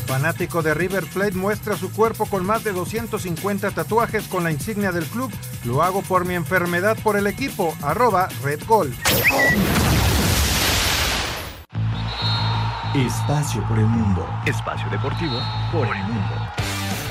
Fanático 0.05 0.61
de 0.61 0.73
River 0.73 1.05
Plate 1.05 1.35
muestra 1.35 1.75
su 1.77 1.91
cuerpo 1.91 2.25
con 2.25 2.45
más 2.45 2.63
de 2.63 2.73
250 2.73 3.71
tatuajes 3.71 4.27
con 4.27 4.43
la 4.43 4.51
insignia 4.51 4.91
del 4.91 5.05
club. 5.05 5.31
Lo 5.63 5.81
hago 5.83 6.01
por 6.01 6.25
mi 6.25 6.35
enfermedad 6.35 6.97
por 7.01 7.17
el 7.17 7.27
equipo. 7.27 7.73
Arroba 7.81 8.27
Red 8.43 8.63
Gol. 8.67 8.93
Espacio 12.93 13.67
por 13.67 13.79
el 13.79 13.85
mundo. 13.85 14.27
Espacio 14.45 14.89
deportivo 14.89 15.37
por 15.71 15.87
el 15.87 16.03
mundo. 16.03 16.44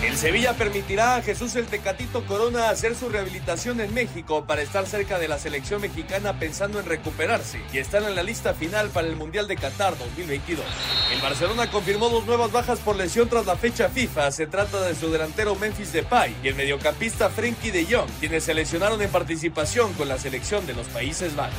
El 0.05 0.19
Sevilla 0.19 0.53
permitirá 0.53 1.17
a 1.17 1.23
Jesús 1.23 1.57
el 1.57 1.65
Tecatito 1.65 2.27
Corona 2.27 2.69
hacer 2.69 2.95
su 2.95 3.09
rehabilitación 3.09 3.81
en 3.81 3.95
México 3.95 4.45
para 4.47 4.61
estar 4.61 4.87
cerca 4.87 5.19
de 5.19 5.29
la 5.29 5.39
selección 5.39 5.81
mexicana 5.81 6.39
pensando 6.39 6.79
en 6.79 6.85
recuperarse 6.85 7.59
y 7.73 7.79
estar 7.79 8.03
en 8.03 8.15
la 8.15 8.23
lista 8.23 8.53
final 8.53 8.91
para 8.91 9.09
el 9.09 9.17
Mundial 9.17 9.49
de 9.49 9.57
Qatar 9.57 9.97
2022. 9.97 10.63
El 11.11 11.21
Barcelona 11.23 11.71
confirmó 11.71 12.11
dos 12.11 12.27
nuevas 12.27 12.53
bajas 12.53 12.81
por 12.81 12.97
lesión 12.97 13.31
tras 13.31 13.47
la 13.47 13.57
fecha 13.57 13.89
FIFA. 13.89 14.31
Se 14.31 14.47
trata 14.47 14.83
de 14.83 14.95
su 14.95 15.11
delantero 15.11 15.55
Memphis 15.55 15.95
Depay 15.95 16.37
y 16.43 16.49
el 16.49 16.55
mediocampista 16.55 17.31
Frenkie 17.31 17.71
de 17.71 17.87
Jong, 17.87 18.11
quienes 18.21 18.45
se 18.45 18.53
lesionaron 18.53 19.01
en 19.01 19.11
participación 19.11 19.95
con 19.95 20.09
la 20.09 20.19
selección 20.19 20.67
de 20.67 20.75
los 20.75 20.87
Países 20.89 21.35
Bajos. 21.35 21.55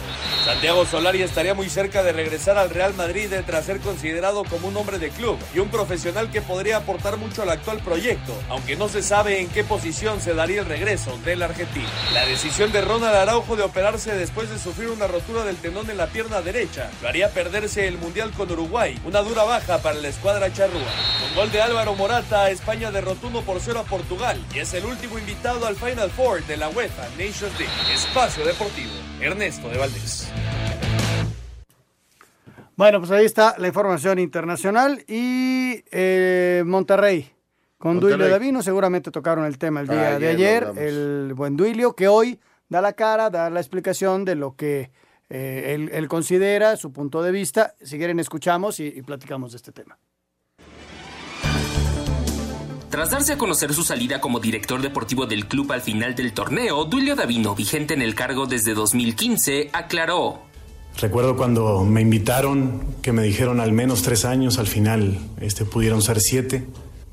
Santiago 0.45 0.85
Solari 0.85 1.23
estaría 1.23 1.55
muy 1.55 1.67
cerca 1.67 2.03
de 2.03 2.13
regresar 2.13 2.59
al 2.59 2.69
Real 2.69 2.93
Madrid 2.93 3.31
tras 3.47 3.65
ser 3.65 3.79
considerado 3.79 4.43
como 4.43 4.67
un 4.67 4.77
hombre 4.77 4.99
de 4.99 5.09
club 5.09 5.39
y 5.55 5.59
un 5.59 5.69
profesional 5.69 6.29
que 6.29 6.43
podría 6.43 6.77
aportar 6.77 7.17
mucho 7.17 7.41
al 7.41 7.49
actual 7.49 7.79
proyecto 7.79 8.34
aunque 8.49 8.75
no 8.75 8.89
se 8.89 9.01
sabe 9.01 9.39
en 9.41 9.49
qué 9.49 9.63
posición 9.63 10.21
se 10.21 10.33
daría 10.33 10.61
el 10.61 10.67
regreso 10.67 11.17
del 11.25 11.43
argentino. 11.43 11.87
La 12.13 12.25
decisión 12.25 12.71
de 12.71 12.81
Ronald 12.81 13.15
Araujo 13.15 13.55
de 13.55 13.63
operarse 13.63 14.13
después 14.15 14.49
de 14.49 14.59
sufrir 14.59 14.89
una 14.89 15.07
rotura 15.07 15.43
del 15.43 15.57
tendón 15.57 15.89
en 15.89 15.97
la 15.97 16.07
pierna 16.07 16.41
derecha 16.41 16.89
lo 17.01 17.09
haría 17.09 17.29
perderse 17.29 17.87
el 17.87 17.97
Mundial 17.97 18.31
con 18.31 18.51
Uruguay, 18.51 18.99
una 19.05 19.21
dura 19.21 19.43
baja 19.43 19.79
para 19.79 19.99
la 19.99 20.07
escuadra 20.07 20.51
charrúa. 20.51 20.81
Con 21.21 21.35
gol 21.35 21.51
de 21.51 21.61
Álvaro 21.61 21.95
Morata, 21.95 22.49
España 22.49 22.91
derrotó 22.91 23.27
1 23.27 23.41
por 23.41 23.59
0 23.59 23.79
a 23.79 23.83
Portugal 23.83 24.43
y 24.53 24.59
es 24.59 24.73
el 24.73 24.85
último 24.85 25.19
invitado 25.19 25.65
al 25.65 25.75
Final 25.75 26.09
Four 26.11 26.43
de 26.45 26.57
la 26.57 26.69
UEFA 26.69 27.09
Nations 27.17 27.57
League. 27.59 27.93
Espacio 27.93 28.45
Deportivo, 28.45 28.91
Ernesto 29.21 29.69
de 29.69 29.77
Valdés. 29.77 30.29
Bueno, 32.77 32.99
pues 32.99 33.11
ahí 33.11 33.25
está 33.25 33.55
la 33.57 33.67
información 33.67 34.19
internacional 34.19 35.03
y 35.07 35.83
eh, 35.91 36.63
Monterrey 36.65 37.34
con 37.85 37.99
Duilio 37.99 38.27
Davino 38.27 38.63
seguramente 38.63 39.11
tocaron 39.11 39.45
el 39.45 39.59
tema 39.59 39.79
el 39.79 39.87
día 39.87 40.17
de 40.17 40.27
ayer, 40.27 40.71
el 40.75 41.33
buen 41.35 41.55
Duilio, 41.55 41.93
que 41.93 42.07
hoy 42.07 42.39
da 42.67 42.81
la 42.81 42.93
cara, 42.93 43.29
da 43.29 43.51
la 43.51 43.59
explicación 43.59 44.25
de 44.25 44.33
lo 44.33 44.55
que 44.55 44.89
eh, 45.29 45.87
él, 45.91 46.07
considera, 46.07 46.77
su 46.77 46.91
punto 46.91 47.21
de 47.21 47.31
vista. 47.31 47.75
Si 47.83 47.99
quieren, 47.99 48.19
escuchamos 48.19 48.79
y, 48.79 48.87
y 48.87 49.03
platicamos 49.03 49.51
de 49.51 49.57
este 49.57 49.71
tema. 49.71 49.99
Tras 52.89 53.11
darse 53.11 53.33
a 53.33 53.37
conocer 53.37 53.71
su 53.71 53.83
salida 53.83 54.19
como 54.19 54.39
director 54.39 54.81
deportivo 54.81 55.27
del 55.27 55.45
club 55.45 55.71
al 55.71 55.81
final 55.81 56.15
del 56.15 56.33
torneo, 56.33 56.85
Duilio 56.85 57.15
Davino, 57.15 57.53
vigente 57.53 57.93
en 57.93 58.01
el 58.01 58.15
cargo 58.15 58.47
desde 58.47 58.73
2015, 58.73 59.69
aclaró. 59.73 60.39
Recuerdo 60.99 61.37
cuando 61.37 61.83
me 61.83 62.01
invitaron, 62.01 62.95
que 63.03 63.11
me 63.11 63.21
dijeron 63.21 63.59
al 63.59 63.73
menos 63.73 64.01
tres 64.01 64.25
años, 64.25 64.57
al 64.57 64.65
final 64.65 65.19
este, 65.39 65.65
pudieron 65.65 66.01
ser 66.01 66.19
siete. 66.19 66.65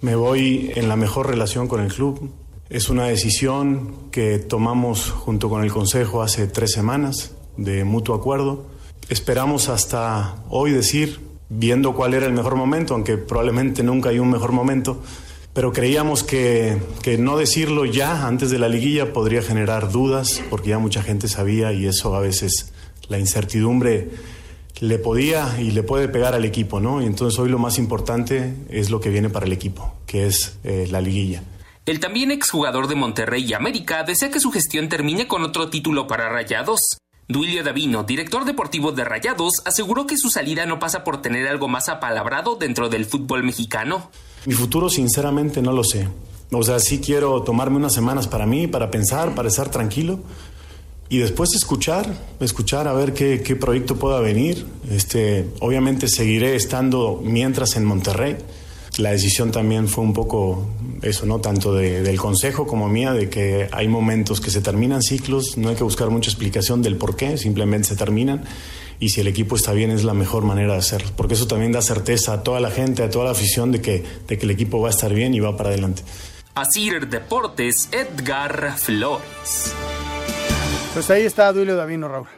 Me 0.02 0.16
voy 0.16 0.72
en 0.74 0.88
la 0.88 0.96
mejor 0.96 1.28
relación 1.28 1.68
con 1.68 1.80
el 1.80 1.92
club. 1.92 2.28
Es 2.68 2.90
una 2.90 3.04
decisión 3.04 4.10
que 4.10 4.40
tomamos 4.40 5.10
junto 5.10 5.48
con 5.48 5.62
el 5.62 5.70
Consejo 5.70 6.22
hace 6.22 6.48
tres 6.48 6.72
semanas 6.72 7.36
de 7.56 7.84
mutuo 7.84 8.16
acuerdo. 8.16 8.66
Esperamos 9.08 9.68
hasta 9.68 10.42
hoy 10.48 10.72
decir, 10.72 11.20
viendo 11.48 11.94
cuál 11.94 12.14
era 12.14 12.26
el 12.26 12.32
mejor 12.32 12.56
momento, 12.56 12.94
aunque 12.94 13.16
probablemente 13.16 13.84
nunca 13.84 14.08
hay 14.08 14.18
un 14.18 14.28
mejor 14.28 14.50
momento, 14.50 15.00
pero 15.52 15.72
creíamos 15.72 16.24
que, 16.24 16.78
que, 17.00 17.16
no 17.16 17.36
decirlo 17.36 17.84
ya 17.84 18.26
antes 18.26 18.50
de 18.50 18.58
la 18.58 18.68
liguilla 18.68 19.12
podría 19.12 19.40
generar 19.40 19.92
dudas, 19.92 20.42
porque 20.50 20.70
ya 20.70 20.80
mucha 20.80 21.04
gente 21.04 21.28
sabía 21.28 21.72
y 21.72 21.86
eso 21.86 22.16
a 22.16 22.20
veces 22.20 22.72
la 23.08 23.20
incertidumbre 23.20 24.10
le 24.82 24.98
podía 24.98 25.60
y 25.60 25.70
le 25.70 25.84
puede 25.84 26.08
pegar 26.08 26.34
al 26.34 26.44
equipo, 26.44 26.80
¿no? 26.80 27.00
Y 27.00 27.06
entonces 27.06 27.38
hoy 27.38 27.48
lo 27.48 27.60
más 27.60 27.78
importante 27.78 28.56
es 28.68 28.90
lo 28.90 29.00
que 29.00 29.10
viene 29.10 29.30
para 29.30 29.46
el 29.46 29.52
equipo, 29.52 29.94
que 30.06 30.26
es 30.26 30.58
eh, 30.64 30.88
la 30.90 31.00
liguilla. 31.00 31.44
El 31.86 32.00
también 32.00 32.32
exjugador 32.32 32.88
de 32.88 32.96
Monterrey 32.96 33.44
y 33.44 33.54
América 33.54 34.02
desea 34.02 34.32
que 34.32 34.40
su 34.40 34.50
gestión 34.50 34.88
termine 34.88 35.28
con 35.28 35.44
otro 35.44 35.70
título 35.70 36.08
para 36.08 36.28
Rayados. 36.28 36.80
Duilio 37.28 37.62
Davino, 37.62 38.02
director 38.02 38.44
deportivo 38.44 38.90
de 38.90 39.04
Rayados, 39.04 39.62
aseguró 39.64 40.08
que 40.08 40.16
su 40.16 40.30
salida 40.30 40.66
no 40.66 40.80
pasa 40.80 41.04
por 41.04 41.22
tener 41.22 41.46
algo 41.46 41.68
más 41.68 41.88
apalabrado 41.88 42.56
dentro 42.56 42.88
del 42.88 43.04
fútbol 43.04 43.44
mexicano. 43.44 44.10
Mi 44.46 44.54
futuro 44.54 44.90
sinceramente 44.90 45.62
no 45.62 45.70
lo 45.70 45.84
sé. 45.84 46.08
O 46.50 46.64
sea, 46.64 46.80
sí 46.80 47.00
quiero 47.00 47.42
tomarme 47.44 47.76
unas 47.76 47.94
semanas 47.94 48.26
para 48.26 48.46
mí, 48.46 48.66
para 48.66 48.90
pensar, 48.90 49.36
para 49.36 49.46
estar 49.46 49.70
tranquilo 49.70 50.18
y 51.12 51.18
después 51.18 51.52
escuchar, 51.54 52.06
escuchar 52.40 52.88
a 52.88 52.94
ver 52.94 53.12
qué, 53.12 53.42
qué, 53.42 53.54
proyecto 53.54 53.96
pueda 53.96 54.18
venir. 54.20 54.64
Este, 54.90 55.46
obviamente 55.60 56.08
seguiré 56.08 56.56
estando 56.56 57.20
mientras 57.22 57.76
en 57.76 57.84
Monterrey. 57.84 58.38
La 58.96 59.10
decisión 59.10 59.50
también 59.50 59.88
fue 59.88 60.04
un 60.04 60.14
poco 60.14 60.66
eso, 61.02 61.26
¿no? 61.26 61.38
Tanto 61.38 61.74
de, 61.74 62.00
del 62.00 62.18
consejo 62.18 62.66
como 62.66 62.88
mía, 62.88 63.12
de 63.12 63.28
que 63.28 63.68
hay 63.72 63.88
momentos 63.88 64.40
que 64.40 64.50
se 64.50 64.62
terminan 64.62 65.02
ciclos, 65.02 65.58
no 65.58 65.68
hay 65.68 65.74
que 65.74 65.84
buscar 65.84 66.08
mucha 66.08 66.30
explicación 66.30 66.80
del 66.80 66.96
por 66.96 67.14
qué, 67.14 67.36
simplemente 67.36 67.88
se 67.88 67.96
terminan. 67.96 68.44
y 68.98 69.10
si 69.10 69.20
el 69.20 69.26
equipo 69.26 69.54
está 69.54 69.72
bien 69.72 69.90
es 69.90 70.04
la 70.04 70.14
mejor 70.14 70.44
manera 70.44 70.72
de 70.72 70.78
hacerlo, 70.78 71.10
porque 71.14 71.34
eso 71.34 71.46
también 71.46 71.72
da 71.72 71.82
certeza 71.82 72.32
a 72.32 72.42
toda 72.42 72.58
la 72.58 72.70
gente, 72.70 73.02
a 73.02 73.10
toda 73.10 73.26
la 73.26 73.32
afición 73.32 73.70
de 73.70 73.82
que, 73.82 74.02
de 74.28 74.38
que 74.38 74.46
el 74.46 74.50
equipo 74.50 74.80
va 74.80 74.88
a 74.88 74.92
estar 74.92 75.12
bien 75.12 75.34
y 75.34 75.40
va 75.40 75.58
para 75.58 75.68
adelante. 75.68 76.04
Asir 76.54 77.06
Deportes, 77.06 77.90
Edgar 77.92 78.78
Flores. 78.78 79.74
Pues 80.92 81.08
ahí 81.08 81.22
está 81.22 81.50
Duilio 81.54 81.74
Davino, 81.74 82.06
Raúl. 82.06 82.28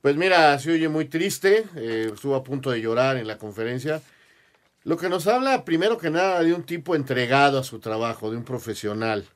Pues 0.00 0.16
mira, 0.16 0.56
se 0.60 0.70
oye 0.70 0.88
muy 0.88 1.06
triste, 1.06 1.64
eh, 1.74 2.12
estuvo 2.14 2.36
a 2.36 2.44
punto 2.44 2.70
de 2.70 2.80
llorar 2.80 3.16
en 3.16 3.26
la 3.26 3.36
conferencia. 3.36 4.00
Lo 4.84 4.96
que 4.96 5.08
nos 5.08 5.26
habla, 5.26 5.64
primero 5.64 5.98
que 5.98 6.10
nada, 6.10 6.40
de 6.44 6.54
un 6.54 6.62
tipo 6.62 6.94
entregado 6.94 7.58
a 7.58 7.64
su 7.64 7.80
trabajo, 7.80 8.30
de 8.30 8.36
un 8.36 8.44
profesional, 8.44 9.26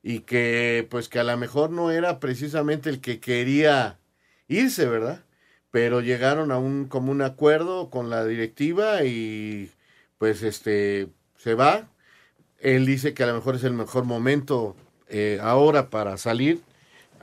y 0.00 0.20
que 0.20 0.86
pues 0.90 1.08
que 1.08 1.18
a 1.18 1.24
lo 1.24 1.36
mejor 1.36 1.70
no 1.70 1.90
era 1.90 2.20
precisamente 2.20 2.88
el 2.88 3.00
que 3.00 3.18
quería 3.18 3.98
irse, 4.46 4.86
¿verdad? 4.86 5.24
Pero 5.72 6.00
llegaron 6.00 6.52
a 6.52 6.58
un 6.58 6.86
común 6.86 7.20
acuerdo 7.20 7.90
con 7.90 8.10
la 8.10 8.24
directiva 8.24 9.02
y 9.02 9.72
pues 10.18 10.44
este 10.44 11.08
se 11.36 11.54
va. 11.54 11.88
Él 12.60 12.86
dice 12.86 13.12
que 13.12 13.24
a 13.24 13.26
lo 13.26 13.34
mejor 13.34 13.56
es 13.56 13.64
el 13.64 13.72
mejor 13.72 14.04
momento 14.04 14.76
eh, 15.08 15.40
ahora 15.42 15.90
para 15.90 16.16
salir. 16.16 16.60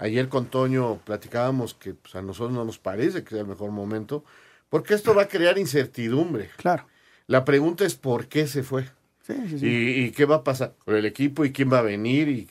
Ayer 0.01 0.29
con 0.29 0.47
Toño 0.47 0.97
platicábamos 1.05 1.75
que 1.75 1.93
pues, 1.93 2.15
a 2.15 2.23
nosotros 2.23 2.51
no 2.53 2.65
nos 2.65 2.79
parece 2.79 3.23
que 3.23 3.29
sea 3.29 3.41
el 3.41 3.47
mejor 3.47 3.69
momento, 3.69 4.23
porque 4.67 4.95
esto 4.95 5.13
va 5.13 5.23
a 5.23 5.27
crear 5.27 5.59
incertidumbre. 5.59 6.49
Claro. 6.57 6.87
La 7.27 7.45
pregunta 7.45 7.85
es 7.85 7.93
por 7.93 8.25
qué 8.27 8.47
se 8.47 8.63
fue. 8.63 8.85
Sí, 9.21 9.35
sí, 9.47 9.59
sí. 9.59 9.67
Y, 9.67 10.03
y 10.05 10.11
qué 10.11 10.25
va 10.25 10.37
a 10.37 10.43
pasar 10.43 10.73
con 10.83 10.95
el 10.95 11.05
equipo 11.05 11.45
y 11.45 11.51
quién 11.51 11.71
va 11.71 11.79
a 11.79 11.83
venir 11.83 12.29
y 12.29 12.49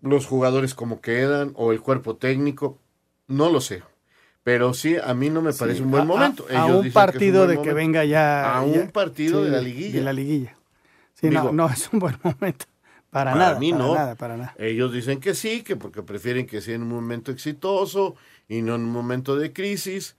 los 0.00 0.26
jugadores 0.26 0.74
cómo 0.74 1.00
quedan 1.00 1.50
o 1.56 1.72
el 1.72 1.80
cuerpo 1.80 2.14
técnico. 2.16 2.78
No 3.26 3.50
lo 3.50 3.60
sé. 3.60 3.82
Pero 4.44 4.72
sí, 4.72 4.96
a 5.02 5.12
mí 5.12 5.28
no 5.28 5.42
me 5.42 5.52
parece 5.52 5.82
un 5.82 5.90
buen 5.90 6.04
a- 6.04 6.06
momento. 6.06 6.46
A, 6.54 6.66
un 6.66 6.92
partido 6.92 7.48
de 7.48 7.60
que 7.60 7.72
venga 7.72 8.04
ya. 8.04 8.54
A 8.56 8.62
un 8.62 8.92
partido 8.92 9.42
de 9.42 9.50
la 9.50 9.60
liguilla. 9.60 9.98
De 9.98 10.04
la 10.04 10.12
liguilla. 10.12 10.54
Sí, 11.14 11.30
Digo, 11.30 11.44
no, 11.44 11.52
no 11.52 11.68
es 11.68 11.88
un 11.92 11.98
buen 11.98 12.16
momento. 12.22 12.66
Para, 13.16 13.32
Para 13.32 13.46
nada. 13.46 13.58
mí 13.58 13.72
para 13.72 13.82
no. 13.82 13.94
nada, 13.94 14.14
para 14.14 14.36
nada. 14.36 14.54
Ellos 14.58 14.92
dicen 14.92 15.20
que 15.20 15.34
sí, 15.34 15.62
que 15.62 15.74
porque 15.74 16.02
prefieren 16.02 16.46
que 16.46 16.60
sea 16.60 16.74
en 16.74 16.82
un 16.82 16.90
momento 16.90 17.32
exitoso 17.32 18.14
y 18.46 18.60
no 18.60 18.74
en 18.74 18.82
un 18.82 18.90
momento 18.90 19.36
de 19.36 19.54
crisis. 19.54 20.16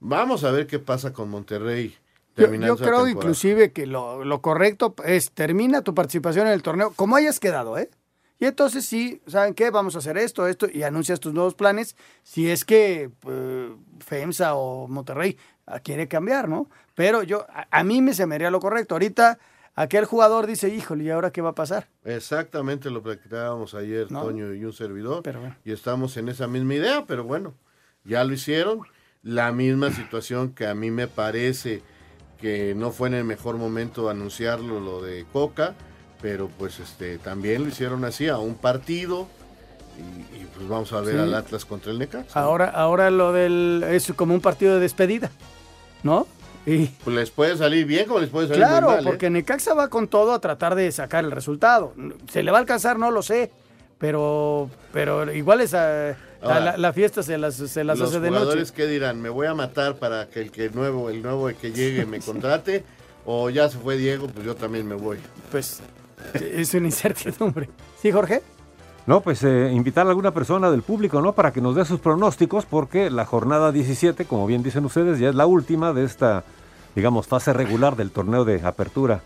Vamos 0.00 0.44
a 0.44 0.50
ver 0.50 0.66
qué 0.66 0.78
pasa 0.78 1.12
con 1.12 1.28
Monterrey. 1.28 1.94
Yo, 2.38 2.76
creo 2.78 3.06
inclusive 3.06 3.72
que 3.72 3.86
lo, 3.86 4.24
lo 4.24 4.40
correcto 4.40 4.94
es 5.04 5.30
termina 5.32 5.82
tu 5.82 5.94
participación 5.94 6.46
en 6.46 6.54
el 6.54 6.62
torneo 6.62 6.94
como 6.96 7.16
hayas 7.16 7.38
quedado, 7.38 7.76
¿eh? 7.76 7.90
Y 8.38 8.46
entonces 8.46 8.86
sí, 8.86 9.20
¿saben 9.26 9.52
qué? 9.52 9.68
Vamos 9.68 9.94
a 9.96 9.98
hacer 9.98 10.16
esto, 10.16 10.46
esto, 10.46 10.68
y 10.72 10.84
anuncias 10.84 11.20
tus 11.20 11.34
nuevos 11.34 11.54
planes. 11.54 11.96
Si 12.22 12.50
es 12.50 12.64
que 12.64 13.10
eh, 13.28 13.76
FEMSA 13.98 14.54
o 14.54 14.88
Monterrey 14.88 15.36
ah, 15.66 15.80
quiere 15.80 16.08
cambiar, 16.08 16.48
¿no? 16.48 16.70
Pero 16.94 17.22
yo, 17.24 17.44
a, 17.50 17.66
a 17.70 17.84
mí 17.84 18.00
me 18.00 18.14
se 18.14 18.24
me 18.24 18.36
haría 18.36 18.50
lo 18.50 18.58
correcto. 18.60 18.94
Ahorita 18.94 19.38
aquel 19.82 20.04
jugador 20.04 20.46
dice, 20.46 20.68
híjole, 20.68 21.04
¿y 21.04 21.10
ahora 21.10 21.30
qué 21.30 21.40
va 21.42 21.50
a 21.50 21.54
pasar? 21.54 21.88
Exactamente 22.04 22.90
lo 22.90 23.02
platicábamos 23.02 23.74
ayer, 23.74 24.10
No. 24.10 24.22
Toño 24.22 24.52
y 24.54 24.64
un 24.64 24.72
servidor. 24.72 25.22
Pero 25.22 25.40
bueno. 25.40 25.56
Y 25.64 25.72
estamos 25.72 26.16
en 26.16 26.28
esa 26.28 26.46
misma 26.46 26.74
idea, 26.74 27.04
pero 27.06 27.24
bueno, 27.24 27.54
ya 28.04 28.24
lo 28.24 28.32
hicieron. 28.32 28.80
La 29.22 29.50
misma 29.52 29.90
situación 29.90 30.52
que 30.54 30.66
a 30.66 30.74
mí 30.74 30.90
me 30.90 31.08
parece 31.08 31.82
que 32.40 32.74
no 32.76 32.92
fue 32.92 33.08
en 33.08 33.14
el 33.14 33.24
mejor 33.24 33.56
momento 33.56 34.08
anunciarlo 34.08 34.78
lo 34.80 35.02
de 35.02 35.26
Coca, 35.32 35.74
pero 36.22 36.48
pues 36.58 36.78
este 36.78 37.18
también 37.18 37.62
lo 37.62 37.68
hicieron 37.68 38.04
así 38.04 38.28
a 38.28 38.38
un 38.38 38.54
partido 38.54 39.26
y, 39.96 40.00
y, 40.42 40.48
pues 40.54 40.68
vamos 40.68 40.92
a 40.92 41.00
ver 41.00 41.14
Sí. 41.16 41.20
al 41.20 41.34
Atlas 41.34 41.64
contra 41.64 41.90
el 41.90 41.98
Necaxa. 41.98 42.38
Ahora, 42.40 42.70
ahora 42.70 43.10
lo 43.10 43.32
del 43.32 43.84
es 43.88 44.12
como 44.14 44.34
un 44.34 44.40
partido 44.40 44.74
de 44.74 44.80
despedida, 44.80 45.32
¿no? 46.04 46.28
Y 46.70 46.86
Pues 47.04 47.16
les 47.16 47.30
puede 47.30 47.56
salir 47.56 47.86
bien 47.86 48.06
como 48.06 48.20
les 48.20 48.28
puede 48.28 48.48
salir 48.48 48.62
claro, 48.62 48.88
muy 48.88 48.96
mal, 48.96 49.04
¿eh? 49.06 49.08
porque 49.08 49.30
Necaxa 49.30 49.74
va 49.74 49.88
con 49.88 50.08
todo 50.08 50.32
a 50.32 50.40
tratar 50.40 50.74
de 50.74 50.90
sacar 50.92 51.24
el 51.24 51.30
resultado. 51.30 51.94
Se 52.30 52.42
le 52.42 52.50
va 52.50 52.58
a 52.58 52.60
alcanzar, 52.60 52.98
no 52.98 53.10
lo 53.10 53.22
sé, 53.22 53.50
pero 53.98 54.68
pero 54.92 55.32
igual 55.32 55.60
esa 55.60 55.78
la, 55.80 56.16
Ahora, 56.42 56.60
la- 56.60 56.76
la 56.76 56.92
fiesta 56.92 57.22
se 57.22 57.38
las 57.38 57.54
se 57.56 57.84
las 57.84 57.98
Los 57.98 58.10
hace 58.10 58.20
de 58.20 58.28
jugadores 58.28 58.68
noche. 58.70 58.74
que 58.74 58.86
dirán, 58.86 59.20
me 59.20 59.28
voy 59.28 59.46
a 59.46 59.54
matar 59.54 59.96
para 59.96 60.28
que 60.28 60.40
el 60.40 60.50
que 60.52 60.68
nuevo, 60.70 61.10
el 61.10 61.22
nuevo 61.22 61.48
que 61.60 61.72
llegue 61.72 62.06
me 62.06 62.20
contrate, 62.24 62.84
o 63.24 63.50
ya 63.50 63.68
se 63.68 63.78
fue 63.78 63.96
Diego, 63.96 64.28
pues 64.28 64.44
yo 64.46 64.54
también 64.54 64.86
me 64.86 64.94
voy. 64.94 65.18
Pues 65.50 65.80
es 66.34 66.74
una 66.74 66.86
incertidumbre. 66.86 67.68
¿Sí, 68.02 68.12
Jorge? 68.12 68.42
No, 69.06 69.22
pues 69.22 69.42
eh, 69.42 69.70
invitar 69.72 70.06
a 70.06 70.10
alguna 70.10 70.32
persona 70.34 70.70
del 70.70 70.82
público, 70.82 71.22
¿no? 71.22 71.32
Para 71.34 71.50
que 71.50 71.62
nos 71.62 71.74
dé 71.74 71.84
sus 71.86 71.98
pronósticos, 71.98 72.66
porque 72.66 73.08
la 73.10 73.24
jornada 73.24 73.72
17, 73.72 74.26
como 74.26 74.46
bien 74.46 74.62
dicen 74.62 74.84
ustedes, 74.84 75.18
ya 75.18 75.30
es 75.30 75.34
la 75.34 75.46
última 75.46 75.94
de 75.94 76.04
esta, 76.04 76.44
digamos, 76.98 77.28
fase 77.28 77.52
regular 77.52 77.94
del 77.94 78.10
torneo 78.10 78.44
de 78.44 78.60
apertura 78.66 79.22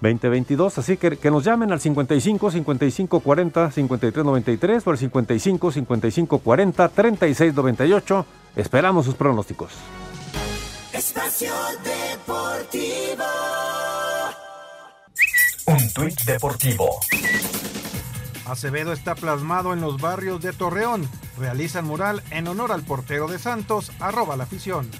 2022. 0.00 0.78
Así 0.78 0.96
que 0.96 1.16
que 1.16 1.30
nos 1.30 1.44
llamen 1.44 1.70
al 1.70 1.80
55 1.80 2.50
55 2.50 3.20
40 3.20 3.70
53 3.70 4.24
93 4.24 4.84
o 4.84 4.90
al 4.90 4.98
55 4.98 5.70
55 5.70 6.38
40 6.40 6.88
36 6.88 7.54
98. 7.54 8.26
Esperamos 8.56 9.04
sus 9.04 9.14
pronósticos. 9.14 9.70
Espacio 10.92 11.52
Deportivo. 11.84 13.24
Un 15.66 15.92
tuit 15.94 16.20
deportivo. 16.22 16.98
Acevedo 18.44 18.92
está 18.92 19.14
plasmado 19.14 19.72
en 19.72 19.80
los 19.80 20.00
barrios 20.00 20.42
de 20.42 20.52
Torreón. 20.52 21.08
Realizan 21.38 21.84
mural 21.84 22.24
en 22.32 22.48
honor 22.48 22.72
al 22.72 22.82
portero 22.82 23.28
de 23.28 23.38
Santos, 23.38 23.92
arroba 24.00 24.36
la 24.36 24.44
afición. 24.44 24.90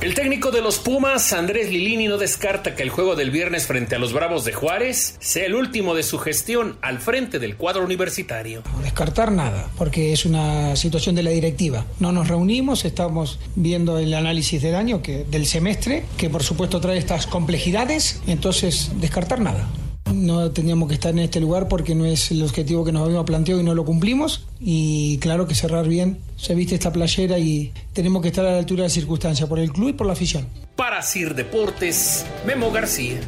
El 0.00 0.14
técnico 0.14 0.50
de 0.50 0.62
los 0.62 0.78
Pumas, 0.78 1.34
Andrés 1.34 1.70
Lilini, 1.70 2.08
no 2.08 2.16
descarta 2.16 2.74
que 2.74 2.82
el 2.82 2.88
juego 2.88 3.16
del 3.16 3.30
viernes 3.30 3.66
frente 3.66 3.96
a 3.96 3.98
los 3.98 4.14
Bravos 4.14 4.46
de 4.46 4.54
Juárez 4.54 5.16
sea 5.20 5.44
el 5.44 5.54
último 5.54 5.94
de 5.94 6.02
su 6.02 6.18
gestión 6.18 6.78
al 6.80 7.00
frente 7.00 7.38
del 7.38 7.56
cuadro 7.56 7.84
universitario. 7.84 8.62
descartar 8.82 9.30
nada, 9.30 9.68
porque 9.76 10.14
es 10.14 10.24
una 10.24 10.74
situación 10.74 11.16
de 11.16 11.22
la 11.22 11.30
directiva. 11.32 11.84
No 11.98 12.12
nos 12.12 12.28
reunimos, 12.28 12.86
estamos 12.86 13.38
viendo 13.56 13.98
el 13.98 14.14
análisis 14.14 14.62
del 14.62 14.74
año, 14.74 15.02
que, 15.02 15.24
del 15.24 15.44
semestre, 15.44 16.04
que 16.16 16.30
por 16.30 16.44
supuesto 16.44 16.80
trae 16.80 16.96
estas 16.96 17.26
complejidades, 17.26 18.22
entonces 18.26 18.92
descartar 19.02 19.40
nada. 19.40 19.68
No 20.14 20.50
teníamos 20.50 20.88
que 20.88 20.94
estar 20.94 21.12
en 21.12 21.20
este 21.20 21.40
lugar 21.40 21.68
porque 21.68 21.94
no 21.94 22.04
es 22.04 22.30
el 22.30 22.42
objetivo 22.42 22.84
que 22.84 22.92
nos 22.92 23.02
habíamos 23.02 23.24
planteado 23.24 23.60
y 23.60 23.64
no 23.64 23.74
lo 23.74 23.84
cumplimos. 23.84 24.46
Y 24.58 25.18
claro 25.18 25.46
que 25.46 25.54
cerrar 25.54 25.86
bien, 25.86 26.18
se 26.36 26.54
viste 26.54 26.74
esta 26.74 26.92
playera 26.92 27.38
y 27.38 27.72
tenemos 27.92 28.22
que 28.22 28.28
estar 28.28 28.44
a 28.44 28.52
la 28.52 28.58
altura 28.58 28.82
de 28.82 28.88
la 28.88 28.94
circunstancia, 28.94 29.46
por 29.46 29.58
el 29.58 29.72
club 29.72 29.90
y 29.90 29.92
por 29.92 30.06
la 30.06 30.14
afición. 30.14 30.46
Para 30.76 31.02
Sir 31.02 31.34
Deportes, 31.34 32.26
Memo 32.44 32.70
García. 32.72 33.20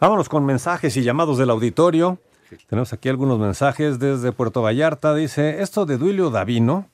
Vámonos 0.00 0.28
con 0.28 0.44
mensajes 0.44 0.96
y 0.96 1.02
llamados 1.02 1.38
del 1.38 1.50
auditorio. 1.50 2.18
Tenemos 2.68 2.92
aquí 2.92 3.08
algunos 3.08 3.38
mensajes 3.38 3.98
desde 3.98 4.32
Puerto 4.32 4.62
Vallarta. 4.62 5.14
Dice, 5.14 5.62
esto 5.62 5.86
de 5.86 5.96
Duilio 5.96 6.30
Davino 6.30 6.88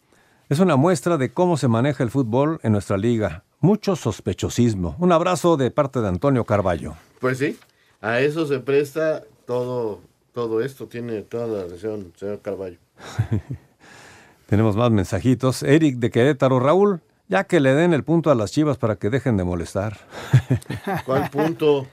es 0.48 0.60
una 0.60 0.76
muestra 0.76 1.16
de 1.16 1.32
cómo 1.32 1.56
se 1.56 1.68
maneja 1.68 2.04
el 2.04 2.10
fútbol 2.10 2.60
en 2.62 2.72
nuestra 2.72 2.98
liga. 2.98 3.44
Mucho 3.60 3.96
sospechosismo. 3.96 4.94
Un 4.98 5.12
abrazo 5.12 5.56
de 5.56 5.70
parte 5.70 6.00
de 6.00 6.08
Antonio 6.08 6.44
Carballo. 6.44 6.94
Pues 7.18 7.38
sí, 7.38 7.58
a 8.00 8.20
eso 8.20 8.46
se 8.46 8.60
presta 8.60 9.22
todo, 9.46 10.00
todo 10.32 10.60
esto, 10.62 10.86
tiene 10.86 11.22
toda 11.22 11.46
la 11.46 11.68
razón, 11.72 12.12
señor 12.16 12.40
Carballo. 12.40 12.78
Tenemos 14.46 14.76
más 14.76 14.90
mensajitos. 14.90 15.62
Eric 15.62 15.96
de 15.96 16.10
Querétaro, 16.10 16.58
Raúl, 16.60 17.00
ya 17.28 17.44
que 17.44 17.60
le 17.60 17.74
den 17.74 17.92
el 17.92 18.02
punto 18.04 18.30
a 18.30 18.34
las 18.34 18.50
chivas 18.52 18.78
para 18.78 18.96
que 18.96 19.10
dejen 19.10 19.36
de 19.36 19.44
molestar. 19.44 19.98
¿Cuál 21.04 21.28
punto? 21.30 21.86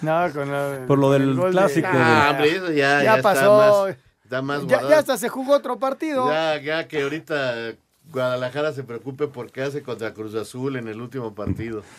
No, 0.00 0.32
con 0.32 0.50
la- 0.50 0.84
Por 0.86 0.98
lo 0.98 1.08
con 1.08 1.20
del 1.20 1.36
de- 1.36 1.50
clásico. 1.50 1.88
Ah, 1.90 2.28
hombre, 2.32 2.56
eso 2.56 2.68
ya, 2.72 3.02
Ya 3.02 3.16
ya 3.16 3.22
pasó. 3.22 3.88
Está 3.88 4.40
más, 4.42 4.62
está 4.62 4.72
más 4.72 4.82
Ya, 4.82 4.88
ya 4.88 4.98
hasta 4.98 5.16
se 5.18 5.28
jugó 5.28 5.54
otro 5.54 5.78
partido. 5.78 6.26
Ya, 6.28 6.60
ya 6.60 6.88
que 6.88 7.02
ahorita 7.02 7.74
Guadalajara 8.10 8.72
se 8.72 8.82
preocupe 8.82 9.28
por 9.28 9.52
qué 9.52 9.62
hace 9.62 9.82
contra 9.82 10.12
Cruz 10.14 10.34
Azul 10.34 10.76
en 10.76 10.88
el 10.88 11.00
último 11.00 11.34
partido. 11.34 11.82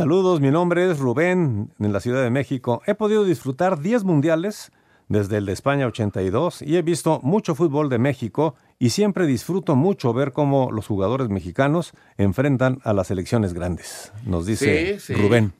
Saludos, 0.00 0.42
mi 0.42 0.50
nombre 0.50 0.90
es 0.90 0.98
Rubén, 0.98 1.70
en 1.78 1.92
la 1.94 2.00
Ciudad 2.00 2.22
de 2.22 2.28
México. 2.28 2.82
He 2.84 2.94
podido 2.94 3.24
disfrutar 3.24 3.80
10 3.80 4.04
mundiales 4.04 4.70
desde 5.08 5.38
el 5.38 5.46
de 5.46 5.54
España 5.54 5.86
82 5.86 6.60
y 6.60 6.76
he 6.76 6.82
visto 6.82 7.18
mucho 7.22 7.54
fútbol 7.54 7.88
de 7.88 7.98
México 7.98 8.56
y 8.78 8.90
siempre 8.90 9.24
disfruto 9.26 9.74
mucho 9.74 10.12
ver 10.12 10.32
cómo 10.32 10.70
los 10.70 10.86
jugadores 10.86 11.30
mexicanos 11.30 11.94
enfrentan 12.18 12.78
a 12.84 12.92
las 12.92 13.06
selecciones 13.06 13.54
grandes, 13.54 14.12
nos 14.26 14.44
dice 14.44 14.98
Sí, 14.98 15.14
sí. 15.14 15.14
Rubén. 15.14 15.54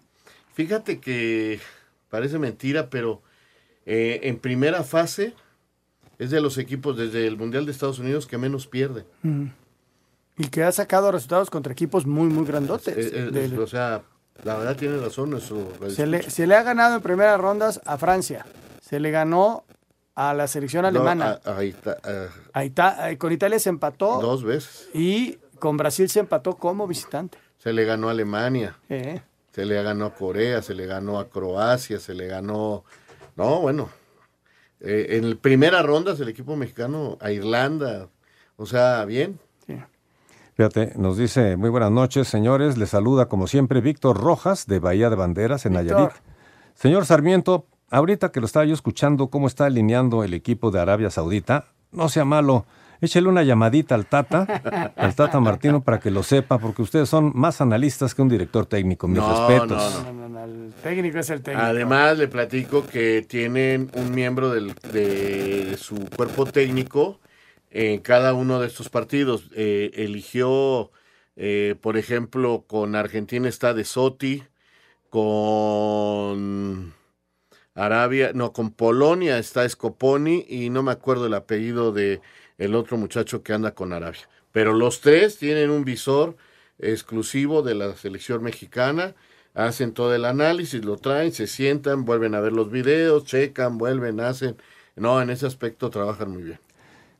Fíjate 0.52 1.00
que 1.00 1.58
parece 2.10 2.38
mentira, 2.38 2.90
pero 2.90 3.22
eh, 3.86 4.20
en 4.24 4.36
primera 4.38 4.82
fase 4.84 5.32
es 6.18 6.30
de 6.30 6.42
los 6.42 6.58
equipos 6.58 6.98
desde 6.98 7.26
el 7.26 7.38
Mundial 7.38 7.64
de 7.64 7.72
Estados 7.72 8.00
Unidos 8.00 8.26
que 8.26 8.36
menos 8.36 8.66
pierde. 8.66 9.06
Mm. 9.22 9.46
Y 10.36 10.48
que 10.48 10.62
ha 10.62 10.72
sacado 10.72 11.10
resultados 11.10 11.48
contra 11.48 11.72
equipos 11.72 12.04
muy, 12.04 12.28
muy 12.28 12.44
grandotes. 12.44 12.94
Eh, 12.98 13.10
eh, 13.14 13.30
Del- 13.32 13.58
o 13.58 13.66
sea, 13.66 14.02
la 14.44 14.56
verdad 14.56 14.76
tiene 14.76 14.98
razón 14.98 15.30
nuestro 15.30 15.68
se, 15.88 16.06
le, 16.06 16.22
se 16.30 16.46
le 16.46 16.54
ha 16.54 16.62
ganado 16.62 16.96
en 16.96 17.02
primeras 17.02 17.40
rondas 17.40 17.80
a 17.84 17.98
Francia. 17.98 18.46
Se 18.80 19.00
le 19.00 19.10
ganó 19.10 19.64
a 20.14 20.32
la 20.34 20.46
selección 20.48 20.84
alemana. 20.84 21.40
No, 21.44 21.52
ahí 21.52 21.68
está. 21.68 23.10
eh, 23.10 23.18
con 23.18 23.32
Italia 23.32 23.58
se 23.58 23.68
empató. 23.68 24.20
Dos 24.20 24.44
veces. 24.44 24.88
Y 24.94 25.38
con 25.58 25.76
Brasil 25.76 26.08
se 26.08 26.20
empató 26.20 26.56
como 26.56 26.86
visitante. 26.86 27.38
Se 27.58 27.72
le 27.72 27.84
ganó 27.84 28.08
a 28.08 28.12
Alemania. 28.12 28.76
Eh. 28.88 29.20
Se 29.52 29.64
le 29.64 29.82
ganó 29.82 30.06
a 30.06 30.14
Corea, 30.14 30.62
se 30.62 30.74
le 30.74 30.86
ganó 30.86 31.18
a 31.18 31.28
Croacia, 31.28 31.98
se 31.98 32.14
le 32.14 32.26
ganó. 32.26 32.84
No, 33.36 33.60
bueno. 33.60 33.90
Eh, 34.80 35.16
en 35.16 35.30
la 35.30 35.36
primera 35.36 35.82
ronda 35.82 36.12
el 36.12 36.28
equipo 36.28 36.56
mexicano 36.56 37.16
a 37.20 37.30
Irlanda. 37.30 38.08
O 38.56 38.66
sea, 38.66 39.04
bien. 39.04 39.38
Fíjate, 40.56 40.92
nos 40.96 41.18
dice, 41.18 41.56
muy 41.56 41.68
buenas 41.68 41.90
noches, 41.90 42.28
señores. 42.28 42.78
Les 42.78 42.88
saluda 42.90 43.26
como 43.26 43.46
siempre 43.46 43.82
Víctor 43.82 44.16
Rojas 44.18 44.66
de 44.66 44.78
Bahía 44.78 45.10
de 45.10 45.16
Banderas 45.16 45.66
en 45.66 45.74
Víctor. 45.74 45.96
Nayarit. 45.98 46.16
Señor 46.74 47.04
Sarmiento, 47.04 47.66
ahorita 47.90 48.32
que 48.32 48.40
lo 48.40 48.46
estaba 48.46 48.64
yo 48.64 48.72
escuchando 48.74 49.28
cómo 49.28 49.48
está 49.48 49.66
alineando 49.66 50.24
el 50.24 50.32
equipo 50.32 50.70
de 50.70 50.80
Arabia 50.80 51.10
Saudita, 51.10 51.66
no 51.92 52.08
sea 52.08 52.24
malo, 52.24 52.64
échele 53.02 53.28
una 53.28 53.42
llamadita 53.42 53.94
al 53.94 54.06
Tata, 54.06 54.92
al 54.96 55.14
Tata 55.14 55.40
Martino 55.40 55.82
para 55.82 56.00
que 56.00 56.10
lo 56.10 56.22
sepa, 56.22 56.56
porque 56.58 56.80
ustedes 56.80 57.08
son 57.10 57.32
más 57.34 57.60
analistas 57.60 58.14
que 58.14 58.22
un 58.22 58.28
director 58.30 58.64
técnico. 58.64 59.08
Mis 59.08 59.18
No, 59.18 59.48
respetos. 59.48 60.04
no, 60.06 60.12
no. 60.12 60.12
No, 60.12 60.28
no, 60.28 60.28
no, 60.40 60.44
el 60.44 60.72
técnico 60.82 61.18
es 61.18 61.28
el 61.28 61.42
técnico. 61.42 61.66
Además, 61.66 62.16
le 62.16 62.28
platico 62.28 62.86
que 62.86 63.24
tienen 63.28 63.90
un 63.94 64.10
miembro 64.14 64.50
del- 64.50 64.74
de 64.90 65.76
su 65.78 65.96
cuerpo 66.16 66.46
técnico 66.46 67.18
en 67.70 68.00
cada 68.00 68.34
uno 68.34 68.60
de 68.60 68.66
estos 68.68 68.88
partidos. 68.88 69.50
Eh, 69.54 69.90
eligió, 69.94 70.90
eh, 71.36 71.74
por 71.80 71.96
ejemplo, 71.96 72.64
con 72.66 72.94
Argentina 72.94 73.48
está 73.48 73.74
De 73.74 73.84
Sotti, 73.84 74.42
con 75.10 76.94
Arabia, 77.74 78.32
no, 78.34 78.52
con 78.52 78.70
Polonia 78.70 79.38
está 79.38 79.68
Scoponi 79.68 80.46
y 80.48 80.70
no 80.70 80.82
me 80.82 80.92
acuerdo 80.92 81.26
el 81.26 81.34
apellido 81.34 81.92
de 81.92 82.20
el 82.58 82.74
otro 82.74 82.96
muchacho 82.96 83.42
que 83.42 83.52
anda 83.52 83.74
con 83.74 83.92
Arabia. 83.92 84.28
Pero 84.52 84.72
los 84.72 85.00
tres 85.00 85.38
tienen 85.38 85.70
un 85.70 85.84
visor 85.84 86.36
exclusivo 86.78 87.62
de 87.62 87.74
la 87.74 87.94
selección 87.96 88.42
mexicana, 88.42 89.14
hacen 89.54 89.92
todo 89.92 90.14
el 90.14 90.24
análisis, 90.24 90.84
lo 90.84 90.96
traen, 90.96 91.32
se 91.32 91.46
sientan, 91.46 92.04
vuelven 92.04 92.34
a 92.34 92.40
ver 92.40 92.52
los 92.52 92.70
videos, 92.70 93.24
checan, 93.24 93.78
vuelven, 93.78 94.20
hacen. 94.20 94.56
No, 94.96 95.20
en 95.20 95.30
ese 95.30 95.46
aspecto 95.46 95.90
trabajan 95.90 96.30
muy 96.30 96.42
bien. 96.42 96.65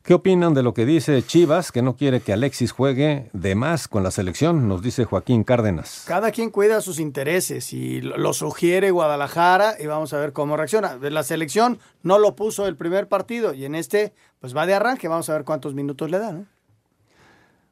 ¿Qué 0.06 0.14
opinan 0.14 0.54
de 0.54 0.62
lo 0.62 0.72
que 0.72 0.86
dice 0.86 1.20
Chivas, 1.20 1.72
que 1.72 1.82
no 1.82 1.96
quiere 1.96 2.20
que 2.20 2.32
Alexis 2.32 2.70
juegue 2.70 3.28
de 3.32 3.56
más 3.56 3.88
con 3.88 4.04
la 4.04 4.12
selección? 4.12 4.68
Nos 4.68 4.80
dice 4.80 5.04
Joaquín 5.04 5.42
Cárdenas. 5.42 6.04
Cada 6.06 6.30
quien 6.30 6.50
cuida 6.50 6.80
sus 6.80 7.00
intereses 7.00 7.72
y 7.72 8.00
lo 8.02 8.32
sugiere 8.32 8.92
Guadalajara 8.92 9.74
y 9.80 9.86
vamos 9.86 10.12
a 10.12 10.20
ver 10.20 10.32
cómo 10.32 10.56
reacciona. 10.56 10.94
La 10.94 11.24
selección 11.24 11.80
no 12.04 12.20
lo 12.20 12.36
puso 12.36 12.68
el 12.68 12.76
primer 12.76 13.08
partido 13.08 13.52
y 13.52 13.64
en 13.64 13.74
este 13.74 14.12
pues 14.38 14.56
va 14.56 14.64
de 14.64 14.74
arranque. 14.74 15.08
Vamos 15.08 15.28
a 15.28 15.32
ver 15.32 15.42
cuántos 15.42 15.74
minutos 15.74 16.08
le 16.08 16.20
dan. 16.20 16.46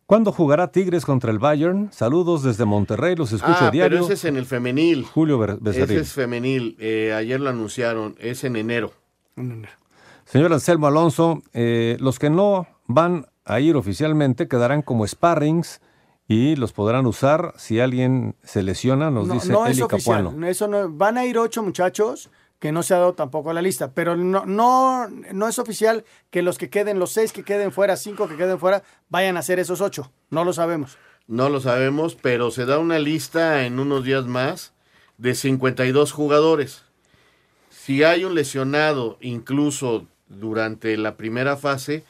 ¿Cuándo 0.06 0.32
jugará 0.32 0.72
Tigres 0.72 1.04
contra 1.04 1.30
el 1.30 1.38
Bayern? 1.38 1.92
Saludos 1.92 2.42
desde 2.42 2.64
Monterrey, 2.64 3.14
los 3.14 3.30
escucho 3.30 3.58
ah, 3.60 3.70
diario. 3.70 3.98
pero 3.98 4.04
ese 4.06 4.14
es 4.14 4.24
en 4.24 4.36
el 4.36 4.46
femenil. 4.46 5.04
Julio 5.04 5.38
Becerril. 5.38 5.98
Ese 5.98 6.00
es 6.00 6.12
femenil. 6.12 6.76
Eh, 6.80 7.12
ayer 7.16 7.40
lo 7.40 7.50
anunciaron, 7.50 8.16
es 8.18 8.42
en 8.42 8.56
enero. 8.56 8.92
Señor 10.34 10.52
Anselmo 10.52 10.88
Alonso, 10.88 11.44
eh, 11.52 11.96
los 12.00 12.18
que 12.18 12.28
no 12.28 12.66
van 12.88 13.28
a 13.44 13.60
ir 13.60 13.76
oficialmente 13.76 14.48
quedarán 14.48 14.82
como 14.82 15.06
sparrings 15.06 15.80
y 16.26 16.56
los 16.56 16.72
podrán 16.72 17.06
usar 17.06 17.54
si 17.56 17.78
alguien 17.78 18.34
se 18.42 18.64
lesiona, 18.64 19.12
nos 19.12 19.28
no, 19.28 19.34
dice 19.34 19.52
no 19.52 19.64
es 19.64 19.76
Eli 19.76 19.82
oficial. 19.82 20.16
Capuano. 20.24 20.32
no, 20.36 20.48
Eso 20.48 20.66
no, 20.66 20.90
van 20.90 21.18
a 21.18 21.24
ir 21.24 21.38
ocho 21.38 21.62
muchachos 21.62 22.30
que 22.58 22.72
no 22.72 22.82
se 22.82 22.94
ha 22.94 22.98
dado 22.98 23.14
tampoco 23.14 23.50
a 23.50 23.54
la 23.54 23.62
lista, 23.62 23.92
pero 23.92 24.16
no, 24.16 24.44
no, 24.44 25.06
no 25.08 25.46
es 25.46 25.60
oficial 25.60 26.04
que 26.30 26.42
los 26.42 26.58
que 26.58 26.68
queden, 26.68 26.98
los 26.98 27.12
seis 27.12 27.32
que 27.32 27.44
queden 27.44 27.70
fuera, 27.70 27.96
cinco 27.96 28.26
que 28.26 28.36
queden 28.36 28.58
fuera, 28.58 28.82
vayan 29.08 29.36
a 29.36 29.42
ser 29.42 29.60
esos 29.60 29.80
ocho. 29.80 30.10
No 30.30 30.42
lo 30.42 30.52
sabemos. 30.52 30.98
No 31.28 31.48
lo 31.48 31.60
sabemos, 31.60 32.16
pero 32.20 32.50
se 32.50 32.66
da 32.66 32.80
una 32.80 32.98
lista 32.98 33.66
en 33.66 33.78
unos 33.78 34.02
días 34.02 34.26
más 34.26 34.72
de 35.16 35.36
52 35.36 36.10
jugadores. 36.10 36.82
Si 37.70 38.02
hay 38.02 38.24
un 38.24 38.34
lesionado, 38.34 39.16
incluso 39.20 40.08
durante 40.28 40.96
la 40.96 41.16
primera 41.16 41.56
fase, 41.56 42.04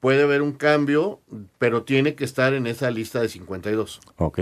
puede 0.00 0.22
haber 0.22 0.42
un 0.42 0.52
cambio, 0.52 1.20
pero 1.58 1.82
tiene 1.84 2.14
que 2.14 2.24
estar 2.24 2.54
en 2.54 2.66
esa 2.66 2.90
lista 2.90 3.20
de 3.20 3.28
52. 3.28 4.00
Ok. 4.18 4.40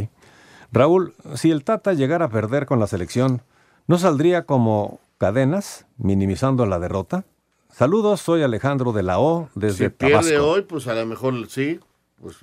Raúl, 0.72 1.14
si 1.34 1.50
el 1.50 1.64
Tata 1.64 1.94
llegara 1.94 2.26
a 2.26 2.30
perder 2.30 2.66
con 2.66 2.78
la 2.78 2.86
selección, 2.86 3.42
¿no 3.86 3.98
saldría 3.98 4.44
como 4.44 5.00
cadenas, 5.18 5.86
minimizando 5.96 6.66
la 6.66 6.78
derrota? 6.78 7.24
Saludos, 7.72 8.20
soy 8.20 8.42
Alejandro 8.42 8.92
de 8.92 9.02
la 9.02 9.18
O, 9.18 9.48
desde 9.54 9.84
si 9.86 9.88
pierde 9.90 10.12
Tabasco. 10.32 10.46
hoy, 10.50 10.62
pues 10.62 10.86
a 10.88 10.94
lo 10.94 11.06
mejor 11.06 11.34
sí, 11.48 11.80
pues 12.20 12.36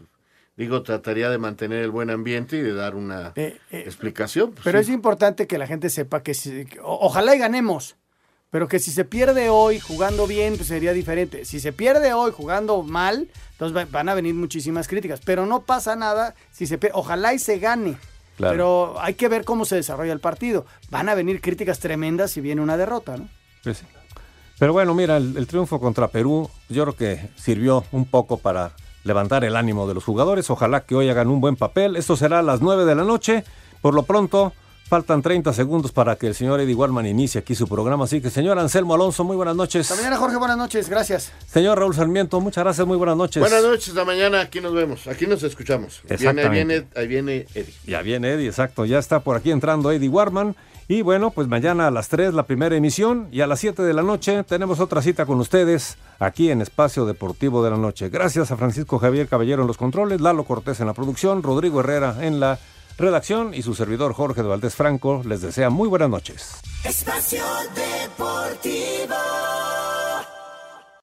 digo, 0.58 0.82
trataría 0.84 1.30
de 1.30 1.38
mantener 1.38 1.84
el 1.84 1.92
buen 1.92 2.10
ambiente 2.10 2.58
y 2.58 2.62
de 2.62 2.74
dar 2.74 2.96
una 2.96 3.34
explicación. 3.70 4.52
pues, 4.52 4.64
Pero 4.64 4.80
sí. 4.80 4.84
es 4.84 4.90
importante 4.90 5.48
que 5.48 5.58
la 5.58 5.68
gente 5.68 5.90
sepa 5.90 6.24
que, 6.24 6.34
si- 6.34 6.66
o- 6.82 7.00
ojalá 7.06 7.36
y 7.36 7.40
ganemos, 7.40 7.96
pero 8.50 8.68
que 8.68 8.80
si 8.80 8.92
se 8.92 9.04
pierde 9.06 9.50
hoy 9.50 9.80
jugando 9.80 10.28
bien, 10.28 10.56
pues 10.56 10.68
sería 10.70 10.94
diferente. 10.94 11.44
Si 11.46 11.60
se 11.60 11.74
pierde 11.74 12.14
hoy 12.14 12.32
jugando 12.32 12.84
mal, 12.84 13.28
entonces 13.52 13.76
va- 13.76 13.88
van 13.92 14.08
a 14.10 14.14
venir 14.14 14.34
muchísimas 14.34 14.88
críticas. 14.88 15.20
Pero 15.26 15.46
no 15.46 15.62
pasa 15.64 15.96
nada 15.96 16.36
si 16.52 16.66
se 16.68 16.78
pierde. 16.78 16.98
Ojalá 16.98 17.34
y 17.34 17.40
se 17.40 17.60
gane. 17.60 17.98
Claro. 18.38 18.54
Pero 18.54 18.96
hay 19.02 19.14
que 19.16 19.28
ver 19.28 19.44
cómo 19.46 19.66
se 19.66 19.76
desarrolla 19.76 20.14
el 20.14 20.20
partido. 20.20 20.66
Van 20.90 21.10
a 21.10 21.16
venir 21.16 21.42
críticas 21.42 21.80
tremendas 21.80 22.32
si 22.32 22.42
viene 22.42 22.62
una 22.62 22.78
derrota, 22.78 23.18
¿no? 23.18 23.28
Pues 23.64 23.78
sí. 23.80 23.86
Pero 24.58 24.72
bueno, 24.72 24.94
mira, 24.94 25.18
el, 25.18 25.36
el 25.38 25.48
triunfo 25.48 25.80
contra 25.82 26.08
Perú 26.08 26.50
yo 26.70 26.84
creo 26.84 26.96
que 26.96 27.30
sirvió 27.36 27.84
un 27.92 28.06
poco 28.06 28.38
para 28.38 28.72
levantar 29.04 29.44
el 29.44 29.56
ánimo 29.58 29.86
de 29.88 29.94
los 29.96 30.04
jugadores. 30.06 30.50
Ojalá 30.50 30.86
que 30.86 30.96
hoy 30.96 31.10
hagan 31.10 31.28
un 31.30 31.42
buen 31.42 31.56
papel. 31.58 31.96
Esto 31.98 32.16
será 32.16 32.40
a 32.40 32.44
las 32.44 32.62
9 32.62 32.86
de 32.86 32.96
la 32.96 33.04
noche. 33.04 33.44
Por 33.82 33.94
lo 33.94 34.04
pronto, 34.04 34.54
faltan 34.88 35.22
30 35.22 35.52
segundos 35.54 35.92
para 35.92 36.16
que 36.16 36.28
el 36.28 36.36
señor 36.36 36.60
Eddie 36.60 36.76
Warman 36.76 37.06
inicie 37.08 37.40
aquí 37.40 37.56
su 37.56 37.68
programa. 37.68 38.06
Así 38.06 38.22
que, 38.22 38.30
señor 38.30 38.60
Anselmo 38.60 38.94
Alonso, 38.94 39.24
muy 39.24 39.36
buenas 39.36 39.56
noches. 39.56 39.90
Hasta 39.90 40.02
mañana, 40.02 40.18
Jorge, 40.18 40.38
buenas 40.38 40.58
noches. 40.58 40.90
Gracias. 40.90 41.32
Señor 41.48 41.80
Raúl 41.80 41.96
Sarmiento, 41.96 42.40
muchas 42.40 42.64
gracias, 42.64 42.86
muy 42.86 42.98
buenas 42.98 43.18
noches. 43.18 43.42
Buenas 43.42 43.64
noches, 43.64 43.90
hasta 43.90 44.06
mañana, 44.06 44.42
aquí 44.42 44.62
nos 44.62 44.74
vemos, 44.74 45.08
aquí 45.08 45.26
nos 45.26 45.42
escuchamos. 45.44 46.02
Viene, 46.04 46.10
ahí, 46.10 46.14
Exactamente. 46.16 46.50
viene, 46.50 46.88
ahí 46.96 47.08
viene 47.08 47.48
Eddie. 47.56 47.74
Ya 47.88 48.02
viene 48.02 48.32
Eddie, 48.34 48.48
exacto. 48.48 48.86
Ya 48.86 49.00
está 49.00 49.20
por 49.22 49.36
aquí 49.36 49.52
entrando 49.52 49.92
Eddie 49.92 50.10
Warman. 50.10 50.56
Y 50.88 51.02
bueno, 51.02 51.32
pues 51.32 51.48
mañana 51.48 51.88
a 51.88 51.92
las 51.92 52.10
3 52.10 52.36
la 52.36 52.44
primera 52.44 52.76
emisión 52.76 53.28
y 53.32 53.42
a 53.42 53.48
las 53.48 53.60
7 53.60 53.82
de 53.82 53.92
la 53.96 54.04
noche 54.04 54.44
tenemos 54.44 54.80
otra 54.80 55.02
cita 55.02 55.26
con 55.26 55.40
ustedes 55.40 55.98
aquí 56.20 56.52
en 56.52 56.62
Espacio 56.62 57.08
Deportivo 57.08 57.64
de 57.64 57.72
la 57.72 57.78
Noche. 57.78 58.10
Gracias 58.10 58.52
a 58.52 58.56
Francisco 58.56 59.00
Javier 59.00 59.28
Caballero 59.28 59.64
en 59.64 59.68
los 59.68 59.78
controles, 59.78 60.22
Lalo 60.22 60.44
Cortés 60.44 60.80
en 60.82 60.86
la 60.86 60.94
producción, 60.94 61.42
Rodrigo 61.42 61.80
Herrera 61.80 62.18
en 62.22 62.40
la 62.40 62.60
redacción 62.98 63.54
y 63.54 63.62
su 63.62 63.76
servidor 63.76 64.14
Jorge 64.14 64.42
de 64.42 64.48
Valdés 64.48 64.76
Franco 64.76 65.22
les 65.26 65.42
desea 65.42 65.70
muy 65.70 65.88
buenas 65.88 66.10
noches. 66.10 66.62